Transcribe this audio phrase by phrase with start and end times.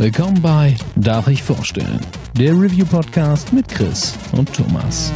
[0.00, 1.98] Willkommen bei Darf ich vorstellen?
[2.34, 5.12] Der Review-Podcast mit Chris und Thomas.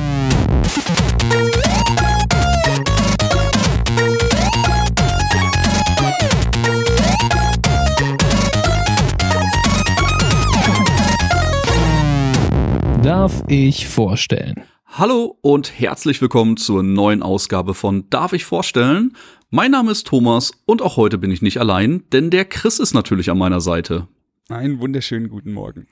[13.04, 14.64] Darf ich vorstellen?
[14.86, 19.16] Hallo und herzlich willkommen zur neuen Ausgabe von Darf ich vorstellen?
[19.48, 22.94] Mein Name ist Thomas und auch heute bin ich nicht allein, denn der Chris ist
[22.94, 24.08] natürlich an meiner Seite.
[24.48, 25.86] Einen wunderschönen guten Morgen.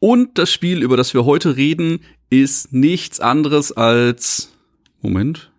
[0.00, 4.52] Und das Spiel, über das wir heute reden, ist nichts anderes als
[5.00, 5.50] Moment.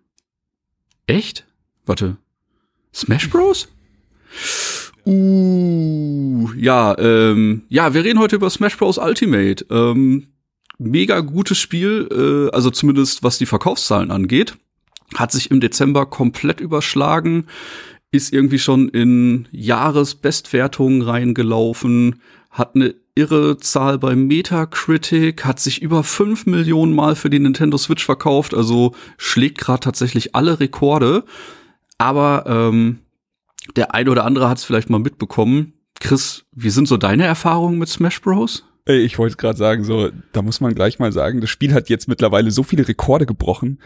[1.07, 1.47] Echt?
[1.85, 2.17] Warte.
[2.93, 3.69] Smash Bros?
[5.05, 9.65] Uh, ja, ähm, ja, wir reden heute über Smash Bros Ultimate.
[9.71, 10.27] Ähm,
[10.77, 14.57] mega gutes Spiel, äh, also zumindest was die Verkaufszahlen angeht.
[15.15, 17.47] Hat sich im Dezember komplett überschlagen,
[18.11, 26.03] ist irgendwie schon in Jahresbestwertungen reingelaufen, hat eine irre Zahl bei Metacritic, hat sich über
[26.03, 31.23] fünf Millionen Mal für die Nintendo Switch verkauft, also schlägt gerade tatsächlich alle Rekorde.
[31.97, 32.99] Aber ähm,
[33.75, 35.73] der eine oder andere hat es vielleicht mal mitbekommen.
[35.99, 38.63] Chris, wie sind so deine Erfahrungen mit Smash Bros?
[38.85, 42.07] Ich wollte gerade sagen, so, da muss man gleich mal sagen, das Spiel hat jetzt
[42.07, 43.79] mittlerweile so viele Rekorde gebrochen,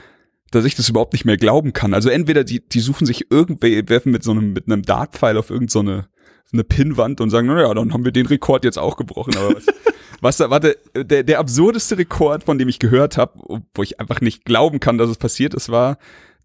[0.51, 1.93] dass ich das überhaupt nicht mehr glauben kann.
[1.93, 5.49] Also entweder die, die suchen sich irgendwie, werfen mit so einem, mit einem Dartpfeil auf
[5.49, 6.07] irgendeine
[6.45, 9.35] so eine Pinnwand und sagen, naja, dann haben wir den Rekord jetzt auch gebrochen.
[9.37, 9.65] Aber was,
[10.21, 14.19] was da, warte, der, der absurdeste Rekord, von dem ich gehört habe, wo ich einfach
[14.19, 15.97] nicht glauben kann, dass es passiert ist, war,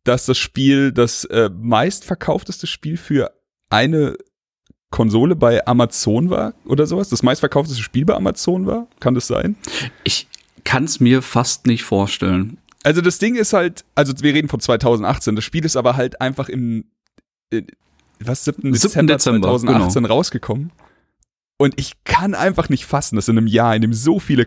[0.05, 3.33] dass das Spiel das äh, meistverkaufteste Spiel für
[3.69, 4.17] eine
[4.91, 7.09] Konsole bei Amazon war oder sowas?
[7.09, 8.87] Das meistverkaufteste Spiel bei Amazon war?
[9.01, 9.57] Kann das sein?
[10.05, 10.29] Ich
[10.63, 12.59] kann es mir fast nicht vorstellen.
[12.87, 16.21] Also das Ding ist halt, also wir reden von 2018, das Spiel ist aber halt
[16.21, 16.85] einfach im
[17.51, 17.67] in,
[18.21, 18.71] was 7.
[18.71, 20.15] Dezember, Dezember 2018 genau.
[20.15, 20.71] rausgekommen.
[21.59, 24.47] Und ich kann einfach nicht fassen, dass in einem Jahr, in dem so viele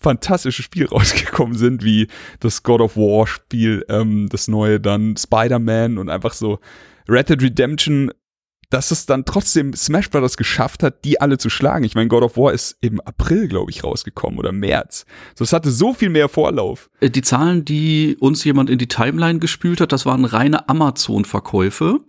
[0.00, 2.08] fantastische Spiele rausgekommen sind, wie
[2.40, 6.58] das God of War Spiel, ähm, das neue dann Spider-Man und einfach so
[7.08, 8.10] Red Dead Redemption
[8.70, 11.84] dass es dann trotzdem Smash Brothers geschafft hat, die alle zu schlagen.
[11.84, 15.06] Ich meine, God of War ist im April, glaube ich, rausgekommen oder März.
[15.34, 16.90] So, es hatte so viel mehr Vorlauf.
[17.00, 22.00] Äh, die Zahlen, die uns jemand in die Timeline gespült hat, das waren reine Amazon-Verkäufe.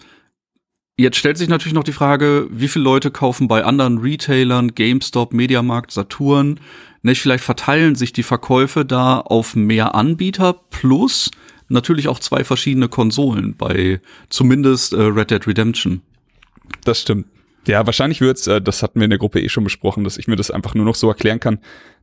[0.97, 5.31] Jetzt stellt sich natürlich noch die Frage, wie viele Leute kaufen bei anderen Retailern, GameStop,
[5.31, 6.59] Mediamarkt, Saturn?
[7.03, 11.31] Nicht, vielleicht verteilen sich die Verkäufe da auf mehr Anbieter plus
[11.70, 16.02] natürlich auch zwei verschiedene Konsolen bei zumindest äh, Red Dead Redemption.
[16.84, 17.28] Das stimmt.
[17.68, 20.28] Ja, wahrscheinlich wird's, äh, das hatten wir in der Gruppe eh schon besprochen, dass ich
[20.28, 21.59] mir das einfach nur noch so erklären kann,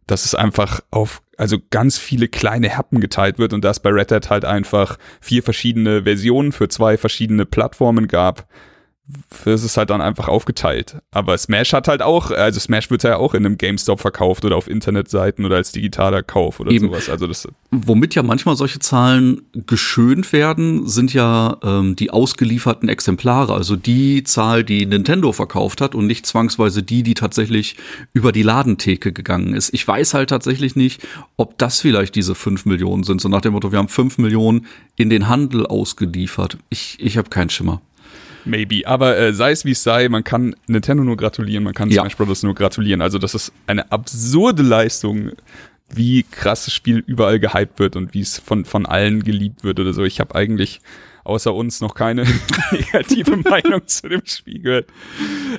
[0.07, 4.13] dass es einfach auf also ganz viele kleine Happen geteilt wird und dass bei Red
[4.13, 8.49] Hat halt einfach vier verschiedene Versionen für zwei verschiedene Plattformen gab
[9.45, 10.97] ist es halt dann einfach aufgeteilt.
[11.13, 14.57] Aber Smash hat halt auch, also Smash wird ja auch in einem GameStop verkauft oder
[14.57, 16.89] auf Internetseiten oder als digitaler Kauf oder Eben.
[16.89, 17.09] sowas.
[17.09, 23.55] Also das Womit ja manchmal solche Zahlen geschönt werden, sind ja ähm, die ausgelieferten Exemplare,
[23.55, 27.77] also die Zahl, die Nintendo verkauft hat und nicht zwangsweise die, die tatsächlich
[28.13, 29.73] über die Ladentheke gegangen ist.
[29.73, 31.07] Ich weiß halt tatsächlich nicht,
[31.37, 33.21] ob das vielleicht diese fünf Millionen sind.
[33.21, 36.59] So nach dem Motto, wir haben fünf Millionen in den Handel ausgeliefert.
[36.71, 37.83] Ich, ich habe keinen Schimmer.
[38.47, 38.87] Maybe.
[38.87, 42.03] Aber äh, sei es wie es sei, man kann Nintendo nur gratulieren, man kann ja.
[42.03, 42.43] Smash Bros.
[42.43, 43.03] nur gratulieren.
[43.03, 45.33] Also das ist eine absurde Leistung,
[45.93, 49.79] wie krass das Spiel überall gehypt wird und wie es von, von allen geliebt wird
[49.81, 50.05] oder so.
[50.05, 50.81] Ich habe eigentlich
[51.25, 52.25] außer uns noch keine
[52.71, 54.89] negative Meinung zu dem Spiel gehört.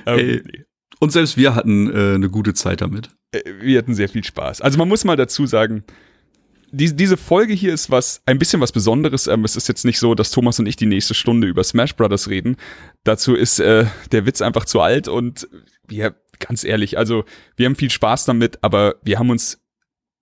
[0.06, 0.64] Ähm, hey.
[1.00, 3.10] Und selbst wir hatten äh, eine gute Zeit damit.
[3.32, 4.60] Äh, wir hatten sehr viel Spaß.
[4.60, 5.84] Also man muss mal dazu sagen,
[6.70, 9.26] die, diese Folge hier ist was, ein bisschen was Besonderes.
[9.26, 11.94] Ähm, es ist jetzt nicht so, dass Thomas und ich die nächste Stunde über Smash
[11.96, 12.56] Brothers reden.
[13.04, 15.48] Dazu ist äh, der Witz einfach zu alt und
[15.86, 17.24] wir, ganz ehrlich, also
[17.56, 19.60] wir haben viel Spaß damit, aber wir haben uns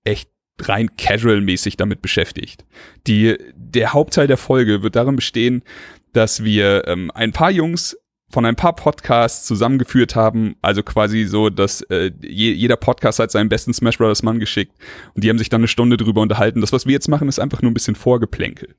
[0.04, 0.30] echt
[0.60, 2.64] rein casual-mäßig damit beschäftigt.
[3.06, 5.62] Die, der Hauptteil der Folge wird darin bestehen,
[6.12, 7.96] dass wir ähm, ein paar Jungs
[8.28, 13.30] von ein paar Podcasts zusammengeführt haben, also quasi so, dass äh, je, jeder Podcast hat
[13.30, 14.76] seinen besten Smash Brothers Mann geschickt
[15.14, 16.60] und die haben sich dann eine Stunde drüber unterhalten.
[16.60, 18.74] Das, was wir jetzt machen, ist einfach nur ein bisschen Vorgeplänkel.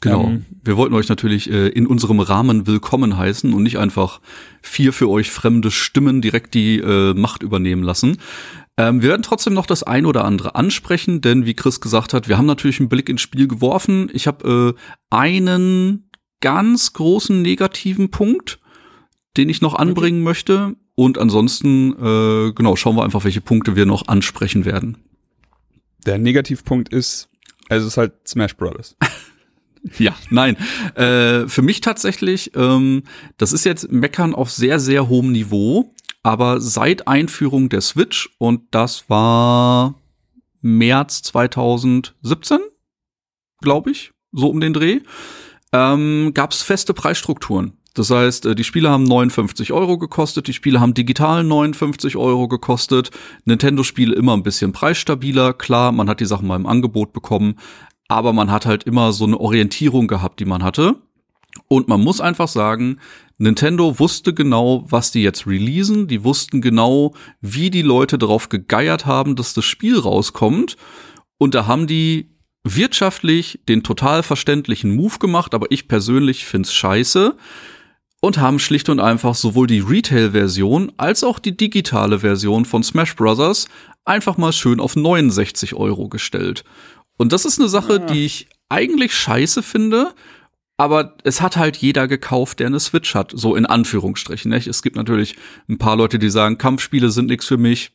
[0.00, 0.24] Genau.
[0.24, 4.20] Ähm, wir wollten euch natürlich äh, in unserem Rahmen willkommen heißen und nicht einfach
[4.62, 8.18] vier für euch fremde Stimmen direkt die äh, Macht übernehmen lassen.
[8.76, 12.28] Ähm, wir werden trotzdem noch das ein oder andere ansprechen, denn wie Chris gesagt hat,
[12.28, 14.08] wir haben natürlich einen Blick ins Spiel geworfen.
[14.12, 14.80] Ich habe äh,
[15.10, 16.07] einen
[16.40, 18.58] ganz großen negativen Punkt,
[19.36, 20.24] den ich noch anbringen okay.
[20.24, 20.76] möchte.
[20.94, 24.98] Und ansonsten, äh, genau, schauen wir einfach, welche Punkte wir noch ansprechen werden.
[26.06, 27.28] Der Negativpunkt ist,
[27.68, 28.96] es ist halt Smash Brothers.
[29.98, 30.56] ja, nein.
[30.94, 33.04] Äh, für mich tatsächlich, ähm,
[33.36, 35.94] das ist jetzt Meckern auf sehr, sehr hohem Niveau.
[36.24, 39.94] aber seit Einführung der Switch und das war
[40.60, 42.58] März 2017,
[43.60, 45.00] glaube ich, so um den Dreh,
[45.72, 47.72] ähm, gab es feste Preisstrukturen.
[47.94, 52.48] Das heißt, äh, die Spiele haben 59 Euro gekostet, die Spiele haben digital 59 Euro
[52.48, 53.10] gekostet.
[53.44, 55.52] Nintendo-Spiele immer ein bisschen preisstabiler.
[55.52, 57.56] Klar, man hat die Sachen mal im Angebot bekommen,
[58.06, 60.96] aber man hat halt immer so eine Orientierung gehabt, die man hatte.
[61.66, 62.98] Und man muss einfach sagen,
[63.36, 66.06] Nintendo wusste genau, was die jetzt releasen.
[66.06, 70.76] Die wussten genau, wie die Leute darauf gegeiert haben, dass das Spiel rauskommt.
[71.38, 72.30] Und da haben die
[72.64, 77.36] wirtschaftlich den total verständlichen Move gemacht, aber ich persönlich find's scheiße
[78.20, 83.14] und haben schlicht und einfach sowohl die Retail-Version als auch die digitale Version von Smash
[83.14, 83.68] Bros.
[84.04, 86.64] einfach mal schön auf 69 Euro gestellt.
[87.16, 88.06] Und das ist eine Sache, ja.
[88.06, 90.14] die ich eigentlich scheiße finde,
[90.76, 94.50] aber es hat halt jeder gekauft, der eine Switch hat, so in Anführungsstrichen.
[94.50, 94.68] Nicht?
[94.68, 95.36] Es gibt natürlich
[95.68, 97.90] ein paar Leute, die sagen, Kampfspiele sind nichts für mich.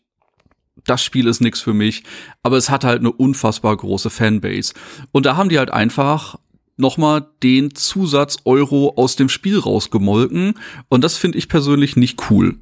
[0.86, 2.04] Das Spiel ist nichts für mich,
[2.42, 4.74] aber es hat halt eine unfassbar große Fanbase.
[5.12, 6.38] Und da haben die halt einfach
[6.78, 10.56] nochmal den Zusatz Euro aus dem Spiel rausgemolken.
[10.90, 12.56] Und das finde ich persönlich nicht cool.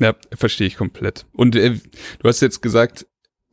[0.00, 1.24] Ja, verstehe ich komplett.
[1.32, 1.78] Und äh,
[2.18, 3.06] du hast jetzt gesagt,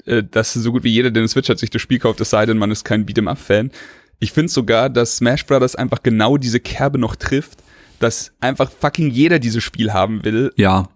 [0.05, 2.29] äh, dass so gut wie jeder, der eine Switch hat, sich das Spiel kauft, es
[2.29, 3.71] sei denn, man ist kein Beat'em-up-Fan.
[4.19, 7.63] Ich finde sogar, dass Smash Brothers einfach genau diese Kerbe noch trifft,
[7.99, 10.51] dass einfach fucking jeder dieses Spiel haben will.
[10.57, 10.89] Ja.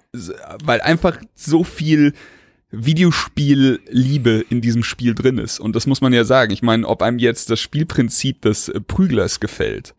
[0.63, 2.13] Weil einfach so viel
[2.71, 5.59] Videospielliebe in diesem Spiel drin ist.
[5.59, 6.51] Und das muss man ja sagen.
[6.51, 9.95] Ich meine, ob einem jetzt das Spielprinzip des äh, Prüglers gefällt,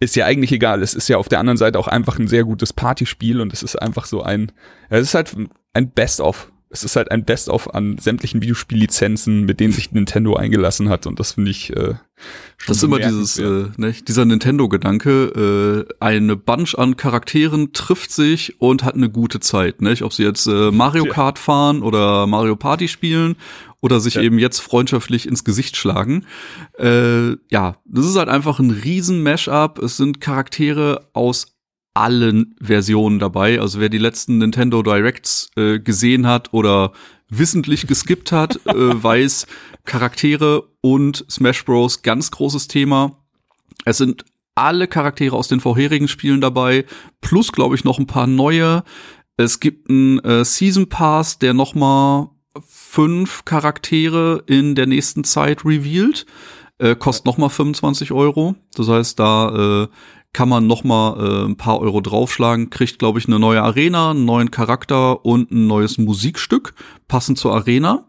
[0.00, 0.82] ist ja eigentlich egal.
[0.82, 3.62] Es ist ja auf der anderen Seite auch einfach ein sehr gutes Partyspiel und es
[3.62, 4.52] ist einfach so ein,
[4.90, 5.34] es ist halt
[5.72, 10.88] ein Best-of es ist halt ein Best-of an sämtlichen Videospiellizenzen, mit denen sich Nintendo eingelassen
[10.88, 11.94] hat und das finde ich äh,
[12.66, 18.60] Das ist immer dieses, äh, ne, dieser Nintendo-Gedanke, äh, eine Bunch an Charakteren trifft sich
[18.60, 20.02] und hat eine gute Zeit, nicht?
[20.02, 23.36] Ob sie jetzt äh, Mario Kart fahren oder Mario Party spielen
[23.80, 24.22] oder sich ja.
[24.22, 26.26] eben jetzt freundschaftlich ins Gesicht schlagen.
[26.76, 29.78] Äh, ja, das ist halt einfach ein riesen Mashup.
[29.78, 31.53] Es sind Charaktere aus
[31.94, 33.60] allen Versionen dabei.
[33.60, 36.92] Also wer die letzten Nintendo Directs äh, gesehen hat oder
[37.28, 39.46] wissentlich geskippt hat, äh, weiß
[39.84, 42.02] Charaktere und Smash Bros.
[42.02, 43.18] ganz großes Thema.
[43.84, 44.24] Es sind
[44.54, 46.84] alle Charaktere aus den vorherigen Spielen dabei,
[47.20, 48.84] plus glaube ich noch ein paar neue.
[49.36, 52.30] Es gibt einen äh, Season Pass, der noch mal
[52.66, 56.26] fünf Charaktere in der nächsten Zeit revealed.
[56.78, 58.54] Äh, kostet noch mal 25 Euro.
[58.74, 59.88] Das heißt, da äh,
[60.34, 64.10] kann man noch mal äh, ein paar Euro draufschlagen, kriegt, glaube ich, eine neue Arena,
[64.10, 66.74] einen neuen Charakter und ein neues Musikstück,
[67.08, 68.04] passend zur Arena.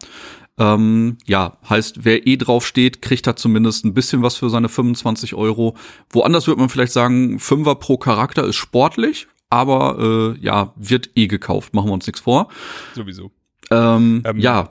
[0.57, 4.69] Ähm, ja, heißt, wer eh drauf steht, kriegt da zumindest ein bisschen was für seine
[4.69, 5.77] 25 Euro.
[6.09, 11.27] Woanders würde man vielleicht sagen, Fünfer pro Charakter ist sportlich, aber äh, ja, wird eh
[11.27, 12.49] gekauft, machen wir uns nichts vor.
[12.95, 13.31] Sowieso.
[13.69, 14.69] Ähm, ähm, ja,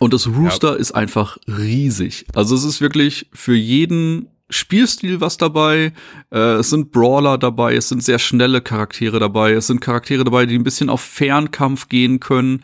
[0.00, 0.76] und das Rooster ja.
[0.76, 2.26] ist einfach riesig.
[2.34, 5.92] Also es ist wirklich für jeden Spielstil was dabei.
[6.30, 10.46] Äh, es sind Brawler dabei, es sind sehr schnelle Charaktere dabei, es sind Charaktere dabei,
[10.46, 12.60] die ein bisschen auf Fernkampf gehen können.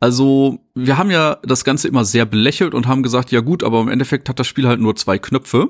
[0.00, 3.80] Also, wir haben ja das Ganze immer sehr belächelt und haben gesagt, ja gut, aber
[3.80, 5.68] im Endeffekt hat das Spiel halt nur zwei Knöpfe.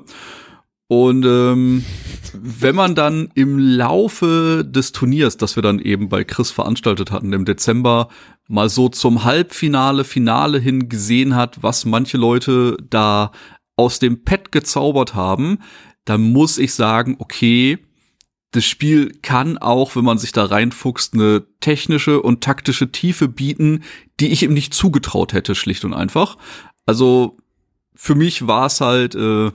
[0.87, 1.85] Und ähm,
[2.33, 7.31] wenn man dann im Laufe des Turniers, das wir dann eben bei Chris veranstaltet hatten
[7.31, 8.09] im Dezember,
[8.49, 13.31] mal so zum Halbfinale, Finale hin gesehen hat, was manche Leute da
[13.81, 15.59] aus dem Pad gezaubert haben,
[16.05, 17.79] dann muss ich sagen, okay,
[18.51, 23.83] das Spiel kann auch, wenn man sich da reinfuchst, eine technische und taktische Tiefe bieten,
[24.19, 26.37] die ich ihm nicht zugetraut hätte, schlicht und einfach.
[26.85, 27.37] Also
[27.95, 29.51] für mich war es halt äh,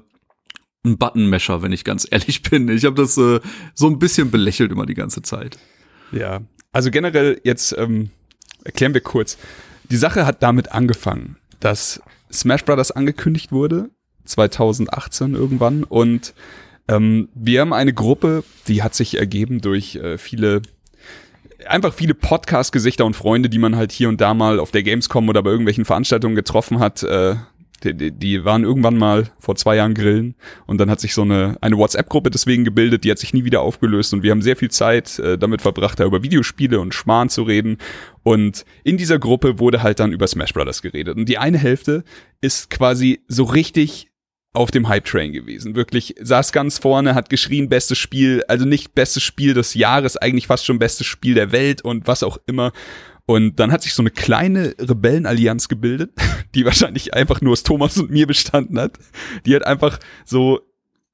[0.85, 2.69] ein Buttonmesher, wenn ich ganz ehrlich bin.
[2.69, 3.41] Ich habe das äh,
[3.75, 5.59] so ein bisschen belächelt immer die ganze Zeit.
[6.11, 6.41] Ja,
[6.73, 8.11] also generell jetzt ähm,
[8.65, 9.39] erklären wir kurz.
[9.91, 12.03] Die Sache hat damit angefangen, dass
[12.33, 13.91] Smash Brothers angekündigt wurde
[14.27, 15.85] 2018 irgendwann.
[15.85, 16.35] Und
[16.89, 20.63] ähm, wir haben eine Gruppe, die hat sich ergeben durch äh, viele
[21.67, 25.29] einfach viele Podcast-Gesichter und Freunde, die man halt hier und da mal auf der Gamescom
[25.29, 27.03] oder bei irgendwelchen Veranstaltungen getroffen hat.
[27.03, 27.37] Äh,
[27.85, 30.35] die, die waren irgendwann mal vor zwei Jahren grillen
[30.67, 33.61] und dann hat sich so eine, eine WhatsApp-Gruppe deswegen gebildet, die hat sich nie wieder
[33.61, 37.29] aufgelöst und wir haben sehr viel Zeit äh, damit verbracht, da über Videospiele und Schmarrn
[37.29, 37.79] zu reden
[38.23, 42.05] und in dieser Gruppe wurde halt dann über Smash Brothers geredet und die eine Hälfte
[42.41, 44.09] ist quasi so richtig
[44.57, 45.77] auf dem Hype-Train gewesen.
[45.77, 50.47] Wirklich saß ganz vorne, hat geschrien, bestes Spiel, also nicht bestes Spiel des Jahres, eigentlich
[50.47, 52.73] fast schon bestes Spiel der Welt und was auch immer.
[53.27, 56.13] Und dann hat sich so eine kleine Rebellenallianz gebildet,
[56.55, 58.99] die wahrscheinlich einfach nur aus Thomas und mir bestanden hat.
[59.45, 60.61] Die hat einfach so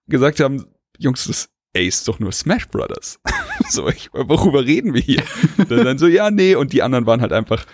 [0.07, 0.65] gesagt haben,
[0.99, 3.19] Jungs, das Ey, ist doch nur Smash Brothers.
[3.71, 5.23] so, ich, worüber reden wir hier?
[5.69, 7.65] dann, dann so, ja, nee, und die anderen waren halt einfach,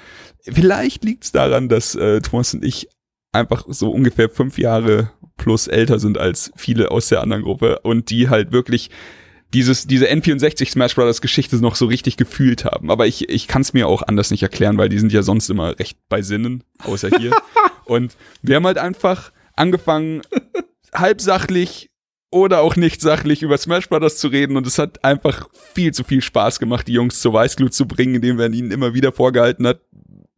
[0.41, 2.89] vielleicht liegt's daran, dass äh, Thomas und ich
[3.33, 8.11] einfach so ungefähr fünf Jahre plus älter sind als viele aus der anderen Gruppe und
[8.11, 8.91] die halt wirklich
[9.55, 12.91] dieses, diese N64 Smash Brothers Geschichte noch so richtig gefühlt haben.
[12.91, 15.49] Aber ich, ich kann es mir auch anders nicht erklären, weil die sind ja sonst
[15.49, 17.33] immer recht bei Sinnen, außer hier.
[17.87, 20.21] und wir haben halt einfach angefangen,
[20.93, 21.91] halbsachlich
[22.31, 26.05] oder auch nicht sachlich über Smash Brothers zu reden und es hat einfach viel zu
[26.05, 29.67] viel Spaß gemacht, die Jungs zur Weißglut zu bringen, indem man ihnen immer wieder vorgehalten
[29.67, 29.81] hat,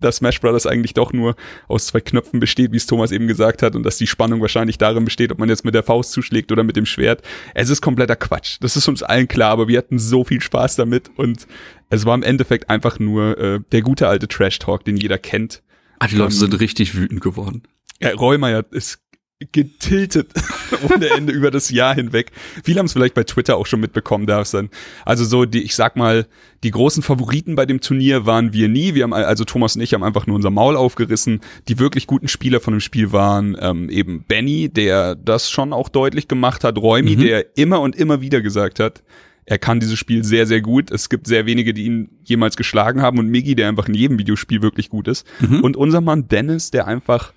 [0.00, 1.36] dass Smash Brothers eigentlich doch nur
[1.68, 4.78] aus zwei Knöpfen besteht, wie es Thomas eben gesagt hat, und dass die Spannung wahrscheinlich
[4.78, 7.22] darin besteht, ob man jetzt mit der Faust zuschlägt oder mit dem Schwert.
[7.54, 8.58] Es ist kompletter Quatsch.
[8.60, 11.46] Das ist uns allen klar, aber wir hatten so viel Spaß damit und
[11.90, 15.62] es war im Endeffekt einfach nur äh, der gute alte Trash Talk, den jeder kennt.
[15.98, 17.62] Ah, die Leute um, sind richtig wütend geworden.
[18.00, 19.00] Ja, Reumeier ist
[19.52, 20.32] getiltet
[20.90, 22.30] ohne Ende über das Jahr hinweg.
[22.62, 24.68] Viele haben es vielleicht bei Twitter auch schon mitbekommen, da ist dann,
[25.06, 26.26] also so die, ich sag mal,
[26.62, 28.94] die großen Favoriten bei dem Turnier waren wir nie.
[28.94, 31.40] Wir haben, also Thomas und ich haben einfach nur unser Maul aufgerissen.
[31.68, 35.88] Die wirklich guten Spieler von dem Spiel waren ähm, eben Benny, der das schon auch
[35.88, 37.20] deutlich gemacht hat, Räumi, mhm.
[37.20, 39.02] der immer und immer wieder gesagt hat,
[39.46, 40.90] er kann dieses Spiel sehr, sehr gut.
[40.90, 44.18] Es gibt sehr wenige, die ihn jemals geschlagen haben und Miggy, der einfach in jedem
[44.18, 45.26] Videospiel wirklich gut ist.
[45.40, 45.64] Mhm.
[45.64, 47.32] Und unser Mann Dennis, der einfach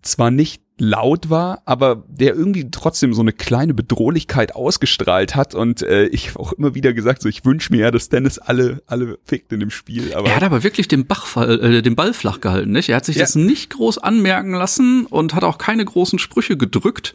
[0.00, 5.82] zwar nicht laut war, aber der irgendwie trotzdem so eine kleine Bedrohlichkeit ausgestrahlt hat und
[5.82, 9.18] äh, ich auch immer wieder gesagt, so ich wünsche mir ja, dass Dennis alle alle
[9.24, 10.14] fickt in dem Spiel.
[10.14, 12.88] Aber er hat aber wirklich den Bachfall, äh, den Ball flach gehalten, nicht?
[12.88, 13.22] Er hat sich ja.
[13.22, 17.14] das nicht groß anmerken lassen und hat auch keine großen Sprüche gedrückt.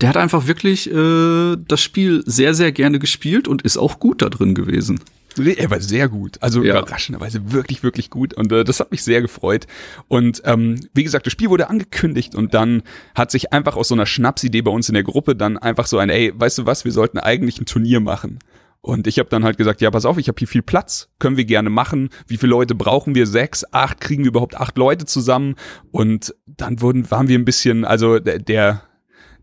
[0.00, 4.20] Der hat einfach wirklich äh, das Spiel sehr sehr gerne gespielt und ist auch gut
[4.20, 5.00] da drin gewesen.
[5.38, 6.78] Er war sehr gut, also ja.
[6.78, 9.66] überraschenderweise wirklich, wirklich gut und äh, das hat mich sehr gefreut.
[10.08, 12.82] Und ähm, wie gesagt, das Spiel wurde angekündigt und dann
[13.14, 15.98] hat sich einfach aus so einer Schnapsidee bei uns in der Gruppe dann einfach so
[15.98, 18.38] ein, ey, weißt du was, wir sollten eigentlich ein Turnier machen.
[18.86, 21.36] Und ich habe dann halt gesagt, ja, pass auf, ich habe hier viel Platz, können
[21.36, 22.08] wir gerne machen.
[22.28, 23.26] Wie viele Leute brauchen wir?
[23.26, 25.56] Sechs, acht, kriegen wir überhaupt acht Leute zusammen?
[25.90, 28.82] Und dann wurden, waren wir ein bisschen, also der, der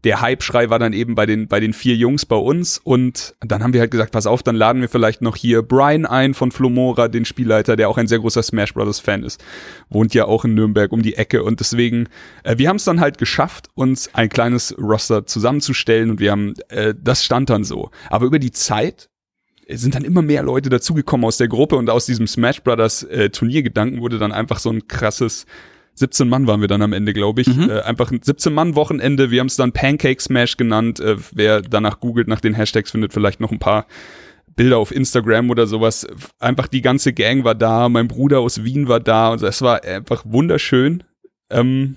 [0.04, 3.64] der Hype-Schrei war dann eben bei den, bei den vier Jungs bei uns und dann
[3.64, 6.52] haben wir halt gesagt, pass auf, dann laden wir vielleicht noch hier Brian ein von
[6.52, 9.44] Flomora, den Spielleiter, der auch ein sehr großer Smash Brothers Fan ist,
[9.90, 12.10] wohnt ja auch in Nürnberg um die Ecke und deswegen,
[12.44, 16.54] äh, wir haben es dann halt geschafft, uns ein kleines Roster zusammenzustellen und wir haben,
[16.70, 17.90] äh, das stand dann so.
[18.10, 19.10] Aber über die Zeit
[19.70, 23.30] sind dann immer mehr Leute dazugekommen aus der Gruppe und aus diesem Smash Brothers äh,
[23.30, 25.46] Turniergedanken wurde dann einfach so ein krasses
[25.96, 27.48] 17 Mann waren wir dann am Ende, glaube ich.
[27.48, 27.70] Mhm.
[27.70, 29.32] Äh, einfach ein 17-Mann-Wochenende.
[29.32, 31.00] Wir haben es dann Pancake Smash genannt.
[31.00, 33.86] Äh, wer danach googelt nach den Hashtags, findet vielleicht noch ein paar
[34.56, 36.08] Bilder auf Instagram oder sowas.
[36.40, 37.90] Einfach die ganze Gang war da.
[37.90, 39.32] Mein Bruder aus Wien war da.
[39.32, 41.04] Und es war einfach wunderschön.
[41.50, 41.96] Ähm,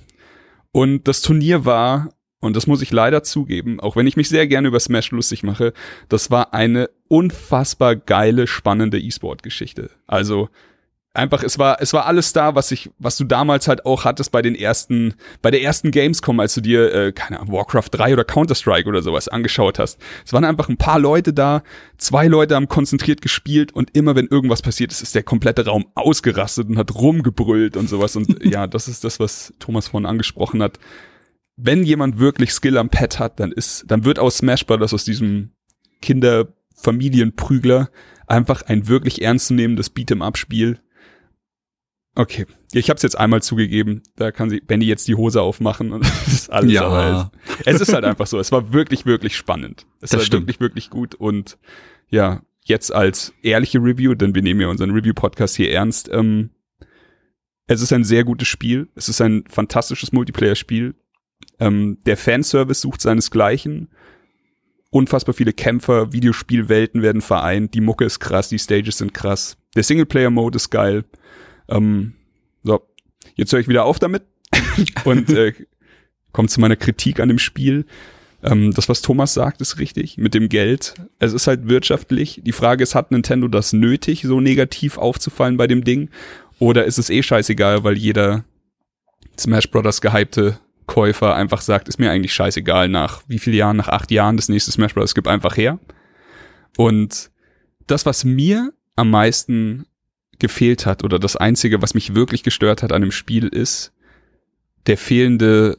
[0.73, 2.11] und das Turnier war,
[2.41, 5.43] und das muss ich leider zugeben, auch wenn ich mich sehr gerne über Smash lustig
[5.43, 5.73] mache,
[6.09, 9.91] das war eine unfassbar geile, spannende E-Sport-Geschichte.
[10.07, 10.51] Also
[11.17, 14.31] einfach, es war, es war alles da, was ich, was du damals halt auch hattest
[14.33, 18.13] bei den ersten, bei der ersten Gamescom, als du dir, äh, keine Ahnung, Warcraft 3
[18.13, 19.99] oder Counter-Strike oder sowas angeschaut hast.
[20.25, 21.63] Es waren einfach ein paar Leute da,
[21.99, 25.87] zwei Leute haben konzentriert gespielt und immer wenn irgendwas passiert ist, ist der komplette Raum
[25.95, 28.17] ausgerastet und hat rumgebrüllt und sowas.
[28.17, 30.79] Und ja, das ist das, was Thomas vorhin angesprochen hat.
[31.57, 35.05] Wenn jemand wirklich Skill am Pad hat, dann ist, dann wird aus Smash Brothers aus
[35.05, 35.53] diesem
[36.03, 37.89] Kinderfamilienprügler
[38.27, 40.81] einfach ein wirklich ernstzunehmendes Beat'em-up-Spiel,
[42.19, 45.93] Okay, ich habe es jetzt einmal zugegeben, da kann sie Benny jetzt die Hose aufmachen
[45.93, 46.73] und das ist alles.
[46.73, 46.87] Ja.
[46.87, 47.31] Aber
[47.67, 48.41] es, es, ist halt einfach so.
[48.41, 49.87] Es war wirklich, wirklich spannend.
[50.01, 50.43] Es das war stimmt.
[50.45, 51.59] wirklich, wirklich gut und
[52.09, 56.09] ja, jetzt als ehrliche Review, denn wir nehmen ja unseren Review-Podcast hier ernst.
[56.11, 56.51] Ähm,
[57.67, 58.89] es ist ein sehr gutes Spiel.
[58.95, 60.95] Es ist ein fantastisches Multiplayer-Spiel.
[61.59, 63.89] Ähm, der Fanservice sucht seinesgleichen.
[64.91, 67.75] Unfassbar viele Kämpfer, Videospielwelten werden vereint.
[67.75, 69.59] Die Mucke ist krass, die Stages sind krass.
[69.75, 71.05] Der Singleplayer-Mode ist geil.
[71.69, 72.15] Ähm,
[72.63, 72.83] so,
[73.35, 74.25] jetzt höre ich wieder auf damit
[75.05, 75.53] und äh,
[76.33, 77.87] kommt zu meiner Kritik an dem Spiel.
[78.43, 80.95] Ähm, das, was Thomas sagt, ist richtig mit dem Geld.
[81.19, 82.43] Es ist halt wirtschaftlich.
[82.45, 86.11] Die Frage ist, hat Nintendo das nötig, so negativ aufzufallen bei dem Ding?
[86.59, 88.45] Oder ist es eh scheißegal, weil jeder
[89.39, 93.89] Smash Brothers gehypte Käufer einfach sagt, ist mir eigentlich scheißegal nach wie viele Jahren, nach
[93.89, 95.79] acht Jahren das nächste Smash Brothers gibt einfach her.
[96.77, 97.31] Und
[97.87, 99.87] das, was mir am meisten
[100.39, 103.93] gefehlt hat oder das Einzige, was mich wirklich gestört hat an dem Spiel ist
[104.87, 105.79] der fehlende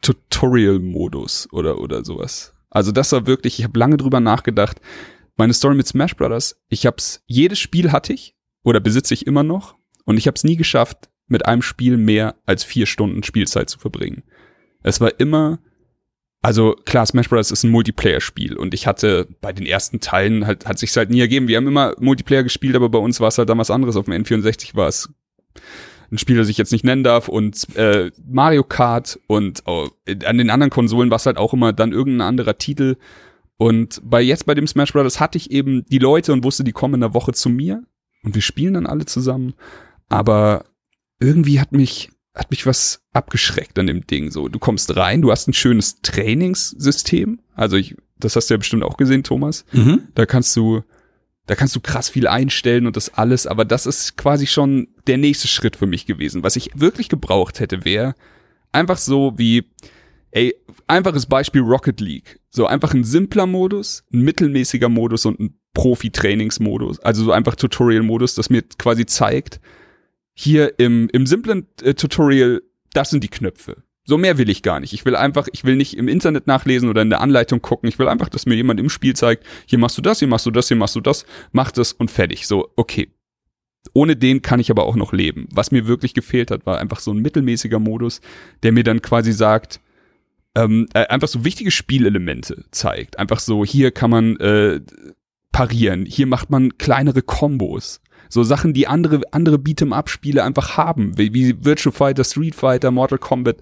[0.00, 2.54] Tutorial-Modus oder, oder sowas.
[2.70, 4.80] Also das war wirklich, ich habe lange drüber nachgedacht.
[5.36, 9.42] Meine Story mit Smash Brothers, ich hab's, jedes Spiel hatte ich oder besitze ich immer
[9.42, 13.70] noch und ich habe es nie geschafft, mit einem Spiel mehr als vier Stunden Spielzeit
[13.70, 14.22] zu verbringen.
[14.82, 15.58] Es war immer
[16.42, 17.52] also klar, Smash Bros.
[17.52, 21.20] ist ein Multiplayer-Spiel und ich hatte bei den ersten Teilen halt, hat sich halt nie
[21.20, 21.46] ergeben.
[21.46, 23.94] Wir haben immer Multiplayer gespielt, aber bei uns war es halt was anderes.
[23.94, 25.08] Auf dem N64 war es
[26.10, 29.88] ein Spiel, das ich jetzt nicht nennen darf und äh, Mario Kart und oh,
[30.24, 32.96] an den anderen Konsolen war es halt auch immer dann irgendein anderer Titel.
[33.56, 35.20] Und bei jetzt bei dem Smash Bros.
[35.20, 37.84] hatte ich eben die Leute und wusste, die kommen in der Woche zu mir
[38.24, 39.54] und wir spielen dann alle zusammen.
[40.08, 40.64] Aber
[41.20, 44.30] irgendwie hat mich hat mich was abgeschreckt an dem Ding.
[44.30, 47.40] So, du kommst rein, du hast ein schönes Trainingssystem.
[47.54, 49.64] Also ich, das hast du ja bestimmt auch gesehen, Thomas.
[49.72, 50.08] Mhm.
[50.14, 50.82] Da kannst du,
[51.46, 53.46] da kannst du krass viel einstellen und das alles.
[53.46, 56.42] Aber das ist quasi schon der nächste Schritt für mich gewesen.
[56.42, 58.14] Was ich wirklich gebraucht hätte, wäre
[58.72, 59.64] einfach so wie,
[60.30, 60.54] ey,
[60.86, 62.40] einfaches Beispiel Rocket League.
[62.48, 67.00] So einfach ein simpler Modus, ein mittelmäßiger Modus und ein Profi-Trainingsmodus.
[67.00, 69.60] Also so einfach Tutorial-Modus, das mir quasi zeigt,
[70.34, 72.62] hier im, im simplen äh, Tutorial,
[72.92, 73.82] das sind die Knöpfe.
[74.04, 74.92] So mehr will ich gar nicht.
[74.92, 77.88] Ich will einfach, ich will nicht im Internet nachlesen oder in der Anleitung gucken.
[77.88, 80.46] Ich will einfach, dass mir jemand im Spiel zeigt, hier machst du das, hier machst
[80.46, 82.46] du das, hier machst du das, mach das und fertig.
[82.46, 83.12] So, okay.
[83.94, 85.48] Ohne den kann ich aber auch noch leben.
[85.52, 88.20] Was mir wirklich gefehlt hat, war einfach so ein mittelmäßiger Modus,
[88.62, 89.80] der mir dann quasi sagt,
[90.54, 93.18] ähm, äh, einfach so wichtige Spielelemente zeigt.
[93.18, 94.80] Einfach so, hier kann man äh,
[95.52, 98.00] parieren, hier macht man kleinere Kombos.
[98.32, 103.18] So Sachen, die andere, andere Beat'em-up-Spiele einfach haben, wie, wie Virtual Fighter, Street Fighter, Mortal
[103.18, 103.58] Kombat.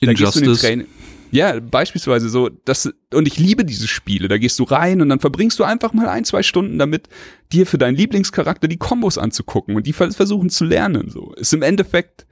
[0.00, 0.86] Injustice.
[1.30, 4.28] Ja, beispielsweise so, das, und ich liebe diese Spiele.
[4.28, 7.10] Da gehst du rein und dann verbringst du einfach mal ein, zwei Stunden damit,
[7.52, 11.10] dir für deinen Lieblingscharakter die Kombos anzugucken und die versuchen zu lernen.
[11.10, 11.34] So.
[11.34, 12.24] Ist im Endeffekt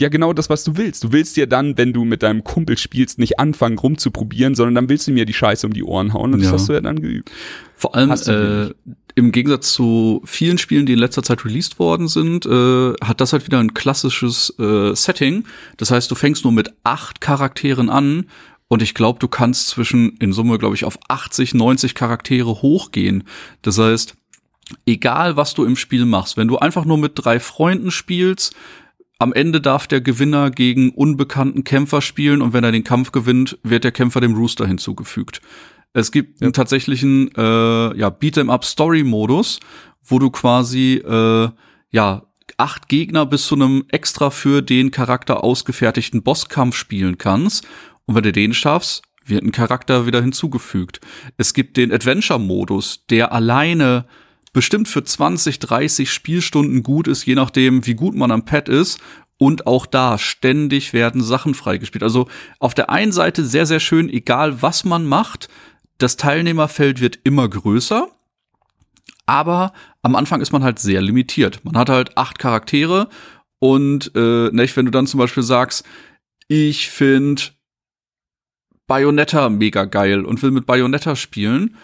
[0.00, 1.04] ja genau das, was du willst.
[1.04, 4.88] Du willst dir dann, wenn du mit deinem Kumpel spielst, nicht anfangen rumzuprobieren, sondern dann
[4.88, 6.52] willst du mir die Scheiße um die Ohren hauen und das Ja.
[6.54, 7.30] hast du ja dann geübt.
[7.76, 8.70] Vor allem äh,
[9.14, 13.32] im Gegensatz zu vielen Spielen, die in letzter Zeit released worden sind, äh, hat das
[13.32, 15.44] halt wieder ein klassisches äh, Setting.
[15.76, 18.26] Das heißt, du fängst nur mit acht Charakteren an
[18.68, 23.24] und ich glaube, du kannst zwischen in Summe, glaube ich, auf 80, 90 Charaktere hochgehen.
[23.62, 24.14] Das heißt,
[24.86, 28.54] egal was du im Spiel machst, wenn du einfach nur mit drei Freunden spielst,
[29.20, 33.58] am Ende darf der Gewinner gegen unbekannten Kämpfer spielen und wenn er den Kampf gewinnt,
[33.62, 35.42] wird der Kämpfer dem Rooster hinzugefügt.
[35.92, 39.60] Es gibt einen tatsächlichen äh, ja, Beat'em-up-Story-Modus,
[40.02, 41.50] wo du quasi äh,
[41.90, 42.22] ja
[42.56, 47.66] acht Gegner bis zu einem extra für den Charakter ausgefertigten Bosskampf spielen kannst.
[48.06, 51.00] Und wenn du den schaffst, wird ein Charakter wieder hinzugefügt.
[51.36, 54.06] Es gibt den Adventure-Modus, der alleine
[54.52, 59.00] bestimmt für 20, 30 Spielstunden gut ist, je nachdem, wie gut man am Pad ist.
[59.38, 62.02] Und auch da ständig werden Sachen freigespielt.
[62.02, 65.48] Also auf der einen Seite sehr, sehr schön, egal was man macht,
[65.96, 68.08] das Teilnehmerfeld wird immer größer.
[69.24, 71.64] Aber am Anfang ist man halt sehr limitiert.
[71.64, 73.08] Man hat halt acht Charaktere
[73.60, 75.84] und äh, nicht, wenn du dann zum Beispiel sagst,
[76.48, 77.42] ich finde
[78.86, 81.76] Bayonetta mega geil und will mit Bayonetta spielen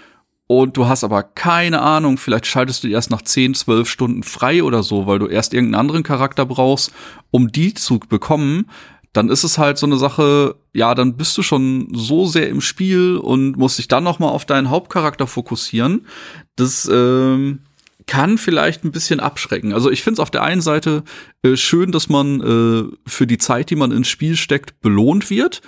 [0.46, 4.62] und du hast aber keine Ahnung, vielleicht schaltest du erst nach 10, 12 Stunden frei
[4.62, 6.92] oder so, weil du erst irgendeinen anderen Charakter brauchst,
[7.30, 8.66] um die zu bekommen,
[9.12, 12.60] dann ist es halt so eine Sache, ja, dann bist du schon so sehr im
[12.60, 16.06] Spiel und musst dich dann noch mal auf deinen Hauptcharakter fokussieren.
[16.54, 17.60] Das ähm,
[18.06, 19.72] kann vielleicht ein bisschen abschrecken.
[19.72, 21.02] Also ich finde es auf der einen Seite
[21.42, 25.62] äh, schön, dass man äh, für die Zeit, die man ins Spiel steckt, belohnt wird.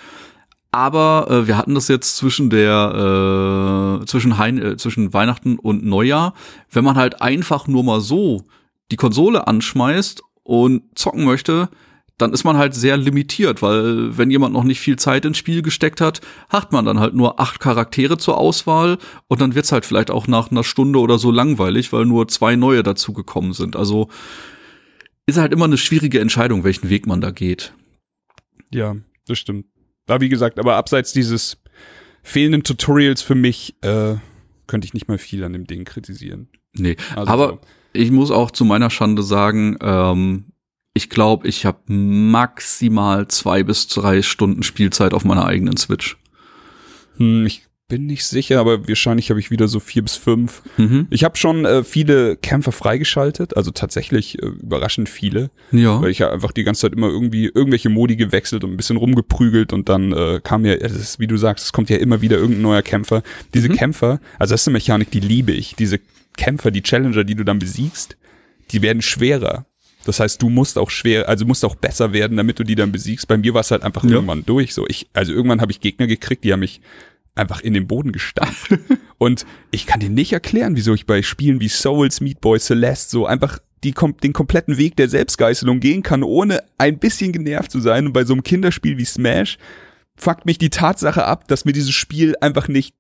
[0.79, 5.85] Aber äh, wir hatten das jetzt zwischen der äh, zwischen, Hein äh, zwischen Weihnachten und
[5.85, 6.35] Neujahr,
[6.71, 8.45] wenn man halt einfach nur mal so
[8.93, 11.69] die Konsole anschmeißt und zocken möchte,
[12.17, 15.63] dann ist man halt sehr limitiert, weil wenn jemand noch nicht viel Zeit ins Spiel
[15.63, 19.85] gesteckt hat, hat man dann halt nur acht Charaktere zur Auswahl und dann wird's halt
[19.85, 23.75] vielleicht auch nach einer Stunde oder so langweilig, weil nur zwei neue dazu gekommen sind.
[23.75, 24.11] Also
[25.27, 27.73] ist halt immer eine schwierige Entscheidung, welchen Weg man da geht.
[28.71, 28.95] Ja,
[29.27, 29.67] das stimmt.
[30.09, 31.59] Aber wie gesagt, aber abseits dieses
[32.23, 34.17] fehlenden Tutorials für mich, äh,
[34.67, 36.49] könnte ich nicht mal viel an dem Ding kritisieren.
[36.75, 37.61] Nee, Also aber so.
[37.93, 40.45] ich muss auch zu meiner Schande sagen, ähm,
[40.95, 46.17] ich glaube, ich habe maximal zwei bis drei Stunden Spielzeit auf meiner eigenen Switch.
[47.17, 50.63] Hm, ich bin nicht sicher, aber wahrscheinlich habe ich wieder so vier bis fünf.
[50.77, 51.07] Mhm.
[51.09, 56.01] Ich habe schon äh, viele Kämpfer freigeschaltet, also tatsächlich äh, überraschend viele, Ja.
[56.03, 58.99] weil ich ja einfach die ganze Zeit immer irgendwie irgendwelche Modi gewechselt und ein bisschen
[58.99, 62.21] rumgeprügelt und dann äh, kam ja, das ist, wie du sagst, es kommt ja immer
[62.21, 63.23] wieder irgendein neuer Kämpfer.
[63.55, 63.77] Diese Mhm.
[63.77, 65.75] Kämpfer, also das ist eine Mechanik, die liebe ich.
[65.75, 65.99] Diese
[66.37, 68.19] Kämpfer, die Challenger, die du dann besiegst,
[68.71, 69.65] die werden schwerer.
[70.05, 72.93] Das heißt, du musst auch schwer, also musst auch besser werden, damit du die dann
[72.93, 73.29] besiegst.
[73.29, 74.11] Bei mir war es halt einfach Ja.
[74.13, 74.73] irgendwann durch.
[74.75, 76.81] So, ich, also irgendwann habe ich Gegner gekriegt, die haben mich
[77.39, 78.79] einfach in den Boden gestampft.
[79.19, 83.11] und ich kann dir nicht erklären, wieso ich bei Spielen wie Souls, Meat Boy, Celeste
[83.11, 87.81] so einfach die, den kompletten Weg der Selbstgeißelung gehen kann, ohne ein bisschen genervt zu
[87.81, 88.07] sein.
[88.07, 89.59] Und bei so einem Kinderspiel wie Smash,
[90.17, 92.95] fuckt mich die Tatsache ab, dass mir dieses Spiel einfach nicht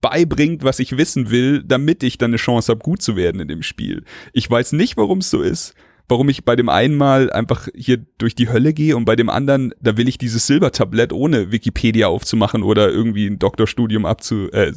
[0.00, 3.48] beibringt, was ich wissen will, damit ich dann eine Chance habe, gut zu werden in
[3.48, 4.04] dem Spiel.
[4.32, 5.74] Ich weiß nicht, warum es so ist,
[6.08, 9.30] warum ich bei dem einen Mal einfach hier durch die Hölle gehe und bei dem
[9.30, 14.72] anderen, da will ich dieses Silbertablett ohne Wikipedia aufzumachen oder irgendwie ein Doktorstudium abzu, äh,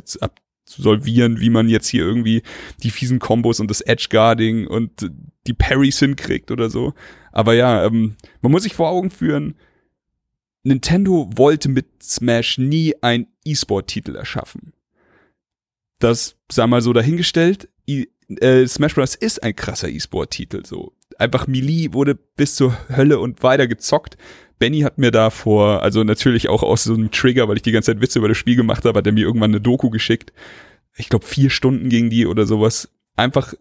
[0.68, 2.44] absolvieren, wie man jetzt hier irgendwie
[2.84, 5.10] die fiesen Kombos und das Edge-Guarding und
[5.48, 6.94] die Parries hinkriegt oder so.
[7.32, 9.56] Aber ja, ähm, man muss sich vor Augen führen,
[10.63, 14.74] Nintendo wollte mit Smash nie ein E-Sport-Titel erschaffen.
[16.00, 17.70] Das sei mal so dahingestellt.
[17.90, 19.16] I äh, Smash Bros.
[19.16, 20.94] ist ein krasser E-Sport-Titel, so.
[21.17, 24.17] Einfach Melee wurde bis zur Hölle und weiter gezockt.
[24.60, 27.71] Benny hat mir da vor, also natürlich auch aus so einem Trigger, weil ich die
[27.71, 30.34] ganze Zeit Witze über das Spiel gemacht habe, hat er mir irgendwann eine Doku geschickt.
[30.95, 32.89] Ich glaube, vier Stunden ging die oder sowas.
[33.15, 33.53] Einfach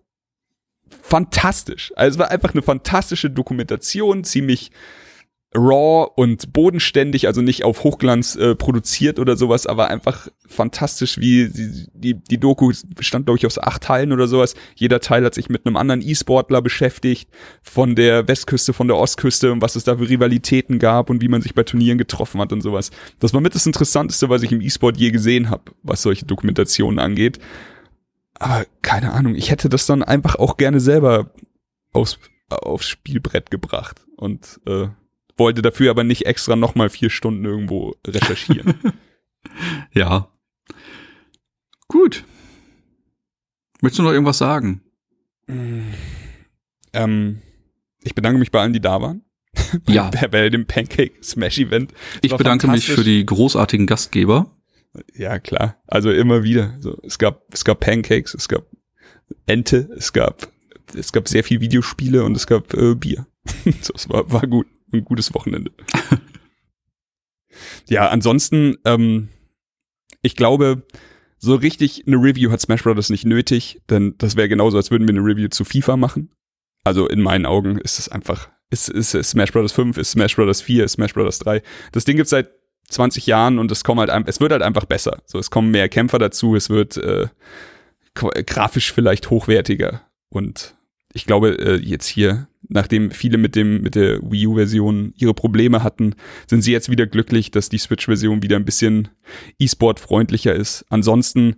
[1.03, 1.92] fantastisch.
[1.97, 4.71] Also es war einfach eine fantastische Dokumentation, ziemlich
[5.57, 11.49] raw und bodenständig, also nicht auf Hochglanz äh, produziert oder sowas, aber einfach fantastisch, wie
[11.49, 14.55] die, die, die Doku bestand, glaube ich, aus acht Teilen oder sowas.
[14.75, 17.31] Jeder Teil hat sich mit einem anderen E-Sportler beschäftigt,
[17.62, 21.29] von der Westküste, von der Ostküste und was es da für Rivalitäten gab und wie
[21.29, 22.90] man sich bei Turnieren getroffen hat und sowas.
[23.19, 26.99] Das war mit das Interessanteste, was ich im E-Sport je gesehen habe, was solche Dokumentationen
[26.99, 27.38] angeht.
[28.35, 31.31] Aber keine Ahnung, ich hätte das dann einfach auch gerne selber
[31.92, 32.19] aufs,
[32.51, 34.88] aufs Spielbrett gebracht und äh,
[35.37, 38.75] wollte dafür aber nicht extra nochmal vier Stunden irgendwo recherchieren.
[39.92, 40.29] ja.
[41.88, 42.25] Gut.
[43.81, 44.83] Möchtest du noch irgendwas sagen?
[46.92, 47.42] Ähm,
[48.03, 49.22] ich bedanke mich bei allen, die da waren.
[49.88, 50.11] Ja.
[50.11, 51.92] bei, bei dem Pancake Smash Event.
[52.22, 54.51] Ich bedanke mich für die großartigen Gastgeber.
[55.14, 55.83] Ja, klar.
[55.87, 56.77] Also immer wieder.
[56.81, 58.66] So, es gab, es gab Pancakes, es gab
[59.46, 60.51] Ente, es gab,
[60.94, 63.27] es gab sehr viel Videospiele und es gab äh, Bier.
[63.83, 65.72] so, es war, war gut ein gutes Wochenende.
[67.88, 69.29] ja, ansonsten, ähm,
[70.22, 70.87] ich glaube,
[71.38, 73.11] so richtig eine Review hat Smash Bros.
[73.11, 76.31] nicht nötig, denn das wäre genauso, als würden wir eine Review zu FIFA machen.
[76.85, 79.72] Also in meinen Augen ist es einfach, ist, ist, ist Smash Bros.
[79.72, 80.61] 5, ist Smash Bros.
[80.61, 81.38] 4, ist Smash Bros.
[81.40, 81.62] 3.
[81.92, 82.51] Das Ding gibt's seit
[82.88, 85.22] 20 Jahren und es kommt halt, es wird halt einfach besser.
[85.27, 87.29] So, es kommen mehr Kämpfer dazu, es wird äh,
[88.14, 90.77] grafisch vielleicht hochwertiger und
[91.12, 95.83] ich glaube, äh, jetzt hier nachdem viele mit dem mit der Wii U-Version ihre Probleme
[95.83, 96.15] hatten,
[96.47, 99.09] sind sie jetzt wieder glücklich, dass die Switch-Version wieder ein bisschen
[99.59, 100.85] E-Sport-freundlicher ist.
[100.89, 101.57] Ansonsten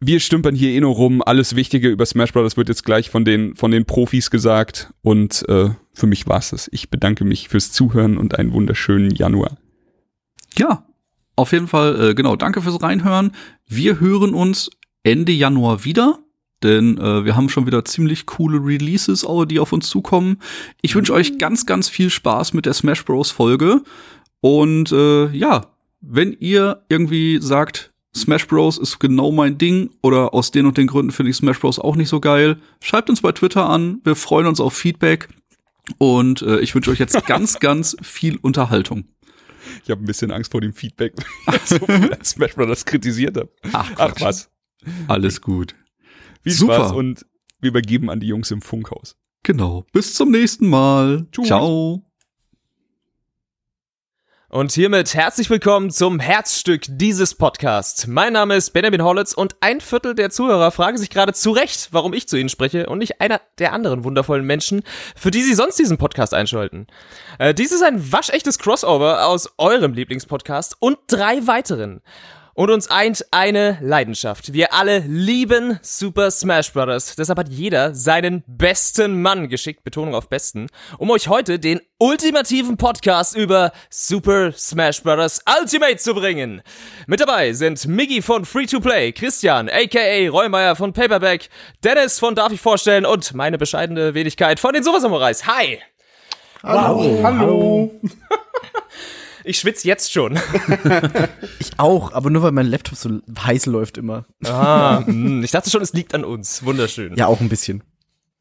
[0.00, 1.22] wir stümpern hier eh nur rum.
[1.22, 2.56] Alles Wichtige über Smash Bros.
[2.56, 4.92] wird jetzt gleich von den, von den Profis gesagt.
[5.02, 6.68] Und äh, für mich war's es.
[6.72, 9.58] Ich bedanke mich fürs Zuhören und einen wunderschönen Januar.
[10.56, 10.86] Ja,
[11.34, 13.32] auf jeden Fall, äh, genau, danke fürs Reinhören.
[13.66, 14.70] Wir hören uns
[15.02, 16.20] Ende Januar wieder
[16.62, 20.38] denn äh, wir haben schon wieder ziemlich coole Releases, die auf uns zukommen.
[20.82, 23.30] Ich wünsche euch ganz, ganz viel Spaß mit der Smash Bros.
[23.30, 23.82] Folge.
[24.40, 25.66] Und äh, ja,
[26.00, 28.78] wenn ihr irgendwie sagt, Smash Bros.
[28.78, 31.78] ist genau mein Ding oder aus den und den Gründen finde ich Smash Bros.
[31.78, 34.00] auch nicht so geil, schreibt uns bei Twitter an.
[34.04, 35.28] Wir freuen uns auf Feedback.
[35.96, 39.04] Und äh, ich wünsche euch jetzt ganz, ganz viel Unterhaltung.
[39.84, 41.14] Ich habe ein bisschen Angst vor dem Feedback,
[41.46, 42.84] weil ich so viel Smash Bros.
[42.84, 43.50] kritisiert habe.
[43.72, 44.50] Ach, Ach was.
[45.06, 45.74] Alles gut.
[46.42, 46.74] Viel Super.
[46.74, 47.26] Spaß und
[47.60, 49.16] wir übergeben an die Jungs im Funkhaus.
[49.42, 49.84] Genau.
[49.92, 51.26] Bis zum nächsten Mal.
[51.32, 51.46] Tschüss.
[51.46, 52.04] Ciao.
[54.50, 58.06] Und hiermit herzlich willkommen zum Herzstück dieses Podcasts.
[58.06, 61.88] Mein Name ist Benjamin Hollitz und ein Viertel der Zuhörer fragen sich gerade zu Recht,
[61.90, 65.52] warum ich zu ihnen spreche und nicht einer der anderen wundervollen Menschen, für die sie
[65.52, 66.86] sonst diesen Podcast einschalten.
[67.38, 72.00] Äh, dies ist ein waschechtes Crossover aus eurem Lieblingspodcast und drei weiteren.
[72.58, 74.52] Und uns eint eine Leidenschaft.
[74.52, 77.14] Wir alle lieben Super Smash Bros.
[77.14, 80.66] Deshalb hat jeder seinen besten Mann geschickt, Betonung auf besten,
[80.98, 85.40] um euch heute den ultimativen Podcast über Super Smash Bros.
[85.60, 86.62] Ultimate zu bringen.
[87.06, 91.50] Mit dabei sind Miggy von Free to Play, Christian, aka Reumeier von Paperback,
[91.84, 95.46] Dennis von Darf ich vorstellen und meine bescheidene Wenigkeit von den Super Samurais.
[95.46, 95.78] Hi!
[96.64, 96.98] Hallo!
[96.98, 97.22] Wow.
[97.22, 98.00] Hallo!
[99.48, 100.38] Ich schwitze jetzt schon.
[101.58, 104.26] ich auch, aber nur weil mein Laptop so heiß läuft immer.
[104.44, 106.66] Ah, hm, ich dachte schon, es liegt an uns.
[106.66, 107.16] Wunderschön.
[107.16, 107.82] Ja, auch ein bisschen.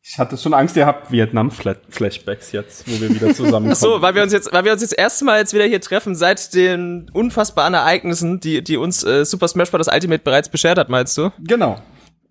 [0.02, 3.72] Ich hatte schon Angst, ihr habt Vietnam-Flashbacks jetzt, wo wir wieder zusammenkommen.
[3.72, 6.14] Ach so, weil wir uns jetzt, weil wir uns jetzt erstmal jetzt wieder hier treffen
[6.14, 9.88] seit den unfassbaren Ereignissen, die, die uns äh, Super Smash Bros.
[9.88, 11.32] Ultimate bereits beschert hat, meinst du?
[11.40, 11.82] Genau.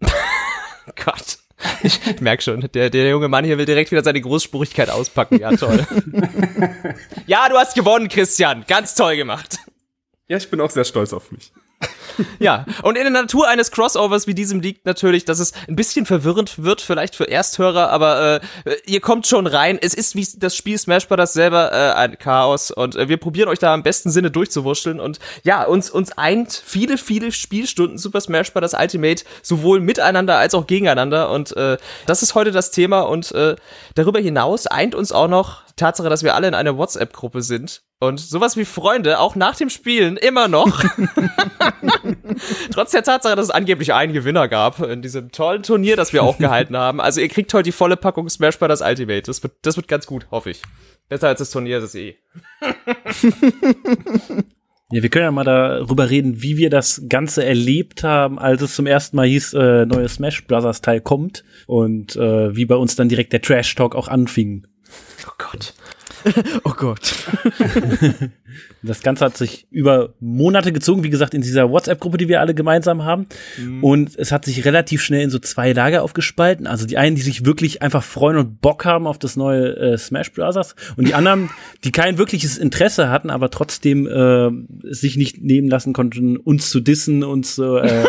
[1.02, 1.38] Gott.
[1.82, 5.38] Ich merk schon, der, der junge Mann hier will direkt wieder seine Großspurigkeit auspacken.
[5.40, 5.86] Ja, toll.
[7.26, 8.64] ja, du hast gewonnen, Christian.
[8.66, 9.58] Ganz toll gemacht.
[10.28, 11.52] Ja, ich bin auch sehr stolz auf mich.
[12.38, 16.06] Ja, und in der Natur eines Crossovers wie diesem liegt natürlich, dass es ein bisschen
[16.06, 19.78] verwirrend wird, vielleicht für Ersthörer, aber äh, ihr kommt schon rein.
[19.80, 21.32] Es ist wie das Spiel Smash Bros.
[21.32, 25.18] selber äh, ein Chaos und äh, wir probieren euch da im besten Sinne durchzuwurschteln und
[25.42, 28.74] ja, uns uns eint viele, viele Spielstunden Super Smash Bros.
[28.74, 33.56] Ultimate, sowohl miteinander als auch gegeneinander und äh, das ist heute das Thema und äh,
[33.94, 38.18] darüber hinaus eint uns auch noch Tatsache, dass wir alle in einer WhatsApp-Gruppe sind und
[38.18, 40.82] sowas wie Freunde auch nach dem Spielen immer noch.
[42.72, 46.22] Trotz der Tatsache, dass es angeblich einen Gewinner gab in diesem tollen Turnier, das wir
[46.22, 47.00] auch gehalten haben.
[47.00, 48.80] Also ihr kriegt heute die volle Packung Smash Bros.
[48.80, 49.22] Ultimate.
[49.22, 50.62] Das wird, das wird ganz gut, hoffe ich.
[51.08, 52.16] Besser als das Turnier, das ist eh.
[54.92, 58.76] Ja, wir können ja mal darüber reden, wie wir das Ganze erlebt haben, als es
[58.76, 62.94] zum ersten Mal hieß, äh, neue Smash Brothers Teil kommt und äh, wie bei uns
[62.94, 64.64] dann direkt der Trash Talk auch anfing.
[65.26, 65.74] Oh Gott.
[66.64, 67.14] Oh Gott.
[68.82, 72.54] Das Ganze hat sich über Monate gezogen, wie gesagt, in dieser WhatsApp-Gruppe, die wir alle
[72.54, 73.26] gemeinsam haben.
[73.82, 76.66] Und es hat sich relativ schnell in so zwei Lager aufgespalten.
[76.66, 79.98] Also die einen, die sich wirklich einfach freuen und Bock haben auf das neue äh,
[79.98, 80.74] Smash Bros.
[80.96, 81.50] Und die anderen,
[81.84, 84.50] die kein wirkliches Interesse hatten, aber trotzdem äh,
[84.92, 88.04] sich nicht nehmen lassen konnten, uns zu dissen, uns zu, äh,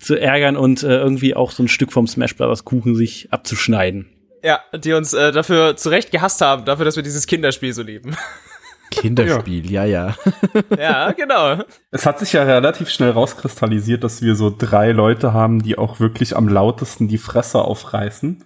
[0.00, 2.64] zu ärgern und äh, irgendwie auch so ein Stück vom Smash Bros.
[2.64, 4.06] Kuchen sich abzuschneiden.
[4.42, 8.16] Ja, die uns äh, dafür zurecht gehasst haben, dafür, dass wir dieses Kinderspiel so lieben.
[8.90, 10.14] Kinderspiel, ja, ja.
[10.78, 11.64] ja, genau.
[11.90, 15.98] Es hat sich ja relativ schnell rauskristallisiert, dass wir so drei Leute haben, die auch
[15.98, 18.44] wirklich am lautesten die Fresse aufreißen.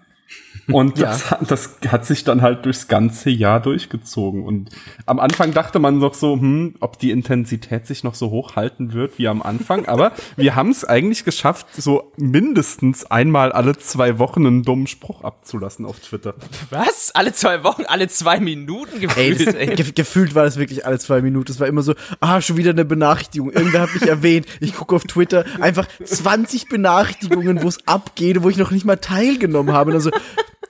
[0.68, 4.44] Und das, hat, das hat sich dann halt durchs ganze Jahr durchgezogen.
[4.44, 4.70] Und
[5.06, 9.18] am Anfang dachte man noch so, hm, ob die Intensität sich noch so hochhalten wird
[9.18, 9.86] wie am Anfang.
[9.86, 15.22] Aber wir haben es eigentlich geschafft, so mindestens einmal alle zwei Wochen einen dummen Spruch
[15.22, 16.34] abzulassen auf Twitter.
[16.70, 17.12] Was?
[17.14, 19.74] Alle zwei Wochen, alle zwei Minuten Ey, gefühlt, das, ey.
[19.74, 21.52] ge gefühlt war das wirklich alle zwei Minuten.
[21.52, 23.52] Es war immer so, ah, schon wieder eine Benachrichtigung.
[23.52, 24.46] Irgendwer hat mich erwähnt.
[24.60, 28.96] Ich gucke auf Twitter, einfach 20 Benachrichtigungen, wo es abgeht, wo ich noch nicht mal
[28.96, 29.90] teilgenommen habe.
[29.90, 30.10] Und dann so,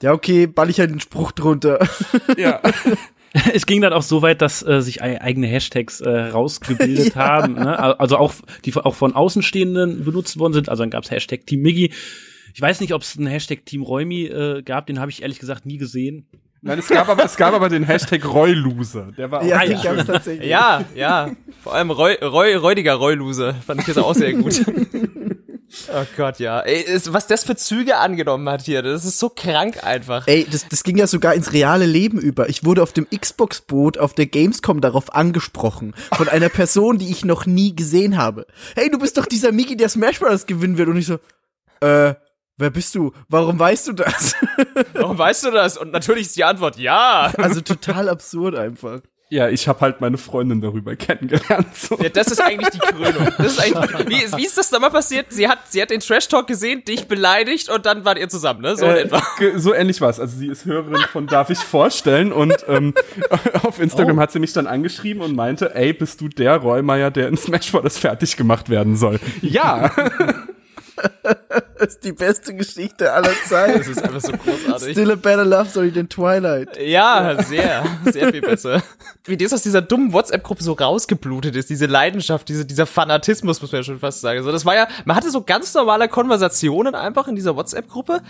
[0.01, 1.79] ja, okay, ball ich halt den Spruch drunter.
[2.37, 2.61] Ja.
[3.53, 7.53] Es ging dann auch so weit, dass äh, sich ei- eigene Hashtags äh, rausgebildet haben,
[7.53, 7.77] ne?
[7.77, 8.33] Al- also auch
[8.65, 10.69] die auch von Außenstehenden benutzt worden sind.
[10.69, 11.91] Also dann gab's Hashtag Team Miggy.
[12.55, 15.37] Ich weiß nicht, ob es einen Hashtag Team Räumi äh, gab, den habe ich ehrlich
[15.37, 16.25] gesagt nie gesehen.
[16.61, 19.11] Nein, es gab aber, es gab aber den Hashtag Roy-Loser.
[19.15, 20.03] Der war auch Ja, den ja.
[20.03, 20.49] tatsächlich.
[20.49, 21.29] Ja, ja.
[21.61, 23.53] Vor allem Roy, Roy, räudiger Roy-Loser.
[23.53, 24.61] Fand ich jetzt auch sehr gut.
[25.93, 26.61] Oh Gott, ja.
[26.61, 30.25] Ey, was das für Züge angenommen hat hier, das ist so krank einfach.
[30.27, 32.47] Ey, das, das ging ja sogar ins reale Leben über.
[32.49, 35.93] Ich wurde auf dem Xbox-Boot auf der Gamescom darauf angesprochen.
[36.13, 38.47] Von einer Person, die ich noch nie gesehen habe.
[38.75, 40.45] Hey, du bist doch dieser Miki, der Smash Bros.
[40.45, 40.87] gewinnen wird.
[40.87, 41.15] Und ich so,
[41.81, 42.15] äh,
[42.57, 43.11] wer bist du?
[43.27, 44.35] Warum weißt du das?
[44.93, 45.77] Warum weißt du das?
[45.77, 47.33] Und natürlich ist die Antwort ja.
[47.37, 49.01] also total absurd einfach.
[49.29, 51.75] Ja, ich habe halt meine Freundin darüber kennengelernt.
[51.75, 51.97] So.
[52.01, 52.07] ja.
[52.07, 53.27] Das ist eigentlich die Krönung.
[53.37, 55.25] Das ist eigentlich, wie, ist- wie ist das da mal passiert?
[55.29, 58.77] Sie hat, sie hat den Trash-Talk gesehen, dich beleidigt und dann wart ihr zusammen, ne?
[58.77, 59.21] So in Äh, etwa.
[59.57, 60.21] so ähnlich war's.
[60.21, 62.93] Also sie ist Hörerin von Darf ich vorstellen und ähm,
[63.63, 67.27] auf Instagram hat sie mich dann angeschrieben und meinte, ey, bist du der Rollmeier, der
[67.27, 67.97] in Smash Bros.
[67.97, 69.19] fertig gemacht werden soll?
[69.41, 69.91] Ja.
[71.77, 73.77] Das ist die beste Geschichte aller Zeiten.
[73.79, 74.91] Das ist einfach so großartig.
[74.91, 76.69] Still a better love story than Twilight.
[76.79, 78.81] Ja, sehr, sehr viel besser.
[79.25, 83.71] Wie das aus dieser dummen WhatsApp-Gruppe so rausgeblutet ist, diese Leidenschaft, diese, dieser Fanatismus, muss
[83.71, 84.43] man ja schon fast sagen.
[84.43, 88.21] So, das war ja, man hatte so ganz normale Konversationen einfach in dieser WhatsApp-Gruppe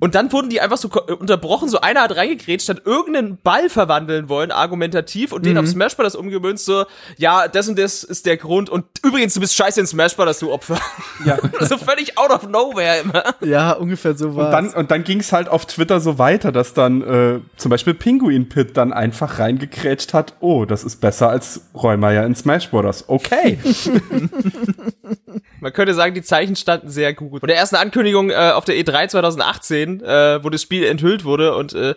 [0.00, 3.68] und dann wurden die einfach so ko- unterbrochen, so einer hat reingegrätscht, hat irgendeinen Ball
[3.68, 6.14] verwandeln wollen, argumentativ und den auf Smash Bros.
[6.14, 6.84] umgemünzt, so,
[7.16, 10.38] ja, das und das ist der Grund und übrigens, du bist scheiße in Smash Bros.,
[10.38, 10.78] du Opfer.
[11.24, 11.36] ja.
[11.60, 13.24] so völlig out of nowhere immer.
[13.40, 14.46] Ja, ungefähr so war's.
[14.46, 17.94] Und dann, und dann ging's halt auf Twitter so weiter, dass dann äh, zum Beispiel
[17.94, 23.04] Pinguin Pit dann einfach reingekrätscht hat, oh, das ist besser als Rollmeier in Smash Bros.
[23.08, 23.58] Okay.
[25.60, 27.42] Man könnte sagen, die Zeichen standen sehr gut.
[27.42, 31.54] Und der ersten Ankündigung äh, auf der E3 2018, äh, wo das Spiel enthüllt wurde
[31.54, 31.94] und äh,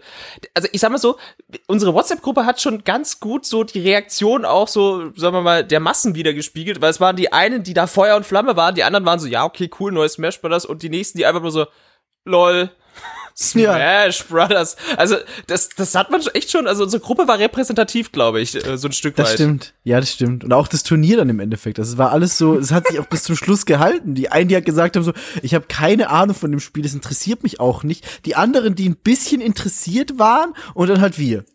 [0.53, 1.17] also ich sag mal so,
[1.67, 5.79] unsere WhatsApp-Gruppe hat schon ganz gut so die Reaktion auch so, sagen wir mal, der
[5.79, 9.05] Massen wiedergespiegelt, weil es waren die einen, die da Feuer und Flamme waren, die anderen
[9.05, 11.65] waren so, ja, okay, cool, neues Smash Brothers und die nächsten, die einfach nur so,
[12.25, 12.71] lol.
[13.37, 14.77] Smash Brothers.
[14.95, 15.17] Also,
[15.47, 18.87] das, das hat man echt schon, also unsere Gruppe war repräsentativ, glaube ich, äh, so
[18.87, 19.33] ein Stück Das weit.
[19.35, 19.73] stimmt.
[19.83, 20.43] Ja, das stimmt.
[20.45, 21.77] Und auch das Turnier dann im Endeffekt.
[21.77, 24.15] Das war alles so, es hat sich auch bis zum Schluss gehalten.
[24.15, 26.93] Die einen, die halt gesagt haben so, ich habe keine Ahnung von dem Spiel, das
[26.93, 28.25] interessiert mich auch nicht.
[28.25, 31.43] Die anderen, die ein bisschen interessiert waren und dann halt wir.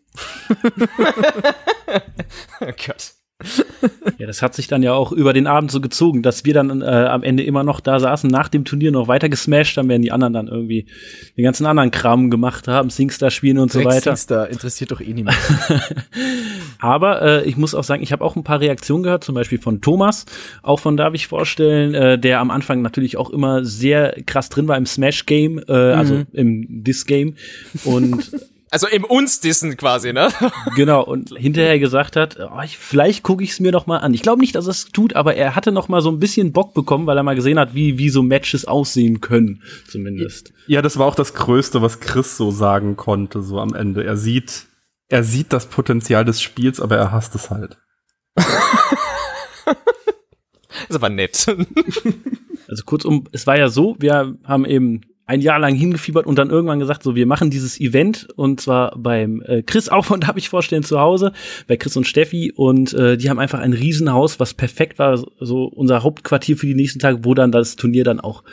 [2.61, 3.13] Oh Gott.
[4.17, 6.81] Ja, das hat sich dann ja auch über den Abend so gezogen, dass wir dann
[6.81, 10.05] äh, am Ende immer noch da saßen, nach dem Turnier noch weiter gesmashed haben, während
[10.05, 10.85] die anderen dann irgendwie
[11.37, 14.15] den ganzen anderen Kram gemacht haben, Singstar spielen und so Drecks weiter.
[14.15, 15.37] Singstar interessiert doch eh niemand.
[16.79, 19.59] Aber äh, ich muss auch sagen, ich habe auch ein paar Reaktionen gehört, zum Beispiel
[19.59, 20.25] von Thomas,
[20.61, 24.67] auch von darf ich vorstellen, äh, der am Anfang natürlich auch immer sehr krass drin
[24.67, 27.35] war im Smash-Game, äh, also im Dis-Game.
[27.85, 28.31] Und
[28.73, 30.29] Also im uns dissen quasi, ne?
[30.77, 34.13] genau, und hinterher gesagt hat, oh, ich, vielleicht gucke ich es mir noch mal an.
[34.13, 36.53] Ich glaube nicht, dass er es tut, aber er hatte noch mal so ein bisschen
[36.53, 40.53] Bock bekommen, weil er mal gesehen hat, wie, wie so Matches aussehen können, zumindest.
[40.67, 44.05] Ja, das war auch das Größte, was Chris so sagen konnte, so am Ende.
[44.05, 44.67] Er sieht,
[45.09, 47.77] er sieht das Potenzial des Spiels, aber er hasst es halt.
[50.87, 51.45] ist aber nett.
[52.69, 55.01] Also kurzum, es war ja so, wir haben eben
[55.31, 58.97] ein Jahr lang hingefiebert und dann irgendwann gesagt, so wir machen dieses Event und zwar
[58.97, 61.31] beim äh, Chris auch von darf ich vorstellen zu Hause,
[61.67, 65.63] bei Chris und Steffi und äh, die haben einfach ein Riesenhaus, was perfekt war, so
[65.63, 68.43] unser Hauptquartier für die nächsten Tage, wo dann das Turnier dann auch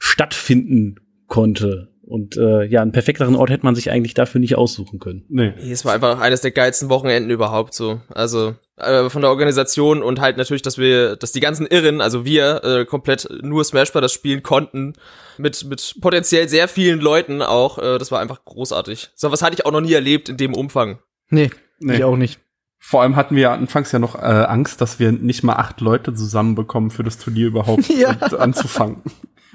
[0.00, 0.96] stattfinden
[1.28, 1.88] konnte.
[2.02, 5.24] Und äh, ja, einen perfekteren Ort hätte man sich eigentlich dafür nicht aussuchen können.
[5.30, 5.54] Nee.
[5.62, 8.02] Es war einfach eines der geilsten Wochenenden überhaupt so.
[8.10, 12.24] Also äh, von der Organisation und halt natürlich, dass wir, dass die ganzen Irren, also
[12.24, 14.12] wir, äh, komplett nur Smash Bros.
[14.12, 14.94] spielen konnten.
[15.38, 17.78] Mit, mit potenziell sehr vielen Leuten auch.
[17.78, 19.10] Äh, das war einfach großartig.
[19.14, 20.98] So was hatte ich auch noch nie erlebt in dem Umfang.
[21.30, 21.96] Nee, Nee.
[21.96, 22.38] ich auch nicht.
[22.78, 25.80] Vor allem hatten wir ja anfangs ja noch äh, Angst, dass wir nicht mal acht
[25.80, 28.10] Leute zusammenbekommen für das Turnier überhaupt Ja.
[28.10, 29.02] und anzufangen.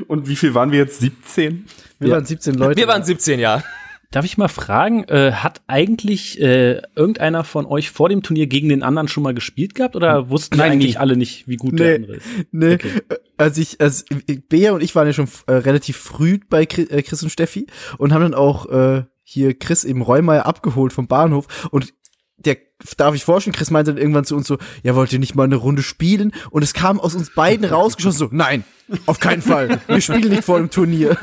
[0.07, 0.99] Und wie viel waren wir jetzt?
[0.99, 1.65] 17?
[1.99, 2.15] Wir Ja.
[2.15, 2.77] waren 17 Leute.
[2.79, 3.63] Wir waren 17 Jahre.
[4.11, 8.69] Darf ich mal fragen, äh, hat eigentlich äh, irgendeiner von euch vor dem Turnier gegen
[8.69, 11.87] den anderen schon mal gespielt gehabt oder wussten Nein, eigentlich alle nicht, wie gut der
[11.87, 11.95] Nee.
[12.05, 12.25] andere ist?
[12.51, 12.89] Nee, Okay.
[13.37, 14.05] also ich, also
[14.47, 17.67] Bea und ich waren ja schon äh, relativ früh bei äh, Chris und Steffi
[17.97, 21.93] und haben dann auch äh, hier Chris im Reumeier abgeholt vom Bahnhof und
[22.37, 22.55] der
[22.95, 25.45] darf ich vorstellen, Chris meinte dann irgendwann zu uns so, ja, wollt ihr nicht mal
[25.45, 26.31] eine Runde spielen?
[26.51, 28.63] Und es kam aus uns beiden rausgeschossen so, nein,
[29.07, 31.17] auf keinen Fall, wir spielen nicht vor dem Turnier.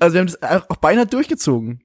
[0.00, 1.82] Also wir haben das auch beinahe durchgezogen.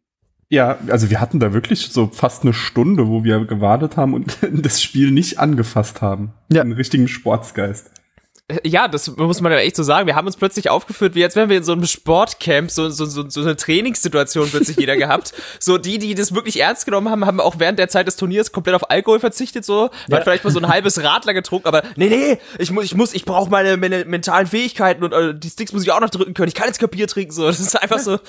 [0.49, 4.37] Ja, also wir hatten da wirklich so fast eine Stunde, wo wir gewartet haben und
[4.51, 6.33] das Spiel nicht angefasst haben.
[6.51, 6.61] Ja.
[6.61, 7.91] Einen richtigen Sportsgeist.
[8.65, 10.05] Ja, das muss man ja echt so sagen.
[10.05, 13.05] Wir haben uns plötzlich aufgeführt, wie als wären wir in so einem Sportcamp, so, so,
[13.05, 15.33] so, so eine Trainingssituation plötzlich jeder gehabt.
[15.59, 18.51] So die, die das wirklich ernst genommen haben, haben auch während der Zeit des Turniers
[18.51, 19.89] komplett auf Alkohol verzichtet, so.
[20.09, 22.95] Man hat vielleicht mal so ein halbes Radler getrunken, aber nee, nee, ich muss, ich
[22.95, 26.09] muss, ich brauche meine, meine mentalen Fähigkeiten und äh, die Sticks muss ich auch noch
[26.09, 26.49] drücken können.
[26.49, 27.47] Ich kann jetzt kein Bier trinken, so.
[27.47, 28.19] Das ist einfach so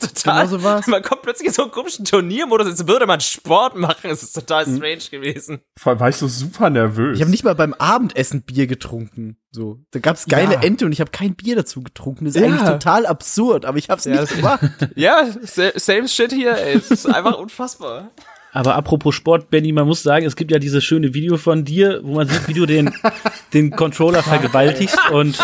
[0.14, 0.46] total.
[0.46, 0.86] Genau so war's.
[0.86, 4.10] Man kommt plötzlich in so einen komischen Turniermodus, als würde man Sport machen.
[4.10, 4.76] Es ist total Mhm.
[4.76, 5.60] strange gewesen.
[5.78, 7.16] Vor allem war ich so super nervös.
[7.16, 9.36] Ich habe nicht mal beim Abendessen Bier getrunken.
[9.50, 10.60] So, da gab's geile Ja.
[10.62, 12.24] Ente und ich habe kein Bier dazu getrunken.
[12.26, 12.46] Das ist Ja.
[12.48, 14.60] eigentlich total absurd, aber ich habe es Ja, nicht gemacht.
[14.96, 16.74] Ja, sa- same shit hier, ey.
[16.76, 18.10] Es ist einfach unfassbar.
[18.52, 22.00] Aber apropos Sport, Benny, man muss sagen, es gibt ja dieses schöne Video von dir,
[22.04, 22.90] wo man sieht, wie du den,
[23.52, 25.38] den Controller vergewaltigst und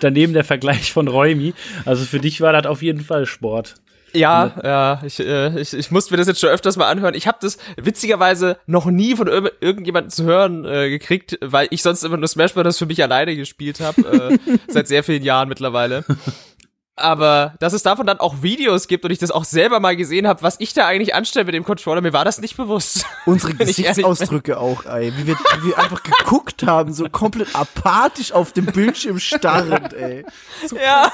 [0.00, 1.54] daneben der Vergleich von Räumi.
[1.84, 3.76] Also für dich war das auf jeden Fall Sport.
[4.12, 7.14] Ja, ja, ich, äh, ich, ich musste mir das jetzt schon öfters mal anhören.
[7.14, 11.82] Ich habe das witzigerweise noch nie von irg irgendjemandem zu hören äh, gekriegt, weil ich
[11.82, 12.78] sonst immer nur Smash Bros.
[12.78, 16.04] für mich alleine gespielt habe, äh, seit sehr vielen Jahren mittlerweile.
[16.98, 20.26] Aber dass es davon dann auch Videos gibt und ich das auch selber mal gesehen
[20.26, 23.04] habe, was ich da eigentlich anstelle mit dem Controller, mir war das nicht bewusst.
[23.26, 23.52] Unsere.
[23.54, 25.12] Gesichtsausdrücke auch, ey.
[25.14, 30.24] Wie wir, wie wir einfach geguckt haben, so komplett apathisch auf dem Bildschirm starrend, ey.
[30.82, 31.12] Ja.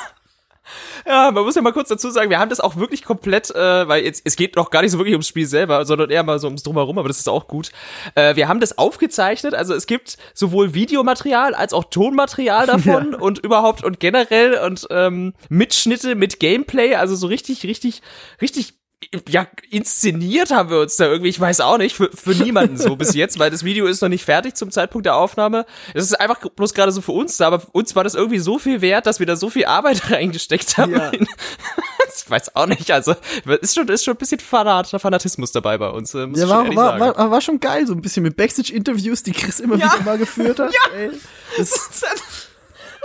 [1.06, 3.88] Ja, man muss ja mal kurz dazu sagen, wir haben das auch wirklich komplett, äh,
[3.88, 6.38] weil jetzt, es geht noch gar nicht so wirklich ums Spiel selber, sondern eher mal
[6.38, 7.70] so ums Drumherum, aber das ist auch gut.
[8.14, 13.38] Äh, wir haben das aufgezeichnet, also es gibt sowohl Videomaterial als auch Tonmaterial davon und
[13.38, 18.02] überhaupt und generell und ähm, Mitschnitte mit Gameplay, also so richtig, richtig,
[18.40, 18.81] richtig
[19.28, 22.96] ja, inszeniert haben wir uns da irgendwie, ich weiß auch nicht, für, für niemanden so
[22.96, 25.66] bis jetzt, weil das Video ist noch nicht fertig zum Zeitpunkt der Aufnahme.
[25.94, 28.58] Es ist einfach bloß gerade so für uns da, aber uns war das irgendwie so
[28.58, 30.92] viel wert, dass wir da so viel Arbeit reingesteckt haben.
[30.92, 31.10] Ja.
[32.16, 33.14] ich weiß auch nicht, also
[33.60, 36.14] ist schon, ist schon ein bisschen Fanat, Fanatismus dabei bei uns.
[36.14, 37.00] Muss Ja, war, war, sagen.
[37.18, 39.92] war, war schon geil, so ein bisschen mit Backstage-Interviews, die Chris immer Ja.
[39.94, 40.72] wieder mal geführt hat.
[40.96, 41.10] Ey.
[41.58, 42.02] Das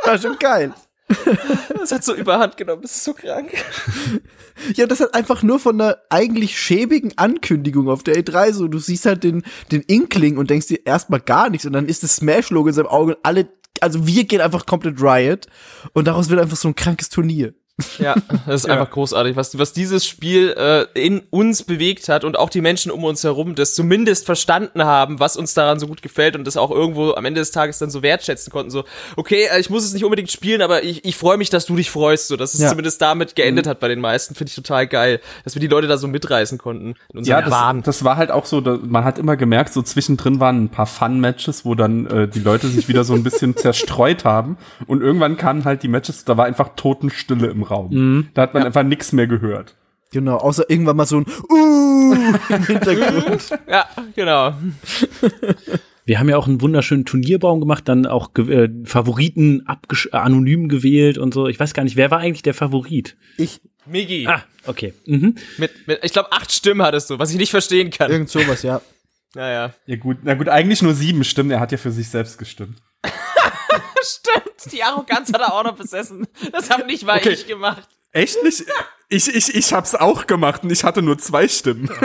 [0.04, 0.74] war schon geil.
[1.80, 3.52] Das hat so überhand genommen, das ist so krank.
[4.74, 8.67] Ja, das hat einfach nur von einer eigentlich schäbigen Ankündigung auf der E3 so.
[8.67, 12.04] Du siehst halt den, den Inkling und denkst dir erstmal gar nichts und dann ist
[12.04, 13.48] das Smash-Logo in seinem Auge und alle,
[13.80, 15.48] also wir gehen einfach komplett Riot
[15.93, 17.54] und daraus wird einfach so ein krankes Turnier.
[18.00, 22.38] Ja, das ist einfach großartig, was, was dieses Spiel äh, in uns bewegt hat und
[22.38, 26.02] auch die Menschen um uns herum das zumindest verstanden haben, was uns daran so gut
[26.02, 28.71] gefällt und das auch irgendwo am Ende des Tages dann so wertschätzen konnten.
[28.71, 28.84] So,
[29.15, 31.75] okay, äh, ich muss es nicht unbedingt spielen, aber ich, ich freue mich, dass du
[31.75, 32.28] dich freust.
[32.30, 32.69] So, dass es Ja.
[32.69, 35.88] zumindest damit geendet hat bei den meisten, finde ich total geil, dass wir die Leute
[35.88, 37.78] da so mitreißen konnten in Ja, Wahn.
[37.84, 40.88] das, das war halt auch so, man hat immer gemerkt, so zwischendrin waren ein paar
[40.88, 44.58] Fun-Matches, wo dann äh, die Leute sich wieder so ein bisschen zerstreut haben
[44.88, 48.30] und irgendwann kamen halt die Matches, da war einfach Totenstille im Raum.
[48.34, 49.76] Da hat man einfach nichts mehr gehört.
[50.12, 52.13] Genau, außer irgendwann mal so ein Uh
[52.50, 53.50] im Hintergrund.
[53.70, 54.54] Ja, genau.
[56.06, 60.70] Wir haben ja auch einen wunderschönen Turnierbaum gemacht, dann auch ge äh, Favoriten äh, anonym
[60.70, 61.48] gewählt und so.
[61.48, 63.18] Ich weiß gar nicht, wer war eigentlich der Favorit?
[63.38, 64.26] Ich, Migi.
[64.28, 64.94] Ah, okay.
[65.06, 65.36] Mhm.
[65.58, 68.10] Mit, mit, ich glaube, acht Stimmen hattest du, was ich nicht verstehen kann.
[68.10, 68.82] irgend sowas, ja.
[69.36, 69.74] Naja.
[69.86, 72.82] Ja gut, na gut, eigentlich nur sieben Stimmen, er hat ja für sich selbst gestimmt.
[74.04, 76.27] Stimmt, die Arroganz hat er auch noch besessen.
[76.52, 77.29] Das habe nicht mal Okay.
[77.29, 77.87] ich gemacht.
[78.12, 78.63] Echt nicht?
[79.10, 81.89] Ich, ich, ich hab's auch gemacht und ich hatte nur zwei Stimmen.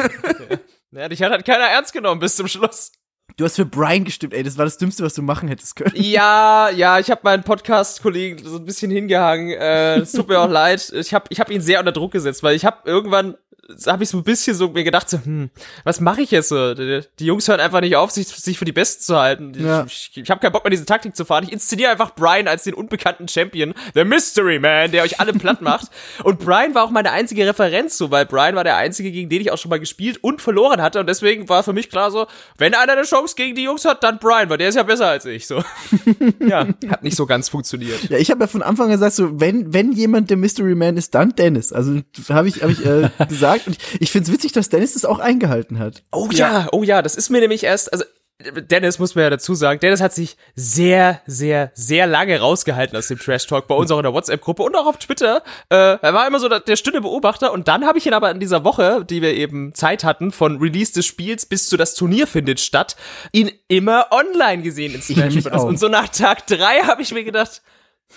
[0.95, 2.93] Ja, dich hat halt keiner ernst genommen bis zum Schluss.
[3.39, 5.95] Du hast für Brian gestimmt, ey, das war das Dümmste, was du machen hättest können.
[5.97, 9.49] Ja, ja, ich habe meinen Podcast-Kollegen so ein bisschen hingehangen.
[9.59, 10.93] Äh, es tut mir auch leid.
[10.95, 13.39] Ich habe ich hab ihn sehr unter Druck gesetzt, weil ich habe irgendwann
[13.87, 15.51] habe ich so ein bisschen so mir gedacht, so, hm,
[15.85, 16.75] was mache ich jetzt so?
[16.75, 19.53] Die, die Jungs hören einfach nicht auf, sich, sich für die Besten zu halten.
[19.57, 19.85] Ja.
[19.85, 21.45] Ich, ich, ich habe keinen Bock mehr, diese Taktik zu fahren.
[21.45, 25.63] Ich inszeniere einfach Brian als den unbekannten Champion, der Mystery Man, der euch alle platt
[25.63, 25.89] macht.
[26.25, 29.41] Und Brian war auch meine einzige Referenz so, weil Brian war der einzige, gegen den
[29.41, 31.01] ich auch schon mal gespielt und verloren hatte.
[31.01, 32.27] Und deswegen war für mich klar so,
[32.59, 35.07] wenn einer eine Chance gegen die Jungs hat, dann Brian, weil der ist ja besser
[35.07, 35.47] als ich.
[35.47, 35.63] So.
[36.41, 38.11] ja, hat nicht so ganz funktioniert.
[38.11, 40.97] Ja, ich habe ja von Anfang an gesagt, so wenn wenn jemand der Mystery Man
[40.97, 41.73] ist, dann Dennis.
[41.73, 45.05] Also habe ich habe ich äh, gesagt und ich finde es witzig, dass Dennis das
[45.05, 46.03] auch eingehalten hat.
[46.13, 48.05] Oh ja, oh ja, das ist mir nämlich erst, also
[48.51, 53.09] Dennis muss man ja dazu sagen, Dennis hat sich sehr, sehr, sehr lange rausgehalten aus
[53.09, 55.43] dem Trash Talk bei uns auch in der WhatsApp-Gruppe und auch auf Twitter.
[55.69, 58.31] Äh, er war immer so der, der stille Beobachter und dann habe ich ihn aber
[58.31, 61.95] in dieser Woche, die wir eben Zeit hatten, von Release des Spiels bis zu das
[61.95, 62.97] Turnier findet statt,
[63.33, 65.65] ihn immer online gesehen in Smash Bros.
[65.65, 67.63] Und so nach Tag drei habe ich mir gedacht,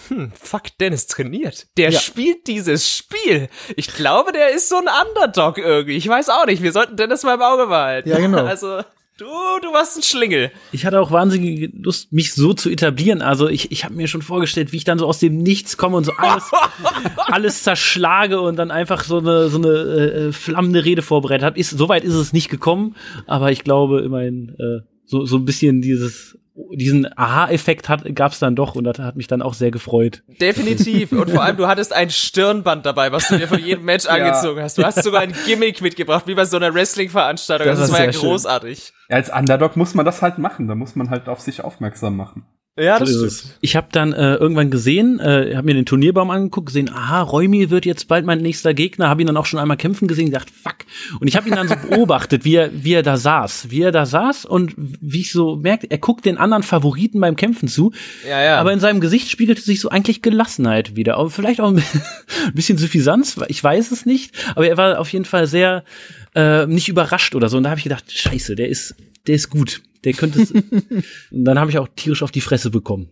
[0.10, 1.68] hm, fuck, Dennis trainiert.
[1.78, 2.00] Der Ja.
[2.00, 3.50] spielt dieses Spiel.
[3.76, 5.96] Ich glaube, der ist so ein Underdog irgendwie.
[5.98, 6.62] Ich weiß auch nicht.
[6.62, 8.10] Wir sollten Dennis mal im Auge behalten.
[8.10, 8.46] Ja, genau.
[8.46, 8.82] Also,
[9.18, 9.26] du,
[9.62, 10.52] du warst ein Schlingel.
[10.74, 13.22] Ich hatte auch wahnsinnige Lust, mich so zu etablieren.
[13.22, 15.96] Also ich, ich habe mir schon vorgestellt, wie ich dann so aus dem Nichts komme
[15.98, 16.52] und so alles,
[17.18, 21.60] alles zerschlage und dann einfach so eine, so eine äh, flammende Rede vorbereitet habe.
[21.60, 25.82] Ist, Soweit ist es nicht gekommen, aber ich glaube immerhin äh, so, so ein bisschen
[25.82, 26.38] dieses
[26.76, 30.23] diesen Aha-Effekt hat gab's dann doch und das hat mich dann auch sehr gefreut.
[30.39, 31.11] Definitiv.
[31.11, 34.61] Und vor allem, du hattest ein Stirnband dabei, was du dir von jedem Match angezogen
[34.61, 34.78] hast.
[34.78, 37.67] Du hast sogar ein Gimmick mitgebracht, wie bei so einer Wrestling-Veranstaltung.
[37.67, 38.93] Das Das, war ja großartig.
[39.09, 42.45] Als Underdog muss man das halt machen, da muss man halt auf sich aufmerksam machen.
[42.78, 43.28] Ja, das So stimmt.
[43.32, 43.57] ist es.
[43.61, 47.69] Ich habe dann äh, irgendwann gesehen, äh, habe mir den Turnierbaum angeguckt, gesehen, aha, Räumi
[47.69, 50.49] wird jetzt bald mein nächster Gegner, habe ihn dann auch schon einmal kämpfen gesehen, gedacht,
[50.49, 50.76] fuck.
[51.21, 53.93] Und ich habe ihn dann so beobachtet, wie er, wie er da saß, wie er
[53.93, 57.93] da saß und wie ich so merkte, er guckt den anderen Favoriten beim Kämpfen zu,
[58.30, 58.57] Ja, ja.
[58.57, 61.82] aber in seinem Gesicht spiegelte sich so eigentlich Gelassenheit wieder, aber vielleicht auch ein
[62.53, 65.86] bisschen Suffisanz, ich weiß es nicht, aber er war auf jeden Fall sehr
[66.36, 68.95] äh, nicht überrascht oder so und da habe ich gedacht, scheiße, der ist,
[69.28, 70.51] der ist gut, der könnte es.
[71.32, 73.09] und dann habe ich auch tierisch auf die Fresse bekommen.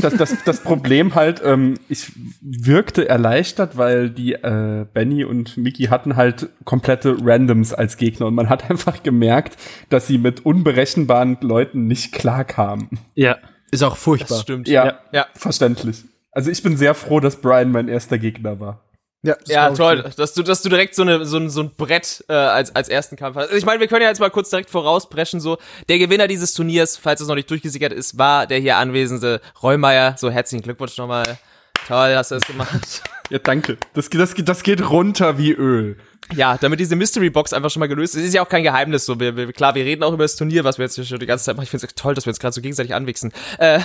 [0.00, 5.84] Das, das, das Problem halt, ähm, ich wirkte erleichtert, weil die äh, Benny und Mickey
[5.86, 9.56] hatten halt komplette Randoms als Gegner und man hat einfach gemerkt,
[9.88, 13.00] dass sie mit unberechenbaren Leuten nicht klarkamen.
[13.16, 13.38] Ja.
[13.72, 14.28] Ist auch furchtbar.
[14.28, 14.68] das stimmt.
[14.68, 15.26] Ja, Ja.
[15.34, 16.04] verständlich.
[16.30, 18.87] Also ich bin sehr froh, dass Brian mein erster Gegner war.
[19.22, 20.10] Ja, das Ja, toll, dir.
[20.16, 22.88] dass du, dass du direkt so, eine, so, ein, so ein Brett äh, als, als
[22.88, 23.46] ersten Kampf hast.
[23.46, 25.58] Also ich meine, wir können ja jetzt mal kurz direkt vorauspreschen, so,
[25.88, 30.14] der Gewinner dieses Turniers, falls es noch nicht durchgesickert ist, war der hier anwesende Reumeier.
[30.18, 31.38] So, herzlichen Glückwunsch nochmal.
[31.86, 33.02] Toll, hast du das gemacht.
[33.30, 33.76] Ja, danke.
[33.94, 35.96] Das, das, das geht runter wie Öl.
[36.34, 39.06] Ja, damit diese Mystery Box einfach schon mal gelöst ist, ist ja auch kein Geheimnis
[39.06, 39.18] so.
[39.18, 41.26] Wir, wir, klar, wir reden auch über das Turnier, was wir jetzt hier schon die
[41.26, 41.64] ganze Zeit machen.
[41.64, 43.32] Ich finde es toll, dass wir uns gerade so gegenseitig anwichsen.
[43.58, 43.80] Äh,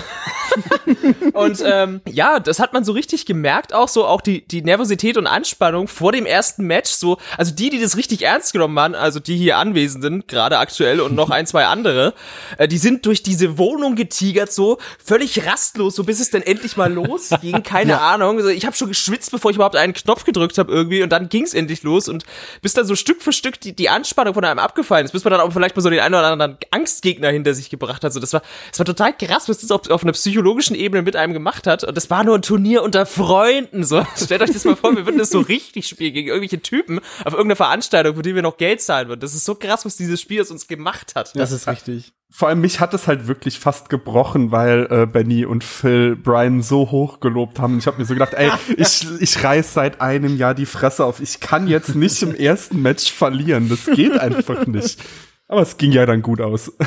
[1.33, 5.15] und ähm, ja, das hat man so richtig gemerkt, auch so, auch die, die Nervosität
[5.17, 6.91] und Anspannung vor dem ersten Match.
[6.91, 10.99] So, also die, die das richtig ernst genommen haben, also die hier Anwesenden, gerade aktuell
[10.99, 12.13] und noch ein, zwei andere,
[12.57, 16.75] äh, die sind durch diese Wohnung getigert, so völlig rastlos, so bis es dann endlich
[16.75, 17.63] mal losging.
[17.63, 18.37] Keine Ahnung.
[18.37, 21.27] Also ich habe schon geschwitzt, bevor ich überhaupt einen Knopf gedrückt habe irgendwie und dann
[21.27, 22.23] ging es endlich los und
[22.61, 25.31] bis dann so Stück für Stück die, die Anspannung von einem abgefallen ist, bis man
[25.31, 28.13] dann auch vielleicht mal so den einen oder anderen Angstgegner hinter sich gebracht hat.
[28.13, 31.15] So, das war, das war total krass, was das auf, auf einer psychologischen Ebene mit
[31.15, 31.84] einem gemacht hat.
[31.84, 33.84] Und das war nur ein Turnier unter Freunden.
[33.84, 36.99] So, stellt euch das mal vor, wir würden das so richtig spielen gegen irgendwelche Typen
[37.25, 39.19] auf irgendeiner Veranstaltung, für die wir noch Geld zahlen würden.
[39.19, 41.36] Das ist so krass, was dieses Spiel aus uns gemacht hat.
[41.36, 42.13] Das ist richtig.
[42.36, 46.63] Vor allem mich hat es halt wirklich fast gebrochen, weil äh, Benny und Phil Brian
[46.63, 47.73] so hoch gelobt haben.
[47.73, 51.05] Und ich habe mir so gedacht, ey, ich, ich reiß seit einem Jahr die Fresse
[51.05, 51.19] auf.
[51.19, 53.69] Ich kann jetzt nicht im ersten Match verlieren.
[53.69, 54.99] Das geht einfach nicht.
[55.47, 56.73] Aber es ging ja dann gut aus.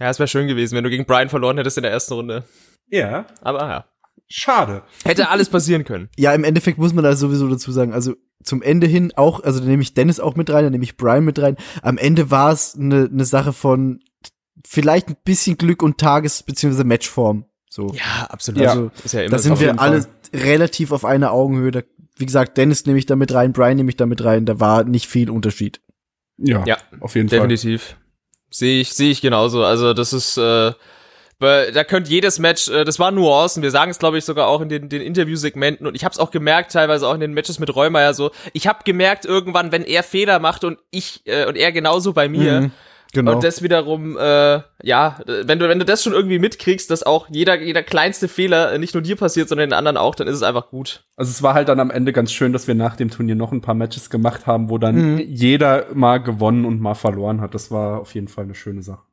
[0.00, 2.44] Ja, es wäre schön gewesen, wenn du gegen Brian verloren hättest in der ersten Runde.
[2.88, 3.84] ja, Aber ja.
[4.28, 4.84] schade.
[5.04, 6.08] Hätte alles passieren können.
[6.16, 9.58] Ja, im Endeffekt muss man da sowieso dazu sagen, also zum Ende hin auch, also
[9.58, 11.56] da nehme ich Dennis auch mit rein, da nehme ich Brian mit rein.
[11.82, 13.98] Am Ende war es eine ne Sache von
[14.66, 16.84] vielleicht ein bisschen Glück und Tages- bzw.
[16.84, 17.44] Matchform.
[17.70, 17.88] So.
[17.94, 18.60] Ja, absolut.
[18.62, 18.70] Ja.
[18.70, 20.10] Also, ist ja immer da sind wir alle Fall.
[20.32, 21.70] relativ auf einer Augenhöhe.
[21.70, 21.82] Da,
[22.16, 24.46] wie gesagt, Dennis nehme ich da mit rein, Brian nehme ich da mit rein.
[24.46, 25.80] Da war nicht viel Unterschied.
[26.38, 27.96] Ja, Ja, auf jeden Definitiv.
[28.50, 29.64] Sehe ich, sehe ich genauso.
[29.64, 30.72] Also das ist, äh,
[31.40, 33.62] weil da könnte jedes Match, äh, das war Nuancen.
[33.62, 35.86] Wir sagen es, glaube ich, sogar auch in den, den Interviewsegmenten.
[35.86, 38.30] Und ich habe es auch gemerkt, teilweise auch in den Matches mit Räumer so.
[38.54, 42.28] Ich habe gemerkt irgendwann, wenn er Fehler macht und ich äh, und er genauso bei
[42.28, 42.62] mir.
[42.62, 42.70] Mhm,
[43.12, 43.34] genau.
[43.34, 47.28] Und das wiederum, äh, ja, wenn du, wenn du das schon irgendwie mitkriegst, dass auch
[47.30, 50.36] jeder, jeder kleinste Fehler äh, nicht nur dir passiert, sondern den anderen auch, dann ist
[50.36, 51.04] es einfach gut.
[51.16, 53.52] Also es war halt dann am Ende ganz schön, dass wir nach dem Turnier noch
[53.52, 57.54] ein paar Matches gemacht haben, wo dann jeder mal gewonnen und mal verloren hat.
[57.54, 59.07] Das war auf jeden Fall eine schöne Sache.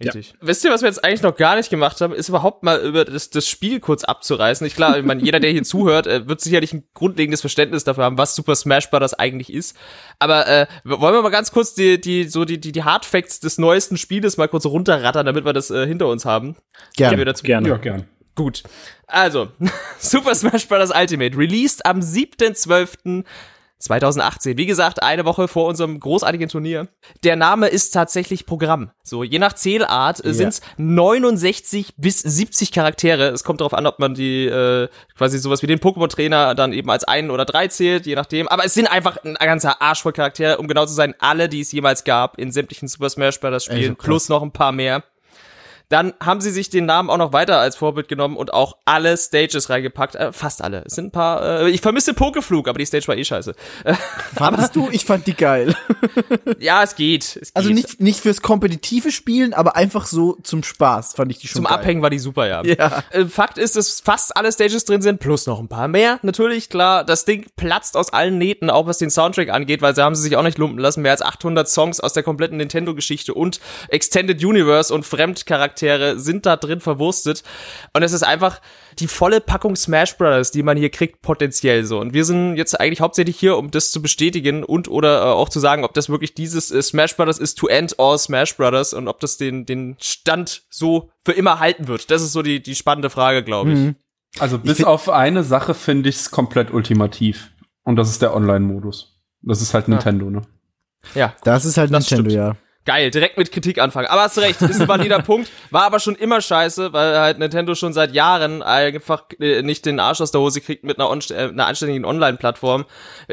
[0.00, 0.34] Richtig.
[0.40, 3.04] Wisst ihr, was wir jetzt eigentlich noch gar nicht gemacht haben, ist überhaupt mal über
[3.04, 4.64] das, das Spiel kurz abzureißen.
[4.66, 8.04] Ich klar, ich meine, jeder, der hier zuhört, äh, wird sicherlich ein grundlegendes Verständnis dafür
[8.04, 9.14] haben, was Super Smash Bros.
[9.14, 9.76] eigentlich ist.
[10.20, 13.58] Aber äh, wollen wir mal ganz kurz die, die, so die, die, die Hardfacts des
[13.58, 16.56] neuesten Spieles mal kurz runterrattern, damit wir das äh, hinter uns haben.
[16.96, 17.10] Gerne.
[17.10, 17.42] Gehen wir dazu.
[17.42, 17.68] Gerne.
[17.68, 18.04] Ja, gern.
[18.36, 18.62] Gut.
[19.08, 19.48] Also,
[19.98, 20.92] Super Smash Bros.
[20.94, 22.02] Ultimate, released am
[23.80, 24.56] 7.12.2018.
[24.56, 26.88] Wie gesagt, eine Woche vor unserem großartigen Turnier.
[27.22, 28.90] Der Name ist tatsächlich Programm.
[29.02, 33.28] So, je nach Zählart äh, sind's 69 bis 70 Charaktere.
[33.28, 36.90] Es kommt darauf an, ob man die äh, quasi sowas wie den Pokémon-Trainer dann eben
[36.90, 38.48] als einen oder drei zählt, je nachdem.
[38.48, 41.60] Aber es sind einfach ein ganzer Arsch voll Charaktere, um genau zu sein, alle, die
[41.60, 43.64] es jemals gab in sämtlichen Super Smash Bros.
[43.64, 44.04] Spielen, krass.
[44.04, 45.04] plus noch ein paar mehr.
[45.88, 49.16] Dann haben sie sich den Namen auch noch weiter als Vorbild genommen und auch alle
[49.16, 50.16] Stages reingepackt.
[50.16, 50.82] Äh, fast alle.
[50.86, 51.62] Es sind ein paar.
[51.62, 53.54] Äh, ich vermisse Pokeflug, aber die Stage war eh scheiße.
[54.36, 54.88] Fandest du?
[54.92, 55.74] Ich fand die geil.
[56.58, 57.38] ja, es geht.
[57.40, 57.76] Es Also geht.
[57.76, 61.64] nicht, nicht fürs kompetitive Spielen, aber einfach so zum Spaß fand ich die schon Zum
[61.64, 61.74] geil.
[61.74, 62.62] Abhängen war die super, ja.
[62.64, 63.02] Ja.
[63.10, 66.18] Äh, Fakt ist, dass fast alle Stages drin sind, plus noch ein paar mehr.
[66.22, 70.02] Natürlich, klar, das Ding platzt aus allen Nähten, auch was den Soundtrack angeht, weil sie
[70.02, 71.02] haben sie sich auch nicht lumpen lassen.
[71.02, 75.06] Mehr als 800 Songs aus der kompletten Nintendo-Geschichte und Extended Universe und
[75.78, 77.42] Fremdcharaktere sind da drin verwurstet.
[77.94, 78.60] Und es ist einfach
[78.98, 82.00] die volle Packung Smash Brothers, die man hier kriegt, potenziell so.
[82.00, 85.48] Und wir sind jetzt eigentlich hauptsächlich hier, um das zu bestätigen und oder äh, auch
[85.48, 88.94] zu sagen, ob das wirklich dieses äh, Smash Brothers ist to end all Smash Brothers
[88.94, 92.10] und ob das den, den Stand so für immer halten wird.
[92.10, 93.78] Das ist so die, die spannende Frage, glaube ich.
[93.78, 93.96] Mhm.
[94.38, 97.50] Also bis auf eine Sache finde ich es komplett ultimativ.
[97.84, 99.18] Und das ist der Online-Modus.
[99.40, 100.42] Das ist halt Nintendo, ne?
[101.14, 102.34] Ja, Das ist halt Das Nintendo, stimmt.
[102.36, 102.56] ja.
[102.88, 104.06] Geil, direkt mit Kritik anfangen.
[104.08, 105.50] Aber hast recht, ist ein valider Punkt.
[105.70, 110.00] War aber schon immer scheiße, weil halt Nintendo schon seit Jahren einfach äh, nicht den
[110.00, 112.86] Arsch aus der Hose kriegt mit einer, äh, einer anständigen Online-Plattform.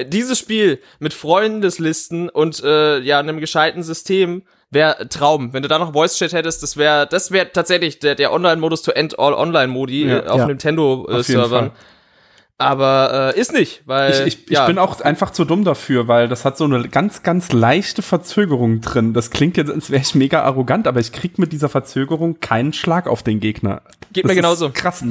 [0.08, 5.54] Dieses Spiel mit Freundeslisten und äh, ja einem gescheiten System wäre Traum.
[5.54, 8.82] Wenn du da noch Voice Chat hättest, das wäre das wäre tatsächlich der, der Online-Modus
[8.82, 10.18] to end all Online-Modi Ja.
[10.20, 10.48] äh, auf Ja.
[10.48, 11.72] Nintendo-Servern.
[12.58, 14.66] Aber äh, ist nicht, weil Ich, ich, ich ja.
[14.66, 18.80] bin auch einfach zu dumm dafür, weil das hat so eine ganz, ganz leichte Verzögerung
[18.80, 19.14] drin.
[19.14, 22.72] Das klingt jetzt, als wäre ich mega arrogant, aber ich krieg mit dieser Verzögerung keinen
[22.72, 23.82] Schlag auf den Gegner.
[24.14, 24.72] Geht das mir genauso.
[24.74, 25.04] Krass.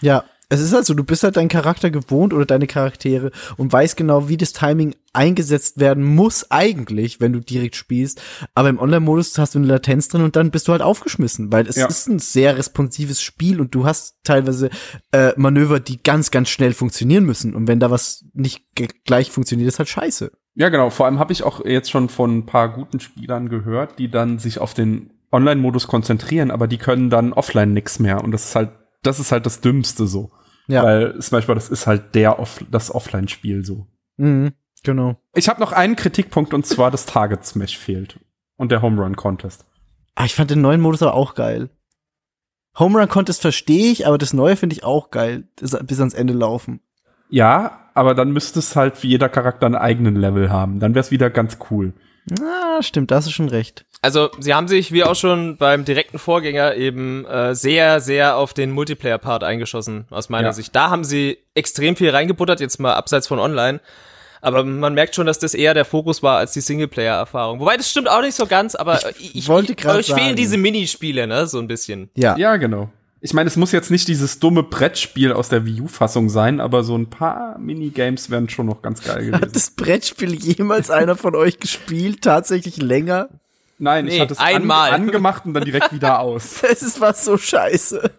[0.00, 0.24] Ja,
[0.60, 3.96] es ist halt so, du bist halt deinen Charakter gewohnt oder deine Charaktere und weißt
[3.96, 8.20] genau, wie das Timing eingesetzt werden muss eigentlich, wenn du direkt spielst.
[8.54, 11.66] Aber im Online-Modus hast du eine Latenz drin und dann bist du halt aufgeschmissen, weil
[11.68, 11.86] es Ja.
[11.86, 14.70] ist ein sehr responsives Spiel und du hast teilweise
[15.12, 17.54] äh, Manöver, die ganz, ganz schnell funktionieren müssen.
[17.54, 18.64] Und wenn da was nicht
[19.04, 20.32] gleich funktioniert, ist halt scheiße.
[20.56, 20.90] Ja, genau.
[20.90, 24.38] Vor allem habe ich auch jetzt schon von ein paar guten Spielern gehört, die dann
[24.38, 28.22] sich auf den Online-Modus konzentrieren, aber die können dann offline nix mehr.
[28.22, 28.70] Und das ist halt,
[29.02, 30.30] das ist halt das Dümmste so.
[30.66, 30.82] Ja.
[30.82, 33.86] Weil zum Beispiel, das ist halt der Off das Offline-Spiel so.
[34.16, 34.52] Mhm,
[34.82, 35.16] genau.
[35.34, 38.18] Ich habe noch einen Kritikpunkt und zwar das Target Smash fehlt.
[38.56, 39.66] Und der Home Run Contest.
[40.14, 41.70] Ah, ich fand den neuen Modus aber auch geil.
[42.78, 45.48] Home Run Contest verstehe ich, aber das neue finde ich auch geil.
[45.56, 46.80] Bis ans Ende laufen.
[47.28, 50.80] Ja, aber dann müsste es halt für jeder Charakter einen eigenen Level haben.
[50.80, 51.94] Dann wäre es wieder ganz cool.
[52.40, 53.84] Ah, stimmt, da hast du schon recht.
[54.00, 58.52] Also, sie haben sich, wie auch schon beim direkten Vorgänger, eben äh, sehr, sehr auf
[58.52, 60.52] den Multiplayer-Part eingeschossen, aus meiner Ja.
[60.52, 60.74] Sicht.
[60.76, 63.80] Da haben sie extrem viel reingebuttert, jetzt mal abseits von online.
[64.42, 67.60] Aber man merkt schon, dass das eher der Fokus war als die Singleplayer-Erfahrung.
[67.60, 70.36] Wobei, das stimmt auch nicht so ganz, aber ich, ich wollte ich, grad euch fehlen
[70.36, 72.10] diese Minispiele, ne, so ein bisschen.
[72.14, 72.36] Ja.
[72.36, 72.90] Ja, genau.
[73.26, 76.84] Ich meine, es muss jetzt nicht dieses dumme Brettspiel aus der Wii U-Fassung sein, aber
[76.84, 79.52] so ein paar Minigames wären schon noch ganz geil Hat gewesen.
[79.54, 82.20] das Brettspiel jemals einer von euch gespielt?
[82.20, 83.30] Tatsächlich länger?
[83.78, 84.90] Nein, ich Nee, hatte es einmal.
[84.92, 86.62] An, angemacht und dann direkt wieder aus.
[86.70, 88.10] Es ist was so scheiße.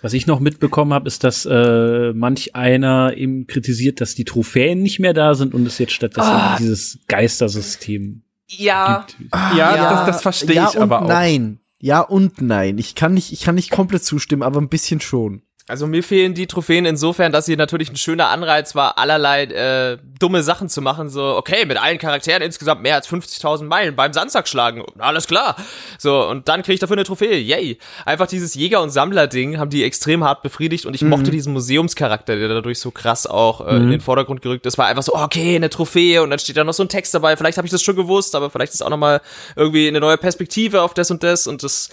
[0.00, 4.80] Was ich noch mitbekommen habe, ist, dass äh, manch einer eben kritisiert, dass die Trophäen
[4.80, 6.56] nicht mehr da sind und es jetzt stattdessen Ah.
[6.58, 9.30] dieses Geistersystem Ja, gibt.
[9.56, 11.08] Ja, das, das verstehe ja ich und aber auch.
[11.08, 11.60] Nein.
[11.80, 12.78] Ja und nein.
[12.78, 15.42] Ich kann nicht, ich kann nicht komplett zustimmen, aber ein bisschen schon.
[15.68, 19.98] Also mir fehlen die Trophäen insofern, dass sie natürlich ein schöner Anreiz war, allerlei äh,
[20.18, 21.10] dumme Sachen zu machen.
[21.10, 24.82] So, okay, mit allen Charakteren insgesamt mehr als 50.000 Meilen beim Sandsack schlagen.
[24.98, 25.56] Alles klar.
[25.98, 27.36] So, und dann kriege ich dafür eine Trophäe.
[27.36, 27.78] Yay.
[28.06, 32.36] Einfach dieses Jäger- und Sammler-Ding haben die extrem hart befriedigt und ich mochte diesen Museumscharakter,
[32.36, 34.78] der dadurch so krass auch äh, in den Vordergrund gerückt ist.
[34.78, 37.36] War einfach so, okay, eine Trophäe und dann steht da noch so ein Text dabei.
[37.36, 39.20] Vielleicht habe ich das schon gewusst, aber vielleicht ist auch noch mal
[39.54, 41.90] irgendwie eine neue Perspektive auf das und das und das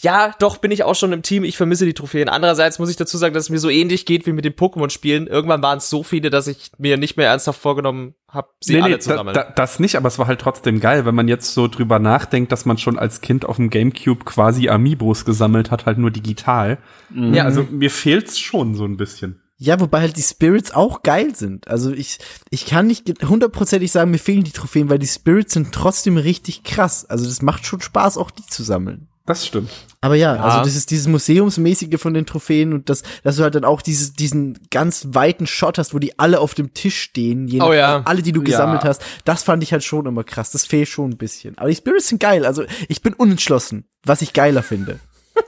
[0.00, 1.44] ja, doch bin ich auch schon im Team.
[1.44, 2.28] Ich vermisse die Trophäen.
[2.28, 5.26] Andererseits muss ich dazu sagen, dass es mir so ähnlich geht wie mit den Pokémon-Spielen.
[5.26, 8.98] Irgendwann waren es so viele, dass ich mir nicht mehr ernsthaft vorgenommen habe, sie alle
[8.98, 9.34] zu da, sammeln.
[9.34, 12.52] da, das nicht, aber es war halt trotzdem geil, wenn man jetzt so drüber nachdenkt,
[12.52, 16.78] dass man schon als Kind auf dem Gamecube quasi Amiibos gesammelt hat, halt nur digital.
[17.14, 19.40] Ja, also mir fehlt's schon so ein bisschen.
[19.56, 21.68] Ja, wobei halt die Spirits auch geil sind.
[21.68, 22.18] Also ich,
[22.50, 26.64] ich kann nicht hundertprozentig sagen, mir fehlen die Trophäen, weil die Spirits sind trotzdem richtig
[26.64, 27.04] krass.
[27.04, 29.08] Also das macht schon Spaß, auch die zu sammeln.
[29.26, 29.70] Das stimmt.
[30.02, 33.54] Aber ja, also das ist dieses Museumsmäßige von den Trophäen und das, dass du halt
[33.54, 37.48] dann auch dieses, diesen ganz weiten Shot hast, wo die alle auf dem Tisch stehen,
[37.48, 38.02] je Oh ja.
[38.04, 38.44] alle, die du Ja.
[38.44, 39.02] gesammelt hast.
[39.24, 40.50] Das fand ich halt schon immer krass.
[40.50, 41.56] Das fehlt schon ein bisschen.
[41.56, 42.44] Aber die Spirits sind geil.
[42.44, 45.00] Also ich bin unentschlossen, was ich geiler finde.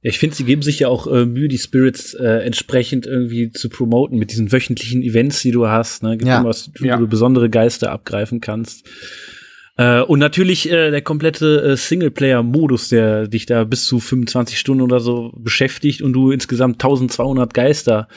[0.00, 3.50] Ja, ich finde, sie geben sich ja auch äh, Mühe, die Spirits äh, entsprechend irgendwie
[3.50, 6.04] zu promoten mit diesen wöchentlichen Events, die du hast.
[6.04, 6.16] Ne?
[6.16, 6.38] Gibt Ja.
[6.38, 6.96] immer was, wo Ja.
[6.96, 8.86] du besondere Geister abgreifen kannst.
[9.78, 14.82] Äh, und natürlich äh, der komplette äh, Singleplayer-Modus, der dich da bis zu 25 Stunden
[14.82, 18.08] oder so beschäftigt und du insgesamt 1200 Geister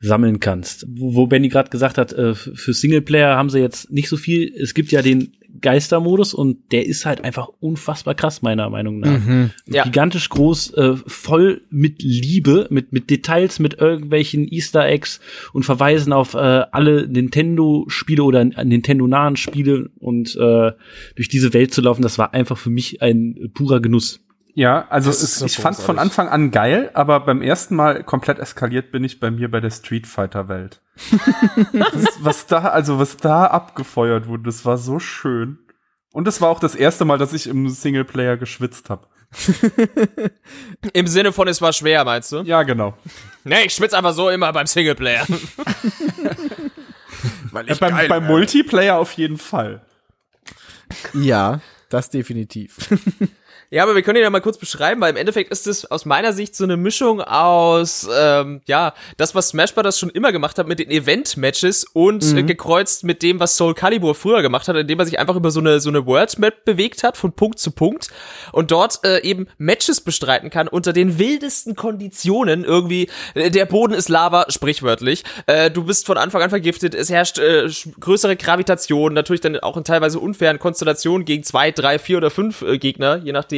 [0.00, 0.84] sammeln kannst.
[0.88, 4.52] Wo, wo Benny gerade gesagt hat, äh, für Singleplayer haben sie jetzt nicht so viel.
[4.60, 9.20] Es gibt ja den Geistermodus und der ist halt einfach unfassbar krass, meiner Meinung nach.
[9.66, 9.84] Ja.
[9.84, 15.20] Gigantisch groß, äh, voll mit Liebe, mit, mit Details, mit irgendwelchen Easter Eggs
[15.52, 20.72] und Verweisen auf äh, alle Nintendo-Spiele oder Nintendo-nahen Spiele und äh,
[21.14, 24.20] durch diese Welt zu laufen, das war einfach für mich ein purer Genuss.
[24.56, 26.00] Ja, also es, ich fand's von großartig.
[26.00, 29.68] Anfang an geil, aber beim ersten Mal komplett eskaliert bin ich bei mir bei der
[29.68, 30.80] Street Fighter Welt.
[31.74, 35.58] das, was da, also was da abgefeuert wurde, das war so schön.
[36.10, 39.06] Und es war auch das erste Mal, dass ich im Singleplayer geschwitzt habe.
[40.94, 42.40] Im Sinne von, es war schwer, meinst du?
[42.40, 42.96] Ja, genau.
[43.44, 45.26] Nee, ich schwitze einfach so immer beim Singleplayer.
[47.52, 49.84] Weil Ja, beim, beim Multiplayer auf jeden Fall.
[51.12, 52.78] Ja, das definitiv.
[53.70, 56.04] Ja, aber wir können ihn ja mal kurz beschreiben, weil im Endeffekt ist es aus
[56.04, 59.98] meiner Sicht so eine Mischung aus, ähm, ja, das, was Smash Bros.
[59.98, 64.14] schon immer gemacht hat mit den Event-Matches und äh, gekreuzt mit dem, was Soul Calibur
[64.14, 67.16] früher gemacht hat, indem er sich einfach über so eine, so eine World-Map bewegt hat,
[67.16, 68.08] von Punkt zu Punkt
[68.52, 73.08] und dort äh, eben Matches bestreiten kann unter den wildesten Konditionen irgendwie.
[73.34, 75.24] Äh, der Boden ist Lava, sprichwörtlich.
[75.46, 79.76] Äh, du bist von Anfang an vergiftet, es herrscht äh, größere Gravitation, natürlich dann auch
[79.76, 83.55] in teilweise unfairen Konstellationen gegen zwei, drei, vier oder fünf äh, Gegner, je nachdem.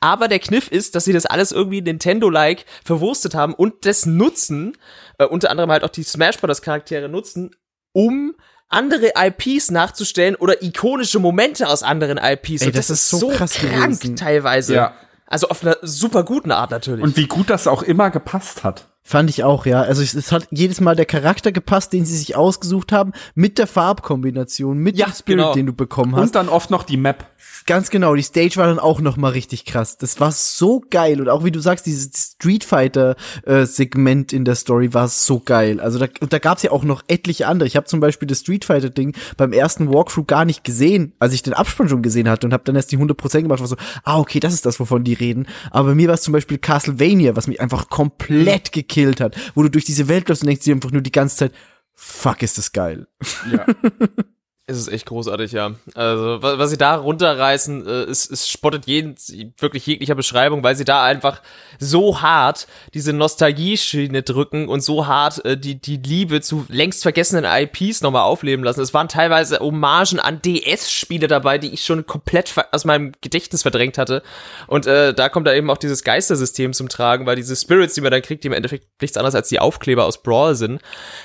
[0.00, 4.76] Aber der Kniff ist, dass sie das alles irgendwie Nintendo-like verwurstet haben und das nutzen,
[5.18, 6.62] äh, unter anderem halt auch die Smash Bros.
[6.62, 7.50] Charaktere nutzen,
[7.92, 8.34] um
[8.68, 12.62] andere IPs nachzustellen oder ikonische Momente aus anderen IPs.
[12.62, 14.16] Ey, und das ist so krass krank gewesen.
[14.16, 14.74] teilweise.
[14.74, 14.94] Ja.
[15.26, 17.02] Also auf einer super guten Art natürlich.
[17.02, 18.88] Und wie gut das auch immer gepasst hat.
[19.08, 19.80] Fand ich auch, ja.
[19.80, 23.56] Also es, es hat jedes Mal der Charakter gepasst, den sie sich ausgesucht haben, mit
[23.56, 25.54] der Farbkombination, mit Ja, dem Spirit, genau.
[25.54, 26.20] den du bekommen hast.
[26.24, 27.24] Und dann oft noch die Map.
[27.64, 29.96] Ganz genau, die Stage war dann auch noch mal richtig krass.
[29.96, 34.44] Das war so geil und auch wie du sagst, dieses Street Fighter äh, Segment in
[34.44, 35.80] der Story war so geil.
[35.80, 37.66] Also da, und da gab's ja auch noch etliche andere.
[37.66, 41.32] Ich habe zum Beispiel das Street Fighter Ding beim ersten Walkthrough gar nicht gesehen, als
[41.32, 43.60] ich den Abspann schon gesehen hatte und habe dann erst die 100% gemacht.
[43.60, 45.46] War so, ah okay, das ist das, wovon die reden.
[45.70, 49.62] Aber bei mir war es zum Beispiel Castlevania, was mich einfach komplett gekillt hat, wo
[49.62, 51.52] du durch diese Welt läufst und denkst dir einfach nur die ganze Zeit,
[51.94, 53.06] fuck, ist das geil.
[53.52, 53.66] Ja.
[54.70, 55.72] Es ist echt großartig, ja.
[55.94, 59.14] Also, wa- was sie da runterreißen, äh, ist, ist spottet jeden,
[59.58, 61.40] wirklich jeglicher Beschreibung, weil sie da einfach
[61.78, 67.46] so hart diese Nostalgie-Schiene drücken und so hart äh, die, die Liebe zu längst vergessenen
[67.50, 68.82] IPs nochmal aufleben lassen.
[68.82, 73.96] Es waren teilweise Hommagen an DS-Spiele dabei, die ich schon komplett aus meinem Gedächtnis verdrängt
[73.96, 74.22] hatte.
[74.66, 78.02] Und äh, da kommt da eben auch dieses Geistersystem zum Tragen, weil diese Spirits, die
[78.02, 80.82] man dann kriegt, die im Endeffekt nichts anderes als die Aufkleber aus Brawl sind,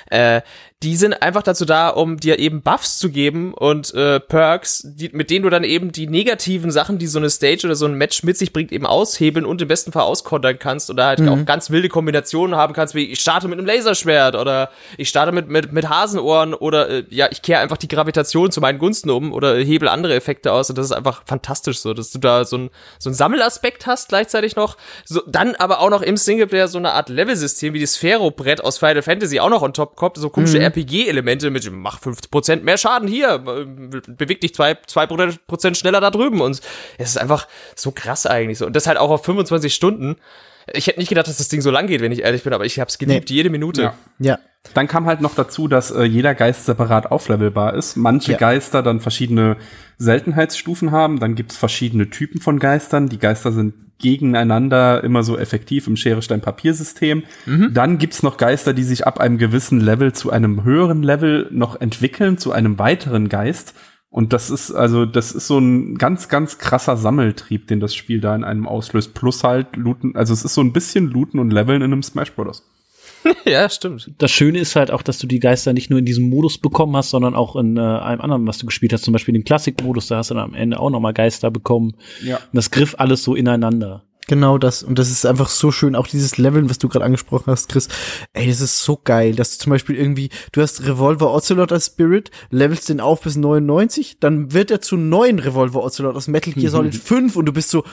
[0.08, 0.40] äh,
[0.84, 5.08] die sind einfach dazu da, um dir eben Buffs zu geben und äh, Perks, die,
[5.14, 7.94] mit denen du dann eben die negativen Sachen, die so eine Stage oder so ein
[7.94, 11.42] Match mit sich bringt, eben aushebeln und im besten Fall auskontern kannst oder halt auch
[11.46, 14.68] ganz wilde Kombinationen haben kannst, wie ich starte mit einem Laserschwert oder
[14.98, 18.60] ich starte mit, mit, mit Hasenohren oder äh, ja, ich kehre einfach die Gravitation zu
[18.60, 22.10] meinen Gunsten um oder hebel andere Effekte aus und das ist einfach fantastisch so, dass
[22.10, 24.76] du da so ein, so ein Sammelaspekt hast gleichzeitig noch,
[25.06, 28.76] so, dann aber auch noch im Singleplayer so eine Art Levelsystem wie die Sphero-Brett aus
[28.76, 33.08] Final Fantasy auch noch on top kommt, so komische RPG-Elemente mit mach 50% mehr Schaden
[33.08, 33.64] hier, äh,
[34.06, 36.60] beweg dich zwei, zwei Prozent schneller da drüben und
[36.98, 40.16] es ist einfach so krass eigentlich so und das halt auch auf 25 Stunden.
[40.72, 42.64] Ich hätte nicht gedacht, dass das Ding so lang geht, wenn ich ehrlich bin, aber
[42.64, 43.82] ich hab's geliebt, jede Minute.
[43.82, 43.94] Ja.
[44.18, 44.38] Ja.
[44.72, 47.96] Dann kam halt noch dazu, dass äh, jeder Geist separat auflevelbar ist.
[47.96, 48.38] Manche Ja.
[48.38, 49.56] Geister dann verschiedene
[49.98, 51.20] Seltenheitsstufen haben.
[51.20, 53.08] Dann gibt's verschiedene Typen von Geistern.
[53.08, 57.22] Die Geister sind gegeneinander immer so effektiv im Schere-Stein-Papier-System.
[57.72, 61.80] Dann gibt's noch Geister, die sich ab einem gewissen Level zu einem höheren Level noch
[61.80, 63.74] entwickeln, zu einem weiteren Geist.
[64.10, 68.20] Und das ist also, das ist so ein ganz, ganz krasser Sammeltrieb, den das Spiel
[68.20, 69.14] da in einem auslöst.
[69.14, 72.32] Plus halt Looten, also es ist so ein bisschen Looten und Leveln in einem Smash
[72.32, 72.62] Bros.
[73.44, 74.10] ja, stimmt.
[74.18, 76.96] Das Schöne ist halt auch, dass du die Geister nicht nur in diesem Modus bekommen
[76.96, 80.08] hast, sondern auch in äh, einem anderen, was du gespielt hast, zum Beispiel den Klassikmodus,
[80.08, 81.94] da hast du dann am Ende auch noch mal Geister bekommen.
[82.22, 82.36] Ja.
[82.36, 84.04] Und das griff alles so ineinander.
[84.26, 84.82] Genau das.
[84.82, 85.94] Und das ist einfach so schön.
[85.94, 87.88] Auch dieses Leveln, was du gerade angesprochen hast, Chris.
[88.32, 91.86] Ey, das ist so geil, dass du zum Beispiel irgendwie, du hast Revolver Ocelot als
[91.86, 96.54] Spirit, levelst den auf bis 99, dann wird er zu neuen Revolver Ocelot aus Metal
[96.54, 97.84] Gear Solid 5 und du bist so,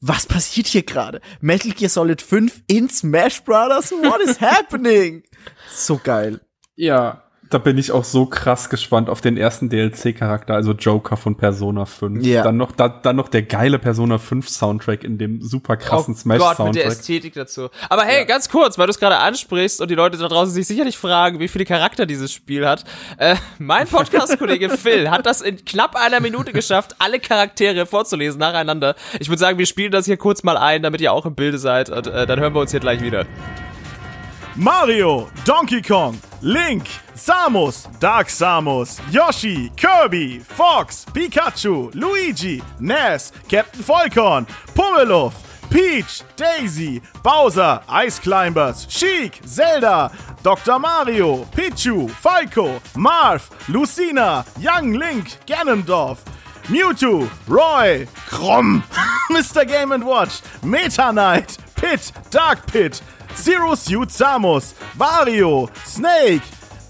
[0.00, 1.20] was passiert hier gerade?
[1.40, 3.90] Metal Gear Solid 5 in Smash Brothers?
[3.90, 5.24] What is happening?
[5.72, 6.40] So geil.
[6.76, 11.34] Ja, da bin ich auch so krass gespannt auf den ersten DLC-Charakter, also Joker von
[11.34, 12.24] Persona 5.
[12.24, 12.44] Ja.
[12.44, 16.16] Dann noch, da, dann noch der geile Persona 5 Soundtrack in dem super krassen oh
[16.16, 16.86] Gott, mit der Smash-Soundtrack.
[16.86, 17.68] Ästhetik dazu.
[17.88, 20.68] Aber hey, ganz kurz, weil du es gerade ansprichst und die Leute da draußen sich
[20.68, 22.84] sicherlich fragen, wie viele Charakter dieses Spiel hat.
[23.18, 28.94] Äh, mein Podcast-Kollege Phil hat das in knapp einer Minute geschafft, alle Charaktere vorzulesen nacheinander.
[29.18, 31.58] Ich würde sagen, wir spielen das hier kurz mal ein, damit ihr auch im Bilde
[31.58, 33.26] seid und äh, dann hören wir uns hier gleich wieder.
[34.56, 36.84] Mario, Donkey Kong, Link,
[37.14, 47.80] Samus, Dark Samus, Yoshi, Kirby, Fox, Pikachu, Luigi, Ness, Captain Volkorn, Pummeluff, Peach, Daisy, Bowser,
[47.88, 50.10] Ice Climbers, Sheik, Zelda,
[50.42, 50.78] Dr.
[50.78, 56.24] Mario, Pichu, Falco, Marv, Lucina, Young Link, Ganondorf,
[56.64, 58.82] Mewtwo, Roy, Krumm,
[59.30, 59.66] Mr.
[59.66, 63.00] Game Watch, Meta Knight, Pit, Dark Pit,
[63.36, 66.42] Zero Suit Samus, Wario, Snake,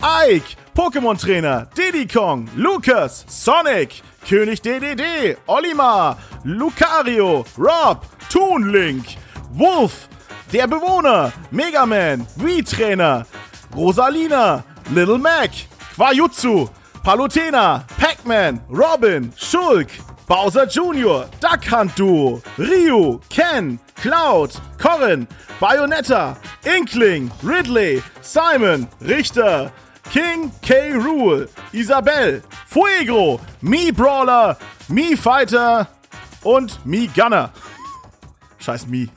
[0.02, 9.16] Ike, Pokémon Trainer, Diddy Kong, Lucas, Sonic, König DDD, Olimar, Lucario, Rob, Toon Link,
[9.52, 10.08] Wolf,
[10.52, 13.26] der Bewohner, Mega Man, Wii-Trainer,
[13.74, 15.50] Rosalina, Little Mac,
[15.94, 16.68] Quajutsu,
[17.04, 19.88] Palutena, Pac-Man, Robin, Shulk,
[20.30, 25.26] Bowser Jr., Duck Hunt Duo, Ryu, Ken, Cloud, Corrin,
[25.58, 29.72] Bayonetta, Inkling, Ridley, Simon, Richter,
[30.12, 30.92] King K.
[30.92, 34.56] Rule, Isabel, Fuego, Me Brawler,
[34.86, 35.88] Me Fighter
[36.44, 37.52] und Me Gunner.
[38.60, 39.08] Scheiß Me.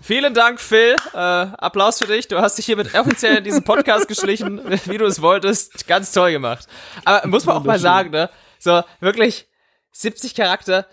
[0.00, 0.94] Vielen Dank, Phil.
[1.12, 2.28] Äh, Applaus für dich.
[2.28, 5.88] Du hast dich hiermit offiziell in diesen Podcast geschlichen, wie du es wolltest.
[5.88, 6.68] Ganz toll gemacht.
[7.04, 8.30] Aber muss man auch mal sagen, ne?
[8.60, 9.48] So, wirklich
[10.02, 10.86] 70 Charakter.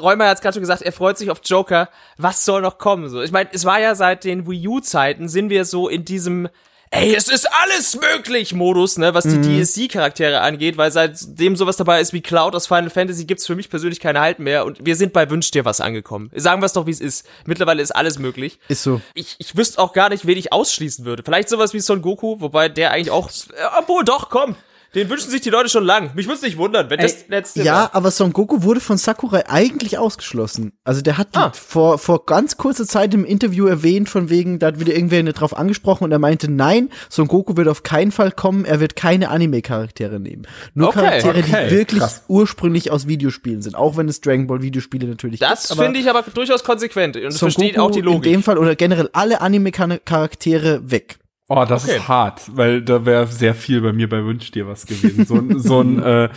[0.00, 1.88] Räumer hat es gerade schon gesagt, er freut sich auf Joker.
[2.16, 3.08] Was soll noch kommen?
[3.08, 6.48] So, ich meine, es war ja seit den Wii U-Zeiten, sind wir so in diesem
[6.90, 12.00] Ey, es ist alles möglich Modus, ne, was die DSC-Charaktere angeht, weil seitdem sowas dabei
[12.00, 14.96] ist wie Cloud aus Final Fantasy gibt's für mich persönlich keine Halt mehr und wir
[14.96, 16.30] sind bei Wünsch dir was angekommen.
[16.34, 17.26] Sagen wir es doch, wie es ist.
[17.44, 19.02] Mittlerweile ist alles möglich Ist so.
[19.12, 21.22] ich, ich wüsste auch gar nicht, wen ich ausschließen würde.
[21.22, 23.28] Vielleicht sowas wie Son Goku, wobei der eigentlich auch.
[23.28, 24.56] Äh, obwohl, doch, komm.
[24.94, 26.12] Den wünschen sich die Leute schon lang.
[26.14, 27.94] Mich würde es nicht wundern, wenn das letzte Ja, war.
[27.94, 30.72] aber Son Goku wurde von Sakurai eigentlich ausgeschlossen.
[30.82, 31.52] Also der hat Ah.
[31.54, 35.40] vor, vor ganz kurzer Zeit im Interview erwähnt, von wegen, da hat wieder irgendwer nicht
[35.40, 38.96] drauf angesprochen und er meinte, nein, Son Goku wird auf keinen Fall kommen, er wird
[38.96, 40.46] keine Anime-Charaktere nehmen.
[40.72, 42.22] Nur Okay, Charaktere, okay, die wirklich krass.
[42.28, 43.74] ursprünglich aus Videospielen sind.
[43.76, 45.72] Auch wenn es Dragon Ball Videospiele natürlich Das gibt.
[45.72, 48.24] aber finde ich aber durchaus konsequent und Son versteht Goku auch die Logik.
[48.26, 51.18] In dem Fall oder generell alle Anime-Charaktere weg.
[51.48, 51.96] Oh, das Okay.
[51.96, 55.24] ist hart, weil da wäre sehr viel bei mir bei Wünsch dir was gewesen.
[55.24, 56.28] So, ein- so ein äh,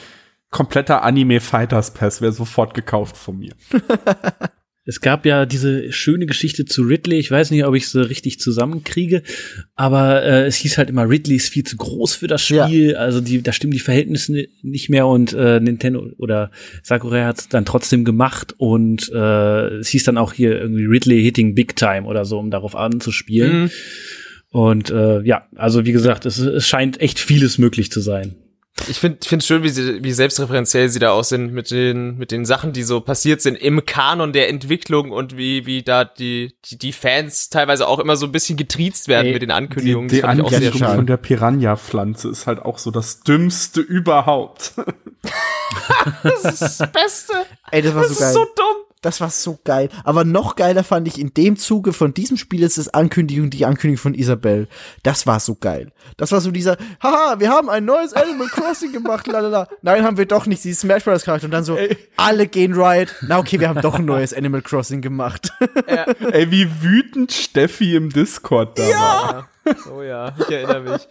[0.49, 3.53] kompletter Anime Fighters Pass wäre sofort gekauft von mir.
[4.83, 7.19] Es gab ja diese schöne Geschichte zu Ridley.
[7.19, 9.21] Ich weiß nicht, ob ich sie richtig zusammenkriege,
[9.75, 12.65] aber äh, es hieß halt immer, Ridley ist viel zu groß für das Ja.
[12.65, 12.95] Spiel.
[12.95, 16.49] Also die, da stimmen die Verhältnisse ni- nicht mehr und äh, Nintendo oder
[16.81, 21.21] Sakurai hat es dann trotzdem gemacht und äh, es hieß dann auch hier irgendwie Ridley
[21.21, 23.61] hitting Big Time oder so, um darauf anzuspielen.
[23.65, 23.69] Mhm.
[24.51, 28.35] Und äh, ja, also wie gesagt, es, es scheint echt vieles möglich zu sein.
[28.87, 32.31] Ich finde es schön, wie, sie, wie selbstreferenziell sie da auch sind mit den, mit
[32.31, 36.53] den Sachen, die so passiert sind im Kanon der Entwicklung und wie, wie da die,
[36.65, 40.07] die, die Fans teilweise auch immer so ein bisschen getriezt werden Ey, mit den Ankündigungen.
[40.09, 40.95] Die, die Das fand ich auch sehr Ankündigung schön.
[40.95, 44.73] von der Piranha-Pflanze ist halt auch so das Dümmste überhaupt.
[46.23, 47.33] Das ist das Beste.
[47.71, 48.27] Ey, das war Das so geil.
[48.29, 48.90] ist so dumm.
[49.01, 49.89] Das war so geil.
[50.03, 53.65] Aber noch geiler fand ich in dem Zuge von diesem Spiel ist das Ankündigung, die
[53.65, 54.67] Ankündigung von Isabel.
[55.01, 55.91] Das war so geil.
[56.17, 59.67] Das war so dieser, haha, wir haben ein neues Animal Crossing gemacht, lalala.
[59.81, 61.23] Nein, haben wir doch nicht, sie Smash Bros.
[61.23, 61.45] Charakter.
[61.45, 61.79] Und dann so,
[62.15, 63.15] alle gehen Riot.
[63.21, 65.51] Na okay, wir haben doch ein neues Animal Crossing gemacht.
[66.31, 69.49] Ey, wie wütend Steffi im Discord da war.
[69.95, 71.07] Oh ja, ich erinnere mich.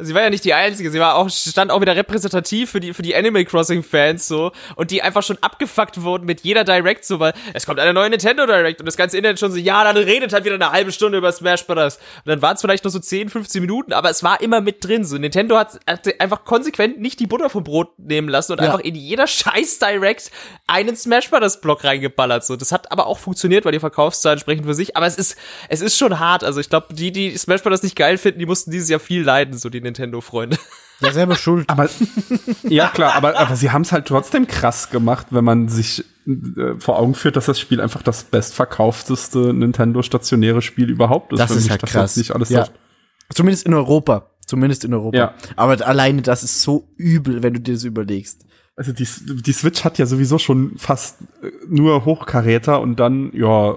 [0.00, 2.92] Sie war ja nicht die Einzige, sie war auch, stand auch wieder repräsentativ für die,
[2.92, 7.04] für die Animal Crossing Fans so und die einfach schon abgefuckt wurden mit jeder Direct
[7.04, 9.84] so, weil es kommt eine neue Nintendo Direct und das ganze Internet schon so, ja,
[9.84, 11.96] dann redet halt wieder eine halbe Stunde über Smash Bros.
[11.96, 14.84] Und dann waren es vielleicht nur so 10, 15 Minuten, aber es war immer mit
[14.84, 15.16] drin so.
[15.16, 18.64] Nintendo hat, hat einfach konsequent nicht die Butter vom Brot nehmen lassen und Ja.
[18.64, 20.32] einfach in jeder scheiß Direct
[20.66, 21.60] einen Smash Bros.
[21.60, 22.56] Block reingeballert so.
[22.56, 25.36] Das hat aber auch funktioniert, weil die Verkaufszahlen sprechen für sich, aber es ist,
[25.68, 26.42] es ist schon hart.
[26.42, 27.84] Also ich glaube, die, die Smash Bros.
[27.84, 30.58] nicht geil finden, die mussten dieses Jahr viel leiden, so die Nintendo-Freunde.
[31.00, 31.68] Ja, selber schuld.
[31.68, 31.88] Aber
[32.62, 36.78] ja klar, aber, aber sie haben es halt trotzdem krass gemacht, wenn man sich äh,
[36.78, 41.40] vor Augen führt, dass das Spiel einfach das bestverkaufteste Nintendo stationäre Spiel überhaupt ist.
[41.40, 42.10] Das Wenn ist mich halt das krass.
[42.14, 42.68] jetzt Nicht alles Ja.
[43.34, 44.30] Zumindest in Europa.
[44.46, 45.16] Zumindest in Europa.
[45.16, 45.34] Ja.
[45.56, 48.46] Aber alleine das ist so übel, wenn du dir das überlegst.
[48.76, 53.76] Also die, die Switch hat ja sowieso schon fast äh, nur Hochkaräter und dann ja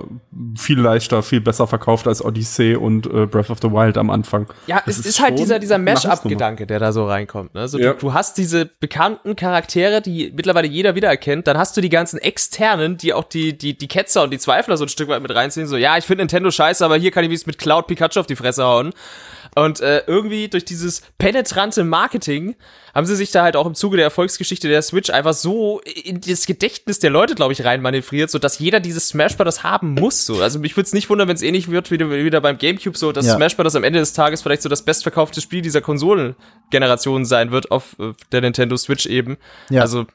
[0.58, 4.48] viel leichter, viel besser verkauft als Odyssey und äh, Breath of the Wild am Anfang.
[4.66, 7.54] Ja, Das es ist, halt schon dieser, dieser Mash-up-Gedanke, der da so reinkommt.
[7.54, 7.68] Ne?
[7.68, 7.94] So, Ja.
[7.94, 11.46] du, du hast diese bekannten Charaktere, die mittlerweile jeder wiedererkennt.
[11.46, 14.78] Dann hast du die ganzen externen, die auch die, die, die Ketzer und die Zweifler
[14.78, 15.68] so ein Stück weit mit reinziehen.
[15.68, 18.20] So, ja, ich finde Nintendo scheiße, aber hier kann ich wie es mit Cloud Pikachu
[18.20, 18.94] auf die Fresse hauen.
[19.56, 22.56] Und äh, irgendwie durch dieses penetrante Marketing
[22.94, 26.20] haben sie sich da halt auch im Zuge der Erfolgsgeschichte der Switch einfach so in
[26.22, 29.64] das Gedächtnis der Leute, glaube ich, reinmanövriert, so dass jeder dieses Smash Bros.
[29.64, 30.26] haben muss.
[30.26, 30.42] So.
[30.42, 32.98] Also mich würde es nicht wundern, wenn es ähnlich wird wie wie wieder beim GameCube,
[32.98, 33.36] so dass Ja.
[33.36, 33.76] Smash Bros.
[33.76, 38.14] am Ende des Tages vielleicht so das bestverkaufte Spiel dieser Konsolengeneration sein wird auf äh,
[38.32, 39.38] der Nintendo Switch eben.
[39.70, 39.82] Ja.
[39.82, 40.06] Also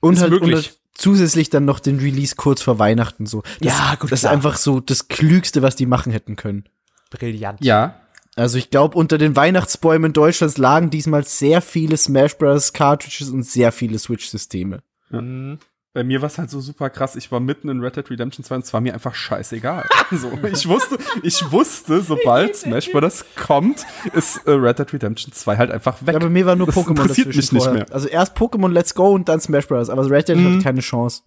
[0.00, 0.54] Und Ist halt, und möglich.
[0.66, 3.42] halt zusätzlich dann noch den Release kurz vor Weihnachten so.
[3.60, 4.32] Das, Ja, gut, Das ist klar.
[4.32, 6.64] einfach so das Klügste, was die machen hätten können.
[7.10, 7.58] brillant.
[7.64, 7.99] Ja,
[8.36, 12.72] Also ich glaube, unter den Weihnachtsbäumen Deutschlands lagen diesmal sehr viele Smash Bros.
[12.72, 14.82] Cartridges und sehr viele Switch-Systeme.
[15.10, 15.58] Mhm.
[15.92, 17.16] bei mir war es halt so super krass.
[17.16, 19.84] Ich war mitten in Red Dead Redemption 2 und es war mir einfach scheißegal.
[20.12, 23.24] so, ich wusste, ich wusste, sobald Smash Bros.
[23.34, 26.12] kommt, ist äh, Red Dead Redemption 2 halt einfach weg.
[26.14, 27.86] Ja, bei mir war nur Das Pokémon interessiert dazwischen mich nicht mehr.
[27.92, 29.90] Also erst Pokémon Let's Go und dann Smash Bros.
[29.90, 30.56] Aber Red Dead Mhm.
[30.58, 31.22] hat keine Chance.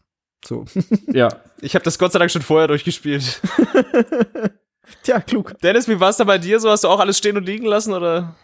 [0.46, 0.64] So.
[1.12, 1.28] Ja.
[1.62, 3.40] Ich habe das Gott sei Dank schon vorher durchgespielt.
[5.04, 5.56] Tja, klug.
[5.62, 6.60] Dennis, wie war es da bei dir?
[6.60, 8.36] So hast du auch alles stehen und liegen lassen oder?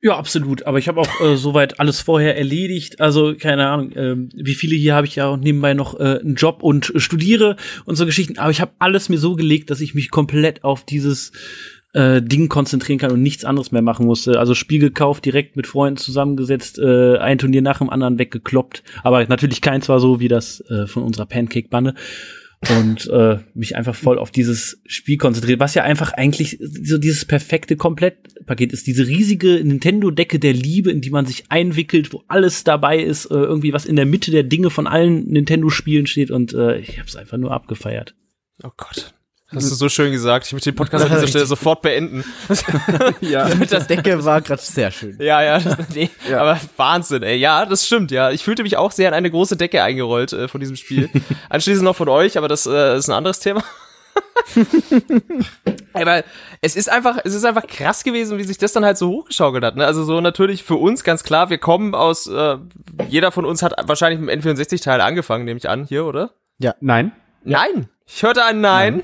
[0.00, 0.64] Ja, absolut.
[0.64, 3.00] Aber ich habe auch äh, soweit alles vorher erledigt.
[3.00, 6.36] Also keine Ahnung, ähm, wie viele hier habe ich ja auch nebenbei noch äh, einen
[6.36, 8.38] Job und äh, studiere und so Geschichten.
[8.38, 11.32] Aber ich habe alles mir so gelegt, dass ich mich komplett auf dieses
[11.94, 14.38] äh, Ding konzentrieren kann und nichts anderes mehr machen musste.
[14.38, 18.84] Also Spiel gekauft, direkt mit Freunden zusammengesetzt, äh, ein Turnier nach dem anderen weggekloppt.
[19.02, 21.94] Aber natürlich keins war so wie das äh, von unserer Pancake-Bande
[22.68, 27.24] und äh, mich einfach voll auf dieses Spiel konzentriert, was ja einfach eigentlich so dieses
[27.24, 32.64] perfekte Komplettpaket ist, diese riesige Nintendo-Decke der Liebe, in die man sich einwickelt, wo alles
[32.64, 36.52] dabei ist, äh, irgendwie was in der Mitte der Dinge von allen Nintendo-Spielen steht und
[36.52, 38.14] äh, ich habe es einfach nur abgefeiert.
[38.64, 39.14] Oh Gott.
[39.54, 40.46] Hast du so schön gesagt.
[40.46, 41.26] Ich möchte den Podcast an dieser.
[41.26, 42.24] Stelle sofort beenden.
[43.20, 43.48] Ja.
[43.54, 45.16] Mit der Decke war gerade sehr schön.
[45.20, 47.36] Ja, ja, das, nee, aber Wahnsinn, ey.
[47.36, 48.30] Ja, das stimmt, ja.
[48.30, 51.08] Ich fühlte mich auch sehr an eine große Decke eingerollt äh, von diesem Spiel.
[51.48, 53.62] Anschließend noch von euch, aber das äh, ist ein anderes Thema.
[55.92, 56.24] aber
[56.60, 59.64] es ist einfach, es ist einfach krass gewesen, wie sich das dann halt so hochgeschaukelt
[59.64, 59.76] hat.
[59.76, 59.86] Ne?
[59.86, 62.56] Also so natürlich für uns ganz klar, wir kommen aus, äh,
[63.08, 66.30] jeder von uns hat wahrscheinlich mit dem N64-Teil angefangen, nehme ich an, hier, oder?
[66.80, 67.12] Nein.
[67.44, 67.88] Nein.
[68.06, 69.02] Ich hörte ein Nein.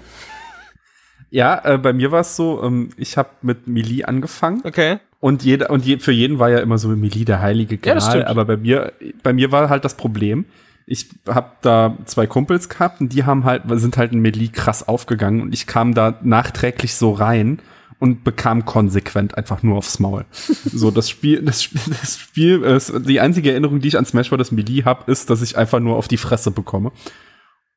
[1.31, 4.99] Ja, äh, bei mir war es so, ähm, ich habe mit Melee angefangen Okay.
[5.21, 7.95] und jeder und je, für jeden war ja immer so Melee der heilige Ja, Gral,
[7.97, 8.27] das stimmt.
[8.27, 10.45] aber bei mir bei mir war halt das Problem,
[10.87, 14.87] ich habe da zwei Kumpels gehabt und die haben halt sind halt in Melee krass
[14.87, 17.59] aufgegangen und ich kam da nachträglich so rein
[18.01, 20.25] und bekam konsequent einfach nur aufs Maul.
[20.65, 24.29] so das Spiel das Spiel das Spiel äh, die einzige Erinnerung, die ich an Smash
[24.31, 24.53] Bros.
[24.53, 26.93] Melee habe, ist, dass ich einfach nur auf die Fresse bekomme.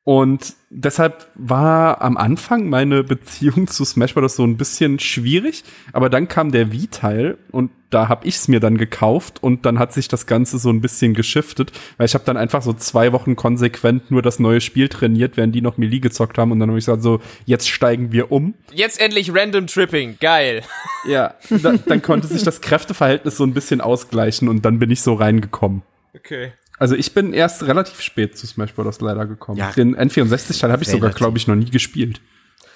[0.08, 4.36] Und deshalb war am Anfang meine Beziehung zu Smash Bros.
[4.36, 8.58] so ein bisschen schwierig, aber dann kam der Wii-Teil und da habe ich es mir
[8.58, 12.24] dann gekauft und dann hat sich das Ganze so ein bisschen geschiftet, weil ich habe
[12.24, 15.98] dann einfach so zwei Wochen konsequent nur das neue Spiel trainiert, während die noch Melee
[15.98, 18.54] gezockt haben und dann habe ich gesagt so, jetzt steigen wir um.
[18.72, 20.62] Jetzt endlich Random Tripping, geil.
[21.06, 25.00] Ja, da, dann konnte sich das Kräfteverhältnis so ein bisschen ausgleichen und dann bin ich
[25.00, 25.82] so reingekommen.
[26.14, 26.52] Okay.
[26.78, 29.00] Also ich bin erst relativ spät zu Smash Bros.
[29.00, 29.58] leider gekommen.
[29.58, 29.72] Ja.
[29.72, 32.20] Den N64-Teil habe ich sogar, glaube ich, noch nie gespielt.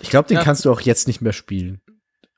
[0.00, 0.42] Ich glaube, den Ja.
[0.44, 1.80] kannst du auch jetzt nicht mehr spielen.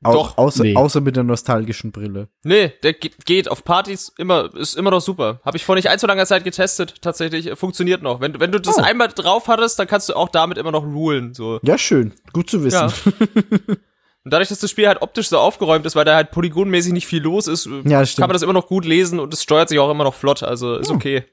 [0.03, 0.37] Au Doch.
[0.37, 0.77] Außer, Nee.
[0.77, 2.29] außer mit der nostalgischen Brille.
[2.43, 5.41] Nee, der ge- geht auf Partys immer, ist immer noch super.
[5.47, 8.21] Habe ich vor nicht allzu langer Zeit getestet, tatsächlich, funktioniert noch.
[8.21, 8.83] Wenn, du- wenn du das Oh.
[8.83, 11.59] einmal drauf hattest, dann kannst du auch damit immer noch rulen, so.
[11.63, 12.13] Ja, schön.
[12.35, 12.75] Gut zu wissen.
[12.77, 12.93] Ja.
[14.25, 17.07] Und dadurch, dass das Spiel halt optisch so aufgeräumt ist, weil da halt polygonmäßig nicht
[17.07, 19.79] viel los ist, Ja, kann man das immer noch gut lesen und es steuert sich
[19.79, 21.25] auch immer noch flott, also ist okay.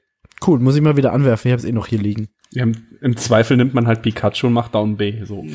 [0.46, 1.48] Cool, muss ich mal wieder anwerfen.
[1.48, 2.28] Ich habe es eh noch hier liegen.
[2.52, 5.24] Ja, im, Im Zweifel nimmt man halt Pikachu und macht Down B.
[5.24, 5.44] So.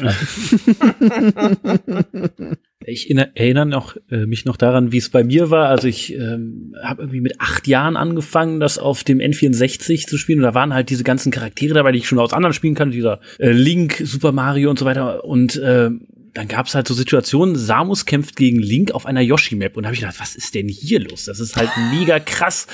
[2.89, 5.67] Ich inner- erinnere noch, äh, mich noch daran, wie es bei mir war.
[5.67, 10.39] Also ich ähm, habe irgendwie mit acht Jahren angefangen, das auf dem N64 zu spielen.
[10.39, 12.95] Und da waren halt diese ganzen Charaktere dabei, die ich schon aus anderen Spielen kannte.
[12.95, 15.25] Dieser äh, Link, Super Mario und so weiter.
[15.25, 15.89] Und äh,
[16.33, 19.75] dann gab es halt so Situationen, Samus kämpft gegen Link auf einer Yoshi-Map.
[19.75, 21.25] Und da habe ich gedacht, was ist denn hier los?
[21.25, 22.67] Das ist halt mega krass.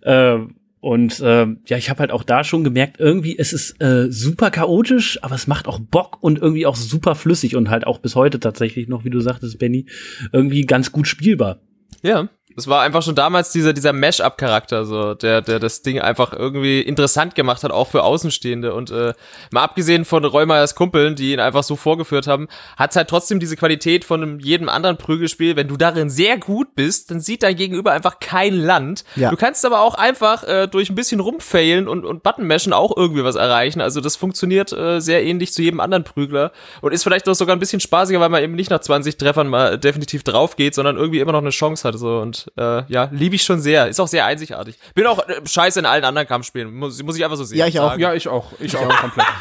[0.00, 0.38] Äh,
[0.84, 4.50] und ähm, ja, ich habe halt auch da schon gemerkt, irgendwie es ist äh, super
[4.50, 8.14] chaotisch, aber es macht auch Bock und irgendwie auch super flüssig und halt auch bis
[8.14, 9.86] heute tatsächlich noch, wie du sagtest, Benny,
[10.30, 11.62] irgendwie ganz gut spielbar.
[12.02, 12.28] Ja.
[12.56, 16.80] Das war einfach schon damals dieser, dieser Mash-up-Charakter, so, der, der das Ding einfach irgendwie
[16.80, 18.74] interessant gemacht hat, auch für Außenstehende.
[18.74, 19.12] Und äh,
[19.50, 23.56] mal abgesehen von Reumeyers Kumpeln, die ihn einfach so vorgeführt haben, hat's halt trotzdem diese
[23.56, 25.56] Qualität von jedem anderen Prügelspiel.
[25.56, 29.04] Wenn du darin sehr gut bist, dann sieht dein Gegenüber einfach kein Land.
[29.16, 29.30] Ja.
[29.30, 33.24] Du kannst aber auch einfach äh, durch ein bisschen rumfailen und, und Button-Mashen auch irgendwie
[33.24, 33.80] was erreichen.
[33.80, 37.56] Also das funktioniert äh, sehr ähnlich zu jedem anderen Prügler und ist vielleicht auch sogar
[37.56, 40.96] ein bisschen spaßiger, weil man eben nicht nach 20 Treffern mal definitiv drauf geht, sondern
[40.96, 41.98] irgendwie immer noch eine Chance hat.
[41.98, 42.18] So.
[42.18, 43.88] Und äh, ja, liebe ich schon sehr.
[43.88, 44.78] Ist auch sehr einzigartig.
[44.94, 46.74] Bin auch äh, scheiße in allen anderen Kampfspielen.
[46.74, 47.58] Muss, muss ich einfach so sehen.
[47.58, 47.90] Ja, ich auch.
[47.90, 48.02] sagen.
[48.02, 48.52] ja, ich auch.
[48.60, 49.26] Ich auch komplett.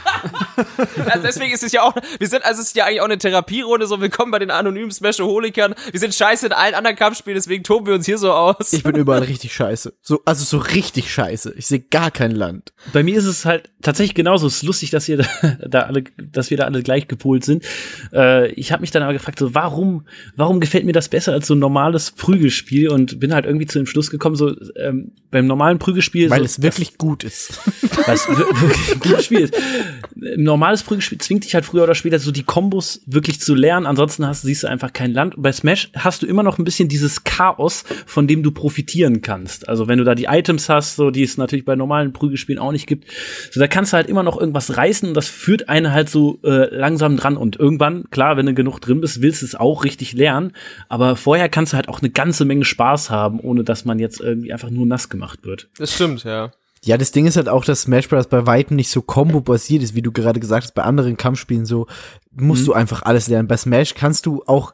[1.06, 3.18] Also deswegen ist es ja auch, wir sind, also es ist ja eigentlich auch eine
[3.18, 5.74] Therapierunde, so willkommen bei den anonymen Smashoholikern.
[5.92, 8.72] Wir sind scheiße in allen anderen Kampfspielen, deswegen toben wir uns hier so aus.
[8.72, 9.94] Ich bin überall richtig scheiße.
[10.02, 11.54] So, also so richtig scheiße.
[11.58, 12.74] Ich sehe gar kein Land.
[12.94, 14.48] Bei mir ist es halt tatsächlich genauso.
[14.48, 15.28] Es ist lustig, dass ihr da,
[15.68, 17.64] da alle, dass wir da alle gleich gepolt sind.
[18.12, 21.48] Äh, ich habe mich dann aber gefragt, so warum, warum gefällt mir das besser als
[21.48, 22.90] so ein normales Prügelspiel?
[22.94, 26.46] Und bin halt irgendwie zu dem Schluss gekommen, so ähm, beim normalen Prügelspiel, Weil so,
[26.46, 27.60] es wirklich gut ist.
[28.08, 29.54] was wir- wirklich ein gutes Spiel ist.
[30.16, 33.86] Ein normales Prügelspiel zwingt dich halt früher oder später so die Kombos wirklich zu lernen.
[33.86, 35.36] Ansonsten hast, siehst du einfach kein Land.
[35.36, 39.22] Und bei Smash hast du immer noch ein bisschen dieses Chaos, von dem du profitieren
[39.22, 39.68] kannst.
[39.68, 42.72] Also wenn du da die Items hast, so die es natürlich bei normalen Prügelspielen auch
[42.72, 43.06] nicht gibt,
[43.52, 46.40] so da kannst du halt immer noch irgendwas reißen und das führt einen halt so
[46.44, 47.38] äh, langsam dran.
[47.38, 50.52] Und irgendwann, klar, wenn du genug drin bist, willst du es auch richtig lernen.
[50.90, 54.20] Aber vorher kannst du halt auch eine ganze Menge Spaß haben, ohne dass man jetzt
[54.20, 55.70] irgendwie einfach nur nass gemacht wird.
[55.78, 56.52] Das stimmt, ja.
[56.86, 58.28] Ja, das Ding ist halt auch, dass Smash Bros.
[58.28, 60.76] bei Weitem nicht so combo-basiert ist, wie du gerade gesagt hast.
[60.76, 61.88] Bei anderen Kampfspielen so
[62.32, 63.48] musst du einfach alles lernen.
[63.48, 64.74] Bei Smash kannst du auch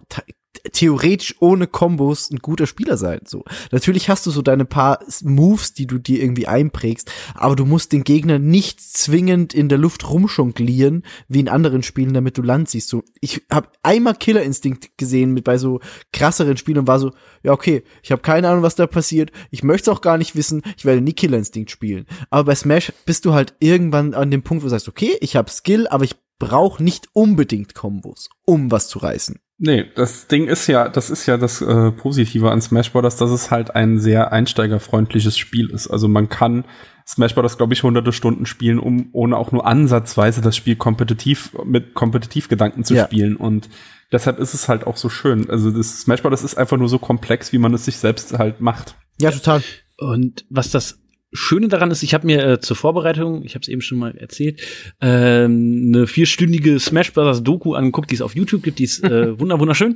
[0.72, 3.22] theoretisch ohne Kombos ein guter Spieler sein.
[3.26, 7.66] So, natürlich hast du so deine paar Moves, die du dir irgendwie einprägst, aber du
[7.66, 12.42] musst den Gegner nicht zwingend in der Luft rumjonglieren wie in anderen Spielen, damit du
[12.42, 12.90] Land siehst.
[12.90, 15.80] So, ich habe einmal Killer Instinct gesehen mit bei so
[16.12, 19.32] krasseren Spielen und war so, ja okay, ich habe keine Ahnung, was da passiert.
[19.52, 20.62] Ich möchte es auch gar nicht wissen.
[20.78, 22.06] Ich werde nie Killer Instinct spielen.
[22.30, 25.36] Aber bei Smash bist du halt irgendwann an dem Punkt, wo du sagst, okay, ich
[25.36, 29.40] habe Skill, aber ich brauche nicht unbedingt Kombos, um was zu reißen.
[29.62, 33.30] Nee, das Ding ist ja, das ist ja das äh, Positive an Smash Bros., dass
[33.30, 35.88] es halt ein sehr einsteigerfreundliches Spiel ist.
[35.90, 36.64] Also man kann
[37.06, 41.52] Smash Bros., glaube ich, hunderte Stunden spielen, um ohne auch nur ansatzweise das Spiel kompetitiv
[41.66, 43.06] mit Kompetitivgedanken zu Ja.
[43.06, 43.36] spielen.
[43.36, 43.68] Und
[44.14, 45.50] deshalb ist es halt auch so schön.
[45.50, 46.42] Also das Smash Bros.
[46.44, 48.96] ist einfach nur so komplex, wie man es sich selbst halt macht.
[49.20, 49.62] Ja, total.
[49.98, 51.00] Und was das
[51.32, 54.18] Schöne daran ist, ich habe mir äh, zur Vorbereitung, ich habe es eben schon mal
[54.18, 54.62] erzählt,
[55.00, 59.40] ähm, eine vierstündige Smash Brothers Doku angeguckt, die es auf YouTube gibt, die ist äh,
[59.40, 59.96] wunder wunderschön.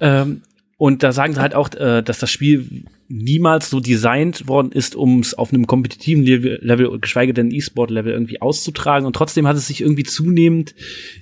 [0.00, 0.42] Ähm,
[0.82, 4.96] und da sagen sie halt auch, äh, dass das Spiel niemals so designt worden ist,
[4.96, 9.06] um es auf einem kompetitiven Level, Level geschweige denn E-Sport-Level irgendwie auszutragen.
[9.06, 10.74] Und trotzdem hat es sich irgendwie zunehmend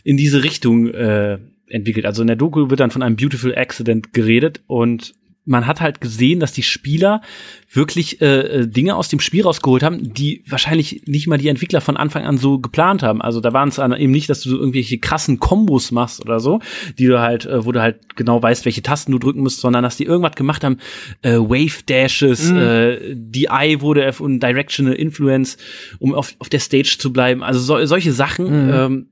[0.03, 2.07] in diese Richtung äh, entwickelt.
[2.07, 5.13] Also in der Doku wird dann von einem Beautiful Accident geredet und
[5.51, 7.23] man hat halt gesehen, dass die Spieler
[7.73, 11.81] wirklich äh, äh, Dinge aus dem Spiel rausgeholt haben, die wahrscheinlich nicht mal die Entwickler
[11.81, 13.21] von Anfang an so geplant haben.
[13.21, 16.61] Also da waren es eben nicht, dass du so irgendwelche krassen Kombos machst oder so,
[16.99, 19.83] die du halt, äh, wo du halt genau weißt, welche Tasten du drücken musst, sondern
[19.83, 20.79] dass die irgendwas gemacht haben,
[21.23, 22.57] äh, Wave Dashes, mhm.
[22.57, 25.57] äh, DI wurde und Directional Influence,
[25.99, 27.43] um auf, auf der Stage zu bleiben.
[27.43, 28.67] Also so, solche Sachen.
[28.67, 28.73] Mhm.
[28.73, 29.07] Ähm,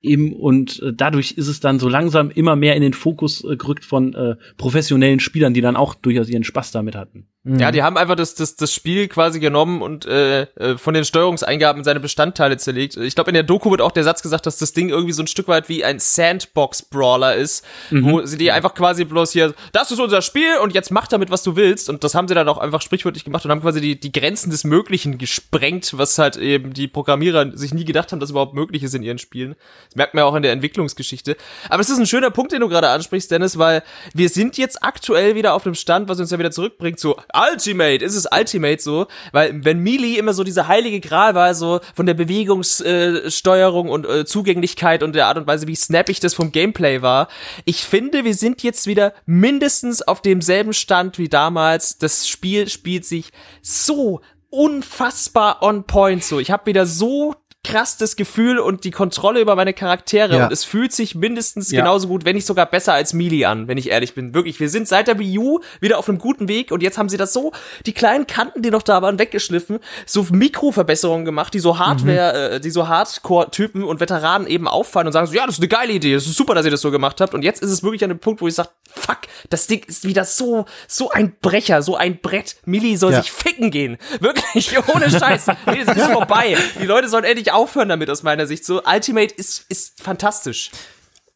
[0.00, 3.56] eben und äh, dadurch ist es dann so langsam immer mehr in den Fokus äh,
[3.56, 7.28] gerückt von äh, professionellen Spielern, die dann auch durchaus ihren Spaß damit hatten.
[7.56, 11.04] Ja, die haben einfach das, das, das Spiel quasi genommen und äh, äh, von den
[11.04, 12.96] Steuerungseingaben seine Bestandteile zerlegt.
[12.96, 15.22] Ich glaube, in der Doku wird auch der Satz gesagt, dass das Ding irgendwie so
[15.22, 18.04] ein Stück weit wie ein Sandbox-Brawler ist, mhm.
[18.04, 21.30] wo sie die einfach quasi bloß hier, das ist unser Spiel und jetzt mach damit,
[21.30, 21.88] was du willst.
[21.88, 24.50] Und das haben sie dann auch einfach sprichwörtlich gemacht und haben quasi die, die Grenzen
[24.50, 28.82] des Möglichen gesprengt, was halt eben die Programmierer sich nie gedacht haben, dass überhaupt möglich
[28.82, 29.54] ist in ihren Spielen.
[29.88, 31.36] Das merkt man ja auch in der Entwicklungsgeschichte.
[31.70, 33.82] Aber es ist ein schöner Punkt, den du gerade ansprichst, Dennis, weil
[34.12, 38.04] wir sind jetzt aktuell wieder auf dem Stand, was uns ja wieder zurückbringt zu Ultimate,
[38.04, 42.06] ist es Ultimate so, weil wenn Melee immer so diese heilige Gral war, so von
[42.06, 46.52] der Bewegungssteuerung äh, und äh, Zugänglichkeit und der Art und Weise, wie snappig das vom
[46.52, 47.28] Gameplay war,
[47.64, 51.98] ich finde, wir sind jetzt wieder mindestens auf demselben Stand wie damals.
[51.98, 53.30] Das Spiel spielt sich
[53.62, 54.20] so
[54.50, 56.40] unfassbar on point so.
[56.40, 57.34] Ich habe wieder so
[57.64, 60.44] krass das Gefühl und die Kontrolle über meine Charaktere ja.
[60.44, 61.80] und es fühlt sich mindestens ja.
[61.80, 64.32] genauso gut, wenn nicht sogar besser als Melee an, wenn ich ehrlich bin.
[64.32, 67.08] Wirklich, wir sind seit der Wii U wieder auf einem guten Weg und jetzt haben
[67.08, 67.52] sie das so,
[67.84, 72.56] die kleinen Kanten, die noch da waren, weggeschliffen, so Mikroverbesserungen gemacht, die so Hardware, mhm.
[72.56, 75.68] äh, die so Hardcore-Typen und Veteranen eben auffallen und sagen so, ja, das ist eine
[75.68, 77.82] geile Idee, es ist super, dass ihr das so gemacht habt und jetzt ist es
[77.82, 79.18] wirklich an dem Punkt, wo ich sage, fuck,
[79.50, 82.56] das Ding ist wieder so, so ein Brecher, so ein Brett.
[82.64, 83.22] Melee soll ja.
[83.22, 83.98] sich ficken gehen.
[84.20, 85.46] Wirklich, ohne Scheiß.
[85.66, 86.56] nee, es ist vorbei.
[86.80, 88.64] Die Leute sollen endlich aufhören damit aus meiner Sicht.
[88.64, 90.70] So, Ultimate ist, ist fantastisch.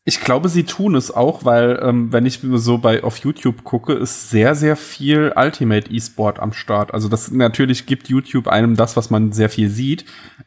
[0.05, 3.93] Ich glaube, sie tun es auch, weil ähm, wenn ich so bei auf YouTube gucke,
[3.93, 6.93] ist sehr sehr viel Ultimate E-Sport am Start.
[6.93, 10.05] Also das natürlich gibt YouTube einem das, was man sehr viel sieht,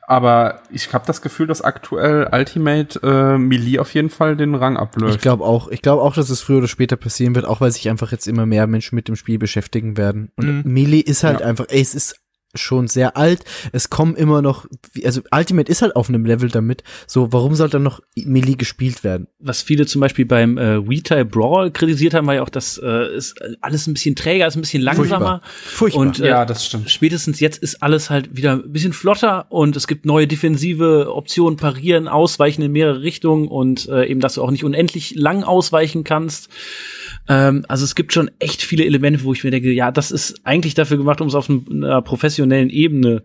[0.08, 4.76] aber ich habe das Gefühl, dass aktuell Ultimate äh, Melee auf jeden Fall den Rang
[4.76, 5.16] ablöst.
[5.16, 7.72] Ich glaube auch, ich glaube auch, dass es früher oder später passieren wird, auch weil
[7.72, 10.34] sich einfach jetzt immer mehr Menschen mit dem Spiel beschäftigen werden.
[10.36, 10.74] Und mhm.
[10.74, 11.46] Melee ist halt ja.
[11.46, 12.25] einfach, ey, es ist
[12.56, 13.44] schon sehr alt.
[13.72, 14.66] Es kommen immer noch,
[15.04, 16.84] also Ultimate ist halt auf einem Level damit.
[17.08, 19.28] So, warum soll dann noch Melee gespielt werden?
[19.40, 23.16] Was viele zum Beispiel beim äh, Retail Brawl kritisiert haben, war ja auch, dass äh,
[23.16, 25.42] ist alles ein bisschen träger, ist ein bisschen langsamer.
[25.42, 25.42] Furchtbar.
[25.66, 26.02] Furchtbar.
[26.02, 26.90] Und äh, ja, das stimmt.
[26.90, 31.58] Spätestens jetzt ist alles halt wieder ein bisschen flotter und es gibt neue defensive Optionen,
[31.58, 36.04] parieren, ausweichen in mehrere Richtungen und äh, eben, dass du auch nicht unendlich lang ausweichen
[36.04, 36.50] kannst.
[37.28, 40.42] Ähm, also es gibt schon echt viele Elemente, wo ich mir denke, ja, das ist
[40.44, 43.24] eigentlich dafür gemacht, um es auf einer professionellen Ebene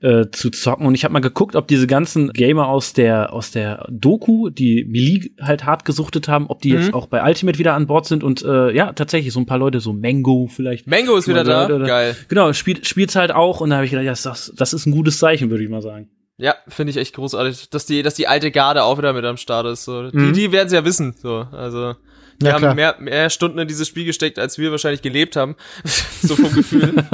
[0.00, 0.86] äh, zu zocken.
[0.86, 4.84] Und ich habe mal geguckt, ob diese ganzen Gamer aus der aus der Doku, die
[4.84, 6.78] Melee halt hart gesuchtet haben, ob die mhm.
[6.78, 8.22] jetzt auch bei Ultimate wieder an Bord sind.
[8.22, 10.86] Und äh, ja, tatsächlich so ein paar Leute, so Mango vielleicht.
[10.86, 12.16] Mango ist wieder da, oder, geil.
[12.28, 13.60] Genau, spielt spielt's halt auch.
[13.60, 15.82] Und da habe ich gedacht, ja, das, das ist ein gutes Zeichen, würde ich mal
[15.82, 16.08] sagen.
[16.38, 19.36] Ja, finde ich echt großartig, dass die, dass die alte Garde auch wieder mit am
[19.36, 19.84] Start ist.
[19.84, 20.08] So.
[20.10, 20.32] Mhm.
[20.32, 21.14] Die, die werden es ja wissen.
[21.20, 21.96] So, also
[22.40, 25.56] die ja, haben mehr, mehr Stunden in dieses Spiel gesteckt, als wir wahrscheinlich gelebt haben.
[26.22, 27.04] so vom Gefühl.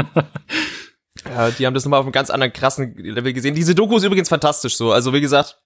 [1.25, 3.55] ja, die haben das nochmal auf einem ganz anderen krassen Level gesehen.
[3.55, 4.93] Diese Doku ist übrigens fantastisch so.
[4.93, 5.61] Also wie gesagt,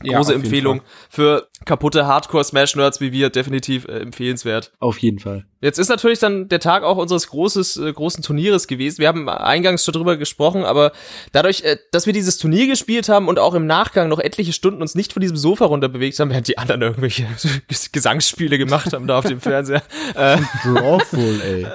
[0.00, 4.72] große ja, Empfehlung für kaputte Hardcore-Smash-Nerds wie wir definitiv äh, empfehlenswert.
[4.80, 5.44] Auf jeden Fall.
[5.64, 8.98] Jetzt ist natürlich dann der Tag auch unseres großes, äh, großen Turnieres gewesen.
[8.98, 10.92] Wir haben eingangs schon drüber gesprochen, aber
[11.32, 14.82] dadurch, äh, dass wir dieses Turnier gespielt haben und auch im Nachgang noch etliche Stunden
[14.82, 17.26] uns nicht von diesem Sofa runterbewegt haben, während die anderen irgendwelche
[17.92, 19.82] Gesangsspiele gemacht haben da auf dem Fernseher.
[20.14, 21.66] Äh, Drawful, ey.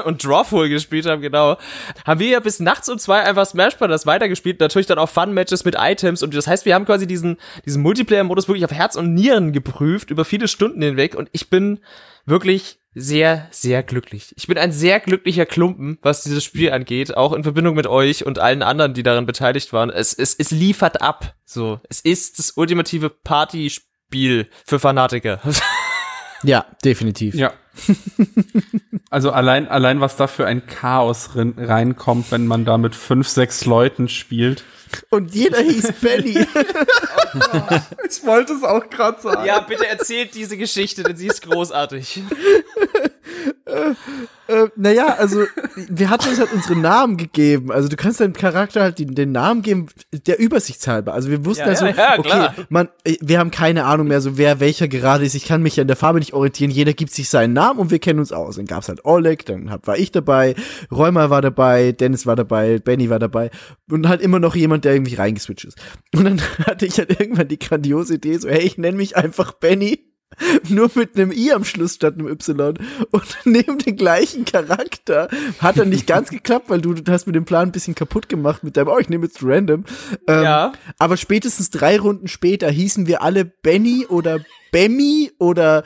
[0.04, 1.56] und Drawful gespielt haben, genau.
[2.06, 4.06] Haben wir ja bis nachts um zwei einfach Smash Bros.
[4.06, 4.60] weitergespielt.
[4.60, 8.48] Natürlich dann auch Fun-Matches mit Items und das heißt, wir haben quasi diesen, diesen Multiplayer-Modus
[8.48, 11.80] wirklich auf Herz und Nieren geprüft über viele Stunden hinweg und ich bin
[12.26, 14.34] wirklich sehr, sehr glücklich.
[14.36, 18.26] Ich bin ein sehr glücklicher Klumpen, was dieses Spiel angeht, auch in Verbindung mit euch
[18.26, 19.90] und allen anderen, die daran beteiligt waren.
[19.90, 21.34] Es, es, es liefert ab.
[21.44, 25.40] So, es ist das ultimative Partyspiel für Fanatiker.
[26.42, 27.34] Ja, definitiv.
[27.34, 27.52] Ja.
[29.10, 33.64] also allein, allein was da für ein Chaos reinkommt, wenn man da mit fünf, sechs
[33.66, 34.64] Leuten spielt.
[35.10, 36.38] Und jeder hieß Benny.
[38.08, 39.44] ich wollte es auch gerade sagen.
[39.44, 42.22] Ja, bitte erzählt diese Geschichte, denn sie ist großartig.
[44.50, 45.44] äh, naja, also
[45.76, 47.70] wir hatten uns halt unsere Namen gegeben.
[47.70, 49.86] Also du kannst deinem Charakter halt den, den Namen geben,
[50.26, 51.14] der übersichtshalber.
[51.14, 54.38] Also wir wussten ja, also, ja, okay, man, äh, wir haben keine Ahnung mehr, so
[54.38, 55.34] wer welcher gerade ist.
[55.34, 56.70] Ich kann mich an der Farbe nicht orientieren.
[56.70, 58.56] Jeder gibt sich seinen Namen und wir kennen uns aus.
[58.56, 60.54] Dann gab's halt Oleg, dann hab, war ich dabei,
[60.90, 63.50] Räumer war dabei, Dennis war dabei, Benny war dabei
[63.88, 65.78] und halt immer noch jemand, der irgendwie reingeswitcht ist.
[66.14, 69.52] Und dann hatte ich halt irgendwann die grandiose Idee, so hey, ich nenne mich einfach
[69.52, 70.09] Benny
[70.68, 72.78] nur mit einem I am Schluss statt einem Y.
[73.10, 75.28] Und neben den gleichen Charakter
[75.58, 78.28] hat er nicht ganz geklappt, weil du, du hast mir den Plan ein bisschen kaputt
[78.28, 79.84] gemacht mit deinem, oh, ich nehme jetzt random.
[80.26, 80.72] Ähm, Ja.
[80.98, 84.40] Aber spätestens drei Runden später hießen wir alle Benny oder
[84.72, 85.82] Bemmy oder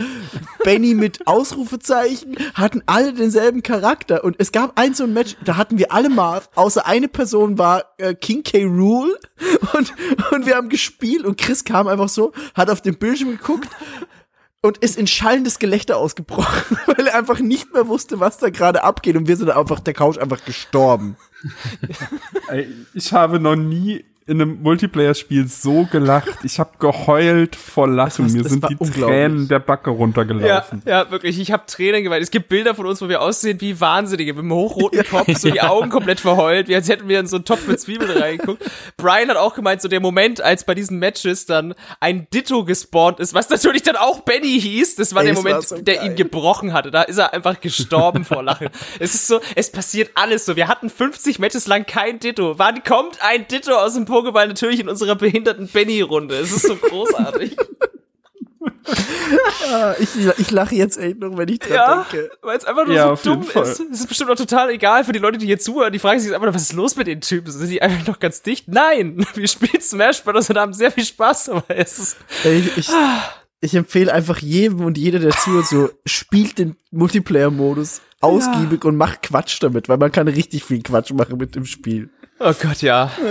[0.62, 4.24] Benny mit Ausrufezeichen, hatten alle denselben Charakter.
[4.24, 7.59] Und es gab ein so ein Match, da hatten wir alle Marv, außer eine Person
[7.59, 8.64] war äh, King K.
[8.64, 9.18] Rule
[9.72, 9.95] und,
[10.32, 13.68] und wir haben gespielt und Chris kam einfach so, hat auf den Bildschirm geguckt
[14.64, 18.82] und ist in schallendes Gelächter ausgebrochen, weil er einfach nicht mehr wusste, was da gerade
[18.82, 21.18] abgeht und wir sind einfach der Couch einfach gestorben.
[22.95, 26.30] Ich habe noch nie in einem Multiplayer-Spiel so gelacht.
[26.45, 28.33] Ich habe geheult vor Lachen.
[28.33, 28.76] Mir sind die.
[28.76, 30.83] Tränen der Backe Ja, runtergelaufen.
[30.87, 31.38] ja, wirklich.
[31.38, 32.22] Ich habe Tränen geweint.
[32.22, 35.51] Es gibt Bilder von uns, wo wir aussehen wie Wahnsinnige, mit einem hochroten Kopf, so
[35.51, 38.63] die Augen komplett verheult, wie als hätten wir in so einen Topf mit Zwiebeln reingeguckt.
[38.96, 43.21] Brian hat auch gemeint, so der Moment, als bei diesen Matches dann ein Ditto gespawnt
[43.21, 45.76] ist, was natürlich dann auch Benny hieß, das war Ey, der es war Moment, so
[45.76, 46.91] der ihn gebrochen hatte.
[46.91, 48.68] Da ist er einfach gestorben vor Lachen.
[48.99, 50.57] Es ist so, es passiert alles so.
[50.57, 52.59] Wir hatten 50 Matches lang kein Ditto.
[52.59, 54.46] Wann kommt ein Ditto aus dem Pokéball?
[54.46, 56.36] Natürlich in unserer behinderten Benny-Runde.
[56.36, 57.57] Es ist so großartig.
[59.70, 60.08] Ah, ich,
[60.38, 62.30] ich lache jetzt echt noch, wenn ich dran Ja, denke.
[62.42, 63.62] weil es einfach nur Ja, so dumm Fall.
[63.64, 63.80] ist.
[63.80, 65.92] Es ist bestimmt auch total egal für die Leute, die hier zuhören.
[65.92, 67.50] Die fragen sich jetzt einfach nur, was ist los mit den Typen?
[67.50, 68.68] Sind die einfach noch ganz dicht?
[68.68, 70.49] Nein, wir spielen Smash Bros.
[70.50, 72.88] und haben sehr viel Spaß, aber es ist, Ey, ich,
[73.61, 79.22] ich empfehle einfach jedem und jeder, der zuhört, so, spielt den Multiplayer-Modus ausgiebig und macht
[79.22, 82.11] Quatsch damit, weil man kann richtig viel Quatsch machen mit dem Spiel.
[82.38, 83.11] oh Gott, ja.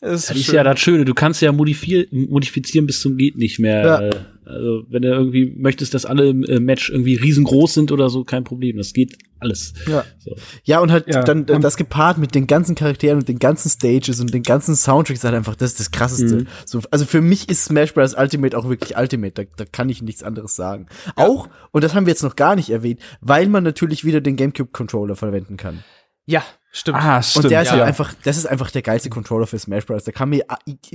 [0.00, 3.82] Es Das ist ja das Schöne, du kannst ja modifizieren bis zum geht nicht mehr.
[3.84, 4.10] Ja.
[4.44, 8.24] Also wenn du irgendwie möchtest, dass alle im äh, Match irgendwie riesengroß sind oder so,
[8.24, 8.78] kein Problem.
[8.78, 9.74] Das geht alles.
[9.86, 10.04] Ja.
[10.18, 10.36] So.
[10.64, 13.68] Ja, und halt Ja, dann und- das gepaart mit den ganzen Charakteren und den ganzen
[13.68, 16.46] Stages und den ganzen Soundtracks halt einfach, das ist das krasseste.
[16.64, 18.14] So, also für mich ist Smash Bros.
[18.16, 20.86] Ultimate auch wirklich Ultimate, da, da kann ich nichts anderes sagen.
[21.16, 24.36] Auch, und das haben wir jetzt noch gar nicht erwähnt, weil man natürlich wieder den
[24.36, 25.80] GameCube Controller verwenden kann.
[26.24, 26.98] Ja, stimmt.
[26.98, 27.46] Ah, stimmt.
[27.46, 27.72] Und der ist ja.
[27.74, 30.04] halt einfach, das ist einfach der geilste Controller für Smash Bros.
[30.04, 30.44] Da kann mir,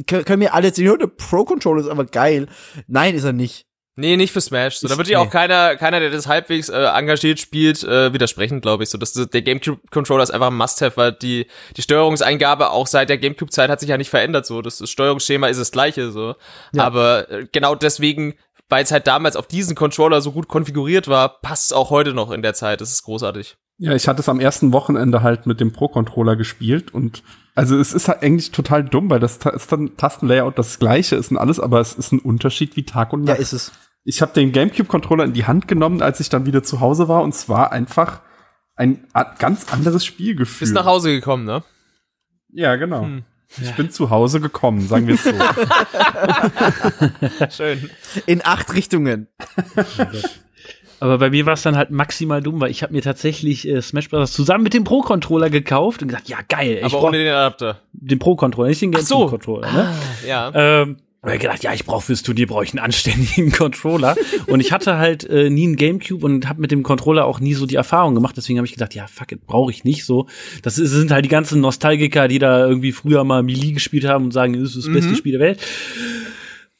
[0.07, 2.47] können können mir alle jetzt, ja, der Pro-Controller ist aber geil.
[2.87, 3.65] Nein, ist er nicht.
[3.95, 4.77] Nee, nicht für Smash.
[4.77, 5.29] So, da wird ja auch nee.
[5.29, 8.89] keiner, keiner, der das halbwegs äh, engagiert spielt, äh, widersprechen, glaube ich.
[8.89, 11.45] So, dass der GameCube-Controller ist einfach ein Must-have, weil die,
[11.77, 14.47] die Steuerungseingabe auch seit der GameCube-Zeit hat sich ja nicht verändert.
[14.47, 16.11] So, das, das Steuerungsschema ist das gleiche.
[16.11, 16.35] So,
[16.73, 16.85] Ja.
[16.85, 18.33] aber äh, genau deswegen,
[18.67, 22.15] weil es halt damals auf diesen Controller so gut konfiguriert war, passt es auch heute
[22.15, 22.81] noch in der Zeit.
[22.81, 23.57] Das ist großartig.
[23.77, 27.23] Ja, ich hatte es am ersten Wochenende halt mit dem Pro-Controller gespielt und
[27.55, 31.31] also es ist halt eigentlich total dumm, weil das ist dann Tastenlayout das gleiche ist
[31.31, 33.41] und alles, aber es ist ein Unterschied wie Tag und Ja, Nacht.
[33.41, 33.71] ist es.
[34.03, 37.23] ich habe den GameCube-Controller in die Hand genommen, als ich dann wieder zu Hause war
[37.23, 38.21] und es war einfach
[38.75, 40.65] ein a- ganz anderes Spielgefühl.
[40.65, 41.63] Bist nach Hause gekommen, ne?
[42.51, 43.03] Ja, genau.
[43.03, 43.23] Hm.
[43.61, 45.31] Ich bin zu Hause gekommen, sagen wir es so.
[47.51, 47.89] Schön.
[48.25, 49.27] In acht Richtungen.
[51.03, 53.81] Aber bei mir war es dann halt maximal dumm, weil ich habe mir tatsächlich äh,
[53.81, 54.31] Smash Bros.
[54.31, 57.81] zusammen mit dem Pro-Controller gekauft und gesagt, ja geil, ich Aber ohne den Adapter.
[57.91, 59.17] den Pro-Controller, nicht den Ach so.
[59.17, 59.69] GameCube-Controller.
[59.73, 59.93] Ne?
[60.25, 60.51] Ja.
[60.55, 60.95] Ähm,
[61.33, 64.15] ich gedacht, ja, ich brauche fürs Turnier brauche ich einen anständigen Controller.
[64.47, 67.53] und ich hatte halt äh, nie einen Gamecube und habe mit dem Controller auch nie
[67.53, 68.37] so die Erfahrung gemacht.
[68.37, 70.27] Deswegen habe ich gedacht, ja, fuck it, brauche ich nicht so.
[70.61, 74.23] Das ist, sind halt die ganzen Nostalgiker, die da irgendwie früher mal Melee gespielt haben
[74.23, 75.59] und sagen, das ist das beste Spiel der Welt.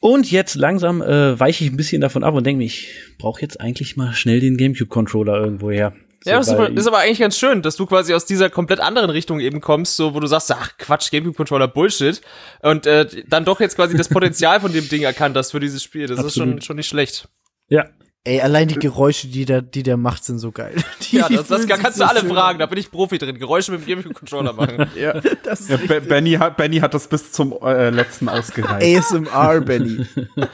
[0.04, 3.40] Und jetzt langsam äh, weiche ich ein bisschen davon ab und denke mir, ich brauche
[3.40, 5.94] jetzt eigentlich mal schnell den Gamecube-Controller irgendwo her.
[6.22, 8.26] So, Ja, das ist, aber, das ist aber eigentlich ganz schön, dass du quasi aus
[8.26, 12.20] dieser komplett anderen Richtung eben kommst, so wo du sagst, ach Quatsch, GameCube-Controller Bullshit
[12.60, 15.82] und äh, dann doch jetzt quasi das Potenzial von dem Ding erkannt hast für dieses
[15.82, 16.06] Spiel.
[16.06, 16.64] Das ist schon, Absolut.
[16.64, 17.26] schon nicht schlecht.
[17.70, 17.86] ja,
[18.26, 20.74] Ey, allein die Geräusche, die der, die der macht, sind so geil.
[21.02, 22.90] Die Ja, das, das fühlen kannst sich du so alle schön fragen, da bin ich
[22.90, 23.38] Profi drin.
[23.38, 24.86] Geräusche mit dem GameCube-Controller machen.
[24.96, 28.98] Ja, das ist ja, Be Benny, hat, Benny hat das bis zum äh, letzten ausgereicht.
[28.98, 30.06] ASMR, Benny.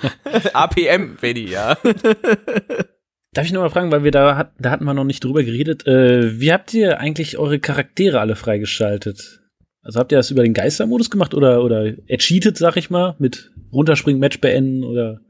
[0.52, 1.76] APM, Benny, ja.
[3.32, 5.44] Darf ich noch mal fragen, weil wir da, hat, da hatten wir noch nicht drüber
[5.44, 5.86] geredet.
[5.86, 9.42] Äh, wie habt ihr eigentlich eure Charaktere alle freigeschaltet?
[9.82, 13.52] Also habt ihr das über den Geistermodus gemacht oder, oder ercheatet, sag ich mal, mit
[13.72, 15.20] runterspringen, Match beenden oder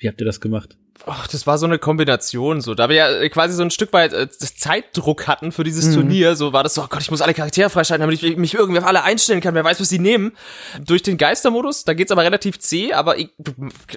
[0.00, 0.76] wie habt ihr das gemacht?
[1.06, 2.74] Ach, das war so eine Kombination, so.
[2.74, 5.94] Da wir ja äh, quasi so ein Stück weit äh, das Zeitdruck hatten für dieses
[5.94, 8.54] Turnier, so war das so, oh Gott, ich muss alle Charaktere freischalten, damit ich mich
[8.54, 10.32] irgendwie auf alle einstellen kann, wer weiß, was sie nehmen.
[10.84, 13.52] Durch den Geistermodus, da geht's aber relativ zäh, aber ich, du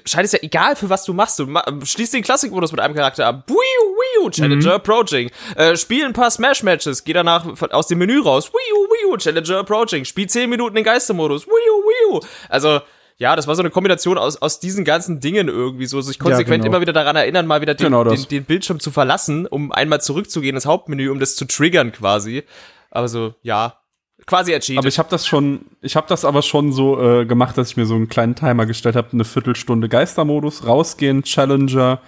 [0.06, 1.38] scheidest ja egal, für was du machst.
[1.38, 3.44] Du ma schließt den Klassikmodus mit einem Charakter ab.
[3.48, 5.30] Wiu, wiu, Challenger Approaching.
[5.56, 8.50] Äh, spiel ein paar Smash-Matches, geh danach aus dem Menü raus.
[8.50, 10.04] Wiu, wiu, Challenger Approaching.
[10.04, 11.46] Spiel 10 Minuten den Geistermodus.
[11.46, 12.20] Wiu, wiu.
[12.48, 12.80] Also,
[13.16, 16.64] ja, das war so eine Kombination aus, aus diesen ganzen Dingen irgendwie so, sich konsequent
[16.64, 16.74] genau.
[16.74, 20.00] immer wieder daran erinnern, mal wieder den, Genau den, den Bildschirm zu verlassen, um einmal
[20.00, 22.42] zurückzugehen ins Hauptmenü, um das zu triggern quasi.
[22.90, 23.78] Aber so, ja,
[24.26, 24.78] quasi ercheatet.
[24.78, 27.76] Aber ich habe das schon, ich habe das aber schon so äh, gemacht, dass ich
[27.76, 32.00] mir so einen kleinen Timer gestellt habe, eine Viertelstunde Geistermodus, rausgehen, Challenger,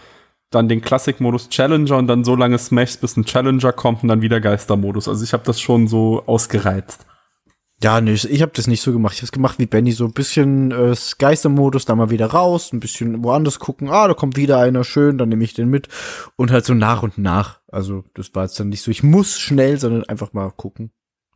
[0.51, 4.23] dann den Classic-Modus Challenger und dann so lange Smashs, bis ein Challenger kommt und dann
[4.23, 5.09] wieder Geistermodus.
[5.09, 7.07] Also ich habe das schon so ausgereizt.
[7.83, 9.13] Ja, nee, ich habe das nicht so gemacht.
[9.15, 12.73] Ich habe es gemacht wie Benny, so ein bisschen äh, Geistermodus, dann mal wieder raus,
[12.73, 13.91] ein bisschen woanders gucken.
[13.91, 15.89] Ah, da kommt wieder einer, schön, dann nehme ich den mit
[16.37, 17.61] und halt so nach und nach.
[17.71, 20.91] Also das war jetzt dann nicht so, ich muss schnell, sondern einfach mal gucken.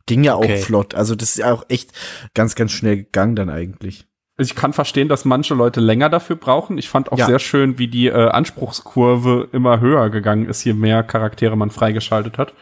[0.07, 0.57] Ging ja auch Okay.
[0.57, 0.95] flott.
[0.95, 1.91] Also das ist ja auch echt
[2.33, 4.07] ganz, ganz schnell gegangen dann eigentlich.
[4.35, 6.79] Also ich kann verstehen, dass manche Leute länger dafür brauchen.
[6.79, 7.27] Ich fand auch Ja.
[7.27, 12.39] sehr schön, wie die äh, Anspruchskurve immer höher gegangen ist, je mehr Charaktere man freigeschaltet
[12.39, 12.53] hat.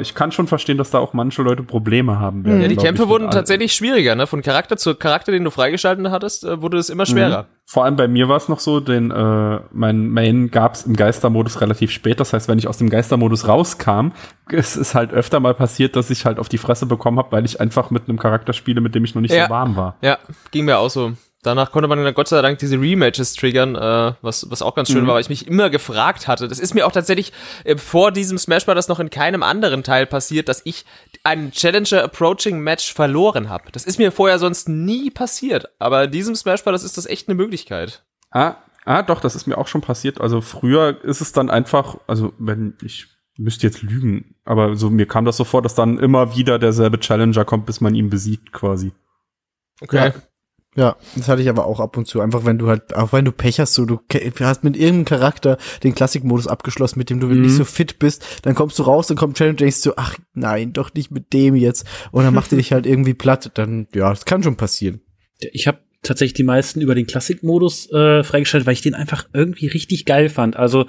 [0.00, 2.60] Ich kann schon verstehen, dass da auch manche Leute Probleme haben werden.
[2.62, 4.26] ja, die Kämpfe ich, wurden tatsächlich schwieriger, ne?
[4.26, 7.46] Von Charakter zu Charakter, den du freigeschaltet hattest, äh, wurde es immer schwerer.
[7.66, 11.60] Vor allem bei mir war es noch so, den äh, mein Main gab's im Geistermodus
[11.60, 12.18] relativ spät.
[12.18, 14.12] Das heißt, wenn ich aus dem Geistermodus rauskam,
[14.50, 17.44] es ist halt öfter mal passiert, dass ich halt auf die Fresse bekommen habe, weil
[17.44, 19.44] ich einfach mit einem Charakter spiele, mit dem ich noch nicht Ja.
[19.44, 19.96] so warm war.
[20.00, 20.18] Ja,
[20.50, 21.12] ging mir auch so.
[21.48, 24.90] Danach konnte man dann Gott sei Dank diese Rematches triggern, äh, was, was auch ganz
[24.90, 26.46] schön war, weil ich mich immer gefragt hatte.
[26.46, 27.32] Das ist mir auch tatsächlich
[27.64, 28.88] äh, vor diesem Smash Bros.
[28.88, 30.84] noch in keinem anderen Teil passiert, dass ich
[31.24, 33.72] ein Challenger Approaching Match verloren habe.
[33.72, 35.70] Das ist mir vorher sonst nie passiert.
[35.78, 36.84] Aber in diesem Smash Bros.
[36.84, 38.04] ist das echt eine Möglichkeit.
[38.30, 40.20] Ah, ah, doch, das ist mir auch schon passiert.
[40.20, 43.06] Also früher ist es dann einfach, also wenn ich
[43.38, 47.00] müsste jetzt lügen, aber so mir kam das so vor, dass dann immer wieder derselbe
[47.00, 48.92] Challenger kommt, bis man ihn besiegt quasi.
[49.80, 50.08] Okay.
[50.08, 50.14] Ja,
[51.16, 52.20] das hatte ich aber auch ab und zu.
[52.20, 53.98] Einfach wenn du halt, auch wenn du Pech hast, so du
[54.40, 58.54] hast mit irgendeinem Charakter den Klassikmodus abgeschlossen, mit dem du nicht so fit bist, dann
[58.54, 61.56] kommst du raus, dann kommt Challenge und denkst du, ach nein, doch nicht mit dem
[61.56, 61.84] jetzt.
[62.12, 63.50] Und dann macht er dich halt irgendwie platt.
[63.54, 65.00] Dann, ja, das kann schon passieren.
[65.40, 69.66] Ich habe tatsächlich die meisten über den Klassikmodus äh, freigeschaltet, weil ich den einfach irgendwie
[69.66, 70.56] richtig geil fand.
[70.56, 70.86] Also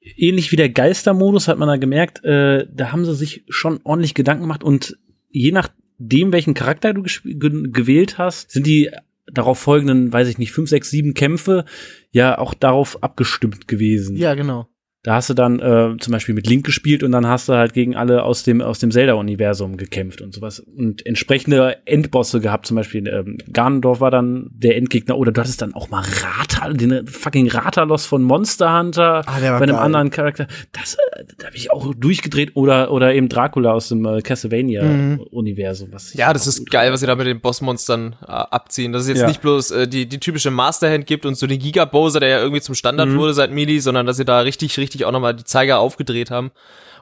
[0.00, 4.14] ähnlich wie der Geistermodus hat man da gemerkt, äh, da haben sie sich schon ordentlich
[4.14, 4.96] Gedanken gemacht und
[5.30, 8.90] je nachdem, welchen Charakter du gewählt hast, sind die
[9.32, 11.64] darauf folgenden, weiß ich nicht, fünf, sechs, sieben Kämpfe
[12.10, 14.16] ja auch darauf abgestimmt gewesen.
[14.16, 14.68] Ja, genau.
[15.04, 17.72] Da hast du dann äh, zum Beispiel mit Link gespielt und dann hast du halt
[17.74, 22.66] gegen alle aus dem aus dem Zelda-Universum gekämpft und sowas und entsprechende Endbosse gehabt.
[22.66, 26.72] Zum Beispiel ähm, Ganondorf war dann der Endgegner oder du hattest dann auch mal Rata,
[26.72, 29.74] den fucking Ratalos von Monster Hunter Ah, bei einem geil.
[29.74, 30.46] anderen Charakter.
[30.70, 35.88] Das, äh, da habe ich auch durchgedreht oder oder eben Dracula aus dem äh, Castlevania-Universum.
[35.92, 38.92] was ich Ja, das ist geil, was sie da mit den Bossmonstern äh, abziehen.
[38.92, 39.26] Dass es jetzt Ja.
[39.26, 42.60] nicht bloß äh, die, die typische Masterhand gibt und so den Giga-Bowser, der ja irgendwie
[42.60, 45.78] zum Standard wurde seit Melee, sondern dass sie da richtig, richtig auch nochmal die Zeiger
[45.80, 46.50] aufgedreht haben.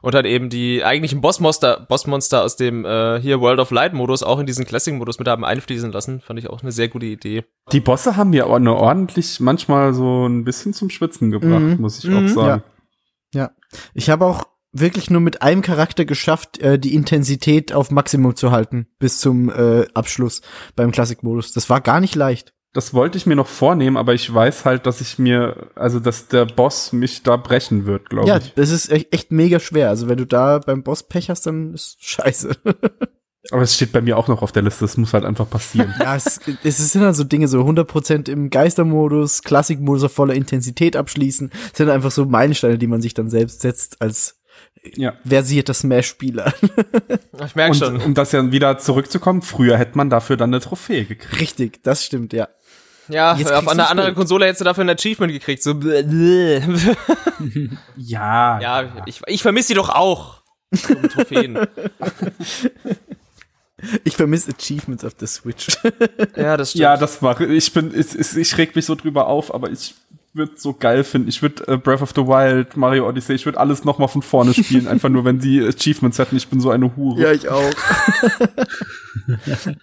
[0.03, 4.39] Und dann eben die eigentlichen Bossmonster, Bossmonster aus dem äh, hier World of Light-Modus auch
[4.39, 6.21] in diesen Classic-Modus mit haben einfließen lassen.
[6.23, 7.45] Fand ich auch eine sehr gute Idee.
[7.73, 11.77] Die Bosse haben mir auch eine ordentlich manchmal so ein bisschen zum Schwitzen gebracht, Mhm.
[11.81, 12.62] muss ich auch sagen.
[13.35, 13.51] Ja.
[13.93, 18.53] Ich habe auch wirklich nur mit einem Charakter geschafft, äh, die Intensität auf Maximum zu
[18.53, 20.41] halten bis zum äh, Abschluss
[20.77, 21.53] beim Klassikmodus.
[21.53, 22.55] Das war gar nicht leicht.
[22.73, 26.29] Das wollte ich mir noch vornehmen, aber ich weiß halt, dass ich mir, also dass
[26.29, 28.55] der Boss mich da brechen wird, glaube Ja, ich.
[28.55, 29.89] das ist echt, echt mega schwer.
[29.89, 32.51] Also wenn du da beim Boss Pech hast, dann ist scheiße.
[33.53, 35.93] Aber es steht bei mir auch noch auf der Liste, es muss halt einfach passieren.
[35.99, 40.95] ja, es, es sind dann so Dinge, so 100% im Geistermodus, Klassikmodus auf voller Intensität
[40.95, 41.51] abschließen.
[41.71, 44.41] Das sind einfach so Meilensteine, die man sich dann selbst setzt als
[44.95, 45.15] ja.
[45.27, 46.53] versierter Smash-Spieler.
[47.47, 47.97] Ich merke Und schon.
[48.03, 51.41] um das ja wieder zurückzukommen, früher hätte man dafür dann eine Trophäe gekriegt.
[51.41, 52.49] Richtig, das stimmt, ja.
[53.12, 54.15] Ja, Jetzt auf einer anderen.
[54.15, 55.62] Konsole hättest du dafür ein Achievement gekriegt.
[55.62, 55.74] So.
[57.97, 58.61] Ja.
[58.61, 60.43] ja, ich, ich vermisse sie doch auch.
[60.89, 61.59] Um Trophäen.
[64.05, 65.69] Ich vermisse Achievements auf der Switch.
[66.37, 66.82] ja, das stimmt.
[66.82, 67.73] Ja, das mache ich.
[67.73, 69.95] bin, ich, ich, ich reg mich so drüber auf, aber ich
[70.32, 71.28] würde so geil finden.
[71.28, 74.23] Ich würde äh, Breath of the Wild, Mario Odyssey, ich würde alles noch mal von
[74.23, 76.36] vorne spielen, einfach nur, wenn die Achievements hätten.
[76.36, 77.20] Ich bin so eine Hure.
[77.20, 77.62] Ja, ich auch.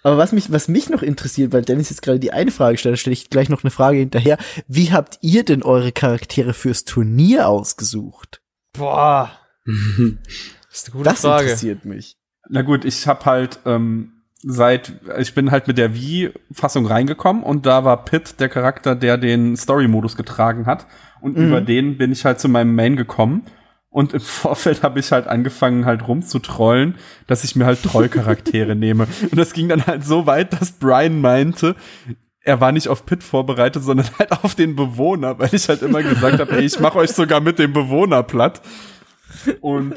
[0.02, 2.98] Aber was mich, was mich noch interessiert, weil Dennis jetzt gerade die eine Frage stellt,
[2.98, 4.38] stelle ich gleich noch eine Frage hinterher.
[4.66, 8.42] Wie habt ihr denn eure Charaktere fürs Turnier ausgesucht?
[8.72, 9.30] Boah.
[10.70, 11.44] Das ist eine gute Das Frage.
[11.44, 12.16] interessiert mich.
[12.50, 17.66] Na gut, ich habe halt ähm, seit ich bin halt mit der Wii-Fassung reingekommen und
[17.66, 20.86] da war Pit der Charakter, der den Story-Modus getragen hat.
[21.20, 23.42] Und über den bin ich halt zu meinem Main gekommen.
[23.90, 26.96] Und im Vorfeld habe ich halt angefangen halt rumzutrollen,
[27.26, 29.08] dass ich mir halt Trollcharaktere nehme.
[29.22, 31.74] Und das ging dann halt so weit, dass Brian meinte,
[32.40, 36.02] er war nicht auf Pit vorbereitet, sondern halt auf den Bewohner, weil ich halt immer
[36.02, 38.62] gesagt habe, ey, ich mache euch sogar mit dem Bewohner platt.
[39.60, 39.94] Und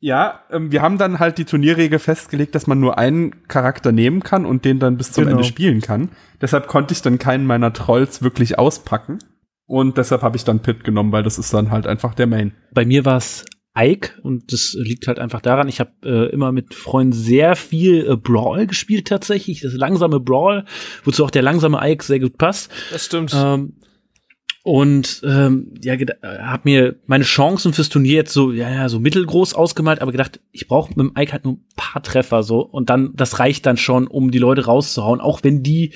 [0.00, 4.22] ja, ähm, wir haben dann halt die Turnierregel festgelegt, dass man nur einen Charakter nehmen
[4.22, 5.36] kann und den dann bis zum Genau.
[5.36, 6.10] Ende spielen kann.
[6.40, 9.18] Deshalb konnte ich dann keinen meiner Trolls wirklich auspacken.
[9.66, 12.52] Und deshalb habe ich dann Pit genommen, weil das ist dann halt einfach der Main.
[12.72, 13.44] Bei mir war es
[13.76, 18.08] Ike und das liegt halt einfach daran, ich habe äh, immer mit Freunden sehr viel
[18.08, 20.64] äh, Brawl gespielt tatsächlich, das langsame Brawl,
[21.04, 22.70] wozu auch der langsame Ike sehr gut passt.
[22.92, 23.32] Das stimmt.
[23.34, 23.74] Ähm,
[24.66, 25.94] und ähm, ja,
[26.42, 30.40] habe mir meine Chancen fürs Turnier jetzt so ja ja so mittelgroß ausgemalt, aber gedacht,
[30.50, 33.64] ich brauche mit dem Ike halt nur ein paar Treffer so und dann das reicht
[33.64, 35.92] dann schon, um die Leute rauszuhauen, auch wenn die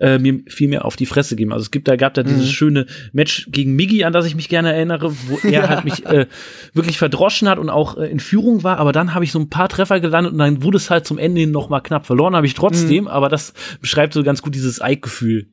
[0.00, 1.50] äh, mir viel mehr auf die Fresse geben.
[1.50, 2.52] Also es gibt da gab da dieses Mhm.
[2.52, 6.26] schöne Match gegen Miggy, an das ich mich gerne erinnere, wo er halt mich äh,
[6.74, 9.48] wirklich verdroschen hat und auch äh, in Führung war, aber dann habe ich so ein
[9.48, 12.36] paar Treffer gelandet und dann wurde es halt zum Ende hin noch mal knapp verloren,
[12.36, 15.46] habe ich trotzdem, aber das beschreibt so ganz gut dieses Ike-Gefühl.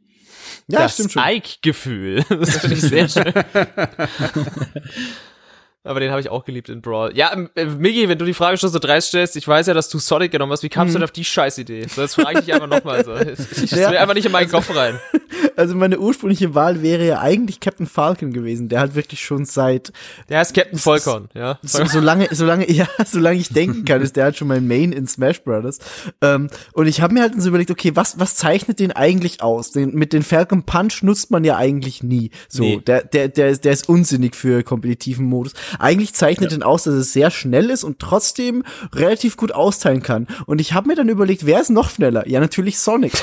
[0.67, 1.23] Ja, das stimmt schon.
[1.25, 2.23] Ike-Gefühl.
[2.29, 3.33] Das finde ich sehr schön.
[5.87, 7.15] Aber den habe ich auch geliebt in Brawl.
[7.15, 9.73] Ja, ähm, äh, Miggi, wenn du die Frage schon so dreist stellst, ich weiß ja,
[9.73, 10.63] dass du Sonic genommen hast.
[10.63, 11.87] Wie kamst du denn auf die Scheißidee?
[11.87, 13.03] So, jetzt frage ich dich einfach nochmal.
[13.05, 13.13] So.
[13.17, 13.89] Das Ja.
[13.91, 14.99] will einfach nicht in meinen Kopf rein.
[15.55, 19.91] Also meine ursprüngliche Wahl wäre ja eigentlich Captain Falcon gewesen, der halt wirklich schon seit
[20.29, 21.57] Der heißt Captain Volcon, ja.
[21.63, 25.07] so, solange, solange, ja, solange ich denken kann, ist der halt schon mein Main in
[25.07, 25.79] Smash Brothers.
[26.21, 29.71] Ähm, und ich habe mir halt so überlegt, okay, was, was zeichnet den eigentlich aus?
[29.71, 32.29] Den, mit den Falcon Punch nutzt man ja eigentlich nie.
[32.49, 32.81] So, Nee.
[32.85, 35.53] der, der, der, ist- der ist unsinnig für kompetitiven Modus.
[35.79, 38.63] Eigentlich zeichnet den aus, dass es sehr schnell ist und trotzdem
[38.93, 40.27] relativ gut austeilen kann.
[40.45, 42.27] Und ich habe mir dann überlegt, wer ist noch schneller?
[42.27, 43.13] Ja, natürlich Sonic.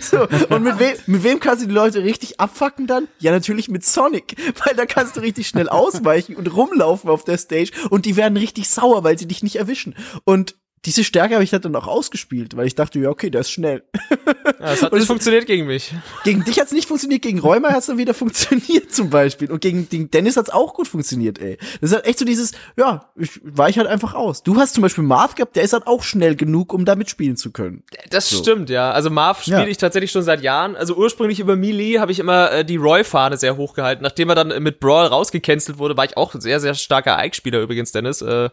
[0.00, 3.08] So, und mit wem, mit wem kannst du die Leute richtig abfacken dann?
[3.18, 7.36] Ja, natürlich mit Sonic, weil da kannst du richtig schnell ausweichen und rumlaufen auf der
[7.36, 9.94] Stage und die werden richtig sauer, weil sie dich nicht erwischen.
[10.24, 13.42] Und diese Stärke habe ich halt dann auch ausgespielt, weil ich dachte, ja, okay, der
[13.42, 13.84] ist schnell.
[14.26, 15.92] Ja, das hat Und nicht es- funktioniert gegen mich.
[16.24, 19.50] Gegen dich hat's nicht funktioniert, gegen Räumer hat's dann wieder funktioniert zum Beispiel.
[19.52, 21.56] Und gegen den Dennis hat's auch gut funktioniert, ey.
[21.80, 24.42] Das ist halt echt so dieses, ja, ich weich halt einfach aus.
[24.42, 27.36] Du hast zum Beispiel Marv gehabt, der ist halt auch schnell genug, um da mitspielen
[27.36, 27.84] zu können.
[28.10, 28.90] Das stimmt, ja.
[28.90, 29.66] Also Marv spiele Ja.
[29.68, 30.74] ich tatsächlich schon seit Jahren.
[30.74, 34.02] Also ursprünglich über Melee habe ich immer äh, die Roy-Fahne sehr hoch gehalten.
[34.02, 37.60] Nachdem er dann mit Brawl rausgecancelt wurde, war ich auch ein sehr, sehr starker Ike-Spieler
[37.60, 38.20] übrigens, Dennis.
[38.20, 38.50] Äh,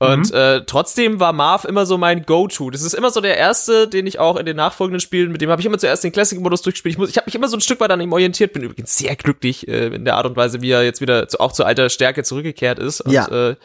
[0.00, 2.70] und äh, trotzdem war Marv immer so mein Go-To.
[2.70, 5.50] Das ist immer so der erste, den ich auch in den nachfolgenden Spielen, mit dem
[5.50, 6.94] habe ich immer zuerst den Classic-Modus durchgespielt.
[6.94, 8.96] Ich, muss- ich habe mich immer so ein Stück weit an ihm orientiert, bin übrigens
[8.96, 11.64] sehr glücklich äh, in der Art und Weise, wie er jetzt wieder zu, auch zu
[11.64, 13.02] alter Stärke zurückgekehrt ist.
[13.02, 13.26] Und, Ja.
[13.50, 13.56] äh,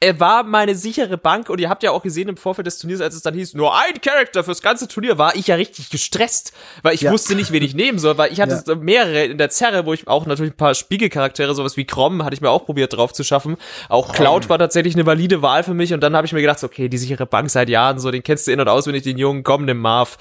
[0.00, 3.00] er war meine sichere Bank und ihr habt ja auch gesehen im Vorfeld des Turniers,
[3.00, 6.52] als es dann hieß, nur ein Charakter fürs ganze Turnier, war ich ja richtig gestresst,
[6.82, 7.12] weil ich Ja.
[7.12, 8.74] wusste nicht, wen ich nehmen soll, weil ich hatte Ja.
[8.74, 12.34] mehrere in der Zerre, wo ich auch natürlich ein paar Spiegelcharaktere, sowas wie Crom, hatte
[12.34, 13.56] ich mir auch probiert drauf zu schaffen.
[13.88, 16.58] Auch Cloud war tatsächlich eine valide Wahl für mich und dann habe ich mir gedacht,
[16.58, 19.18] so, okay, die sichere Bank seit Jahren, so, den kennst du in- und auswendig, den
[19.18, 20.16] jungen, komm, den Marv.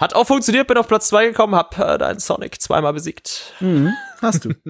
[0.00, 3.54] Hat auch funktioniert, bin auf Platz zwei gekommen, hab äh, deinen Sonic zweimal besiegt.
[4.20, 4.50] Hast du.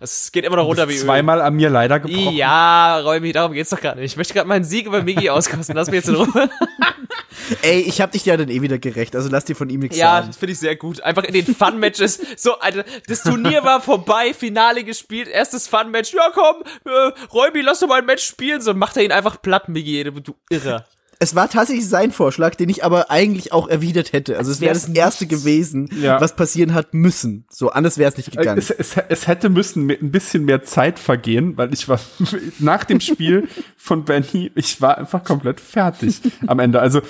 [0.00, 0.98] Es geht immer noch runter wie Öl.
[1.04, 2.34] Zweimal an mir leider gebrochen.
[2.36, 4.04] Ja, Räumi, darum geht's doch gar nicht.
[4.04, 5.74] Ich möchte gerade meinen Sieg über Migi auskosten.
[5.74, 6.50] Lass mich jetzt in Ruhe.
[7.62, 9.96] Ey, ich hab dich ja dann eh wieder gerecht, also lass dir von ihm nichts
[9.96, 10.26] Ja, sagen.
[10.28, 11.00] das finde ich sehr gut.
[11.00, 12.20] Einfach in den Fun-Matches.
[12.36, 16.12] So, Alter, das Turnier war vorbei, Finale gespielt, erstes Fun-Match.
[16.12, 18.60] Ja, komm, äh, Räumi, lass doch mal ein Match spielen.
[18.60, 20.84] So macht er ihn einfach platt, Migi, du, du Irrer.
[21.20, 24.38] Es war tatsächlich sein Vorschlag, den ich aber eigentlich auch erwidert hätte.
[24.38, 26.20] Also es wäre das erste gewesen, Ja.
[26.20, 27.44] was passieren hat müssen.
[27.50, 28.56] So, anders wäre es nicht gegangen.
[28.58, 31.98] Es, es, es hätte müssen mit ein bisschen mehr Zeit vergehen, weil ich war
[32.60, 36.80] nach dem Spiel von Benny, ich war einfach komplett fertig am Ende.
[36.80, 37.00] Also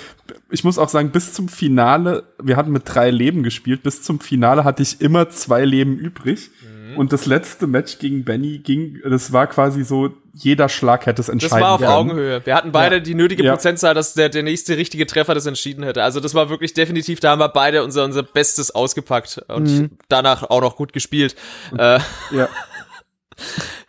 [0.49, 4.19] ich muss auch sagen, bis zum Finale, wir hatten mit drei Leben gespielt, bis zum
[4.19, 6.49] Finale hatte ich immer zwei Leben übrig.
[6.91, 6.97] Mhm.
[6.97, 11.27] Und das letzte Match gegen Benny ging, das war quasi so, jeder Schlag hätte es
[11.27, 11.91] Das entscheiden war auf können.
[11.91, 12.45] Augenhöhe.
[12.45, 13.53] Wir hatten beide die nötige Ja.
[13.53, 16.03] Prozentzahl, dass der, der nächste richtige Treffer das entschieden hätte.
[16.03, 20.43] Also das war wirklich definitiv, da haben wir beide unser, unser Bestes ausgepackt und danach
[20.43, 21.35] auch noch gut gespielt.
[21.77, 21.99] Äh,
[22.31, 22.47] Ja.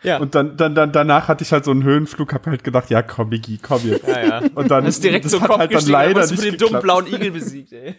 [0.01, 0.17] Ja.
[0.17, 3.01] Und dann, dann, dann, danach hatte ich halt so einen Höhenflug, hab halt gedacht, ja,
[3.01, 4.07] komm, Biggie, komm jetzt.
[4.07, 4.41] ja, ja.
[4.55, 6.81] Und dann, Das ist direkt das zum hat Kopf halt dann leider nicht den dummen
[6.81, 7.95] blauen Igel besiegt, ey.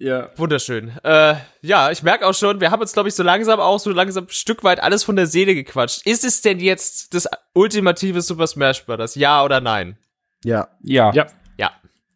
[0.00, 0.30] Ja.
[0.36, 0.92] Wunderschön.
[1.04, 3.90] Äh, ja, ich merke auch schon, wir haben uns, glaube ich, so langsam auch so
[3.90, 6.06] langsam ein Stück weit alles von der Seele gequatscht.
[6.06, 9.14] Ist es denn jetzt das ultimative Super Smash Bros.?
[9.14, 9.98] Ja oder nein?
[10.42, 10.68] ja.
[10.82, 11.12] Ja.
[11.12, 11.26] Ja.
[11.58, 11.70] Ja.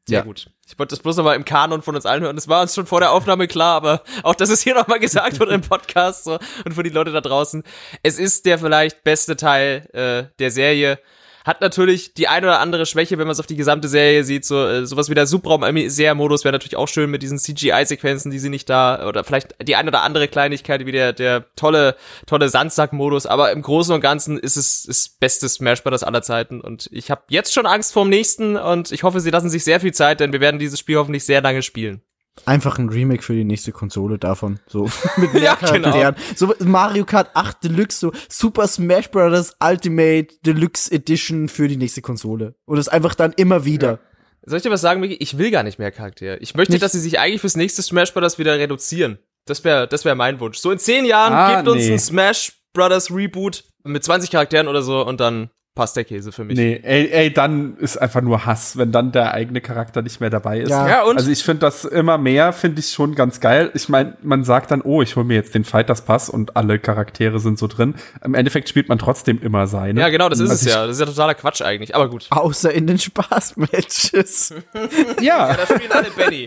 [0.06, 0.24] Sehr Ja.
[0.24, 0.46] gut.
[0.66, 2.36] Ich wollte das bloß nochmal im Kanon von uns allen hören.
[2.36, 5.38] Das war uns schon vor der Aufnahme klar, aber auch, dass es hier nochmal gesagt
[5.38, 7.62] wurde im Podcast so, und für die Leute da draußen.
[8.02, 10.98] Es ist der vielleicht beste Teil äh, der Serie.
[11.44, 14.44] Hat natürlich die ein oder andere Schwäche, wenn man es auf die gesamte Serie sieht.
[14.44, 18.48] So äh, sowas wie der Subraum-Modus wäre natürlich auch schön mit diesen CGI-Sequenzen, die sie
[18.48, 21.96] nicht da oder vielleicht die ein oder andere Kleinigkeit wie der der tolle
[22.26, 23.26] tolle Sandsack-Modus.
[23.26, 26.02] Aber im Großen und Ganzen ist es das beste Smash Bros.
[26.02, 29.50] aller Zeiten und ich habe jetzt schon Angst vorm nächsten und ich hoffe, sie lassen
[29.50, 32.02] sich sehr viel Zeit, denn wir werden dieses Spiel hoffentlich sehr lange spielen.
[32.46, 34.58] Einfach ein Remake für die nächste Konsole davon.
[34.66, 34.84] So
[35.16, 35.90] mit mehr Ja, genau.
[35.90, 36.16] Charakteren.
[36.36, 39.56] So Mario Kart 8 Deluxe, so Super Smash Bros.
[39.62, 42.54] Ultimate Deluxe Edition für die nächste Konsole.
[42.66, 44.00] Und es einfach dann immer wieder.
[44.46, 45.14] Soll ich dir was sagen, Miki?
[45.14, 46.36] Ich will gar nicht mehr Charaktere.
[46.38, 46.82] Ich möchte, Nicht?
[46.82, 48.38] dass sie sich eigentlich fürs nächste Smash Bros.
[48.38, 49.18] wieder reduzieren.
[49.46, 50.58] Das wäre das wäre mein Wunsch.
[50.58, 51.92] So in zehn Jahren Ah, gibt uns nee.
[51.92, 56.44] ein Smash Brothers Reboot mit 20 Charakteren oder so und dann passt der Käse für
[56.44, 56.56] mich.
[56.56, 60.30] Nee, ey, ey, dann ist einfach nur Hass, wenn dann der eigene Charakter nicht mehr
[60.30, 60.70] dabei ist.
[60.70, 60.88] Ja.
[60.88, 63.70] Ja, und Also ich finde das immer mehr, finde ich schon ganz geil.
[63.74, 66.78] Ich meine, man sagt dann, oh, ich hole mir jetzt den Fighters Pass und alle
[66.78, 67.94] Charaktere sind so drin.
[68.24, 70.00] Im Endeffekt spielt man trotzdem immer seine.
[70.00, 70.86] ja, genau, das ist Also es ja.
[70.86, 72.26] Das ist ja totaler Quatsch eigentlich, aber gut.
[72.30, 74.54] Außer in den Spaßmatches.
[75.20, 76.46] Ja, Da spielen alle Benny.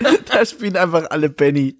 [0.30, 1.76] da spielen einfach alle Benny.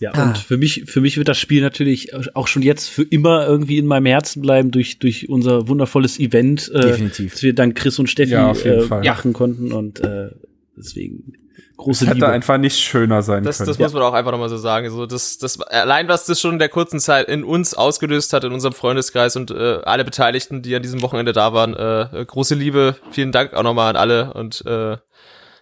[0.00, 3.46] Ja, und für mich, für mich wird das Spiel natürlich auch schon jetzt für immer
[3.46, 7.32] irgendwie in meinem Herzen bleiben durch, durch unser wundervolles Event, äh, Definitiv.
[7.32, 9.02] dass wir dann Chris und Steffi Ja, auf jeden äh, Fall.
[9.02, 10.28] machen konnten und äh,
[10.76, 11.32] deswegen
[11.76, 12.28] große es hätte Liebe.
[12.28, 13.68] einfach nicht schöner sein Das, können.
[13.68, 14.86] das muss man auch einfach nochmal so sagen.
[14.86, 18.44] Also das, das, allein was das schon in der kurzen Zeit in uns ausgelöst hat,
[18.44, 22.24] in unserem Freundeskreis und äh, alle Beteiligten, die an diesem Wochenende da waren, äh, äh,
[22.24, 22.96] große Liebe.
[23.10, 24.96] Vielen Dank auch nochmal an alle und äh,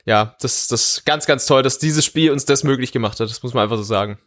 [0.07, 3.29] ja, das, das ganz, ganz toll, dass dieses Spiel uns das möglich gemacht hat.
[3.29, 4.19] Das muss man einfach so sagen.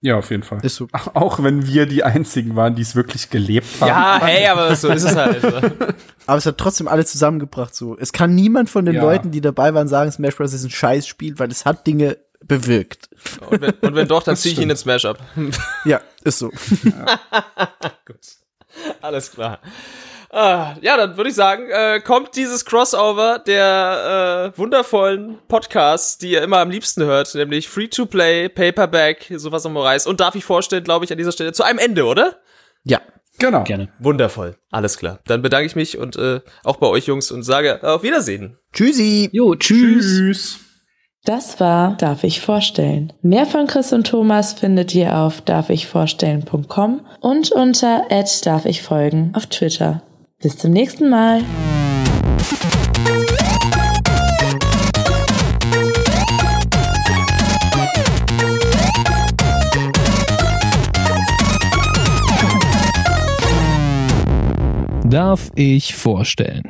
[0.00, 0.58] ja, auf jeden Fall.
[0.64, 0.88] Ist so.
[1.14, 3.88] Auch wenn wir die einzigen waren, die es wirklich gelebt haben.
[3.88, 5.40] Ja, hey, aber so ist es halt.
[6.26, 7.96] Aber es hat trotzdem alle zusammengebracht so.
[7.98, 9.02] Es kann niemand von den Ja.
[9.02, 10.52] Leuten, die dabei waren, sagen, Smash Bros.
[10.52, 13.08] ist ein Scheißspiel, weil es hat Dinge bewirkt.
[13.50, 15.18] Und wenn, und wenn doch, dann ziehe ich ihn ins Smash ab.
[15.84, 16.50] Ja, ist so.
[18.06, 18.20] Gut.
[19.00, 19.60] Alles klar.
[20.34, 26.30] Ah, ja, dann würde ich sagen, äh, kommt dieses Crossover der äh, wundervollen Podcasts, die
[26.30, 30.06] ihr immer am liebsten hört, nämlich Free-to-Play, Paperback, sowas am Reis.
[30.06, 32.38] Und darf ich vorstellen, glaube ich, an dieser Stelle zu einem Ende, oder?
[32.82, 33.02] Ja.
[33.38, 33.64] Genau.
[33.64, 33.88] Gerne.
[33.98, 34.56] Wundervoll.
[34.70, 35.18] Alles klar.
[35.26, 38.56] Dann bedanke ich mich und äh, auch bei euch Jungs und sage auf Wiedersehen.
[38.72, 39.28] Tschüssi.
[39.32, 40.06] Jo, tschüss.
[40.06, 40.60] Tschüss.
[41.24, 43.12] Das war Darf ich vorstellen.
[43.22, 48.02] Mehr von Chris und Thomas findet ihr auf darfichvorstellen.com und unter
[48.44, 50.02] darf ich folgen auf Twitter.
[50.42, 51.40] Bis zum nächsten Mal.
[65.08, 66.62] Darf ich vorstellen?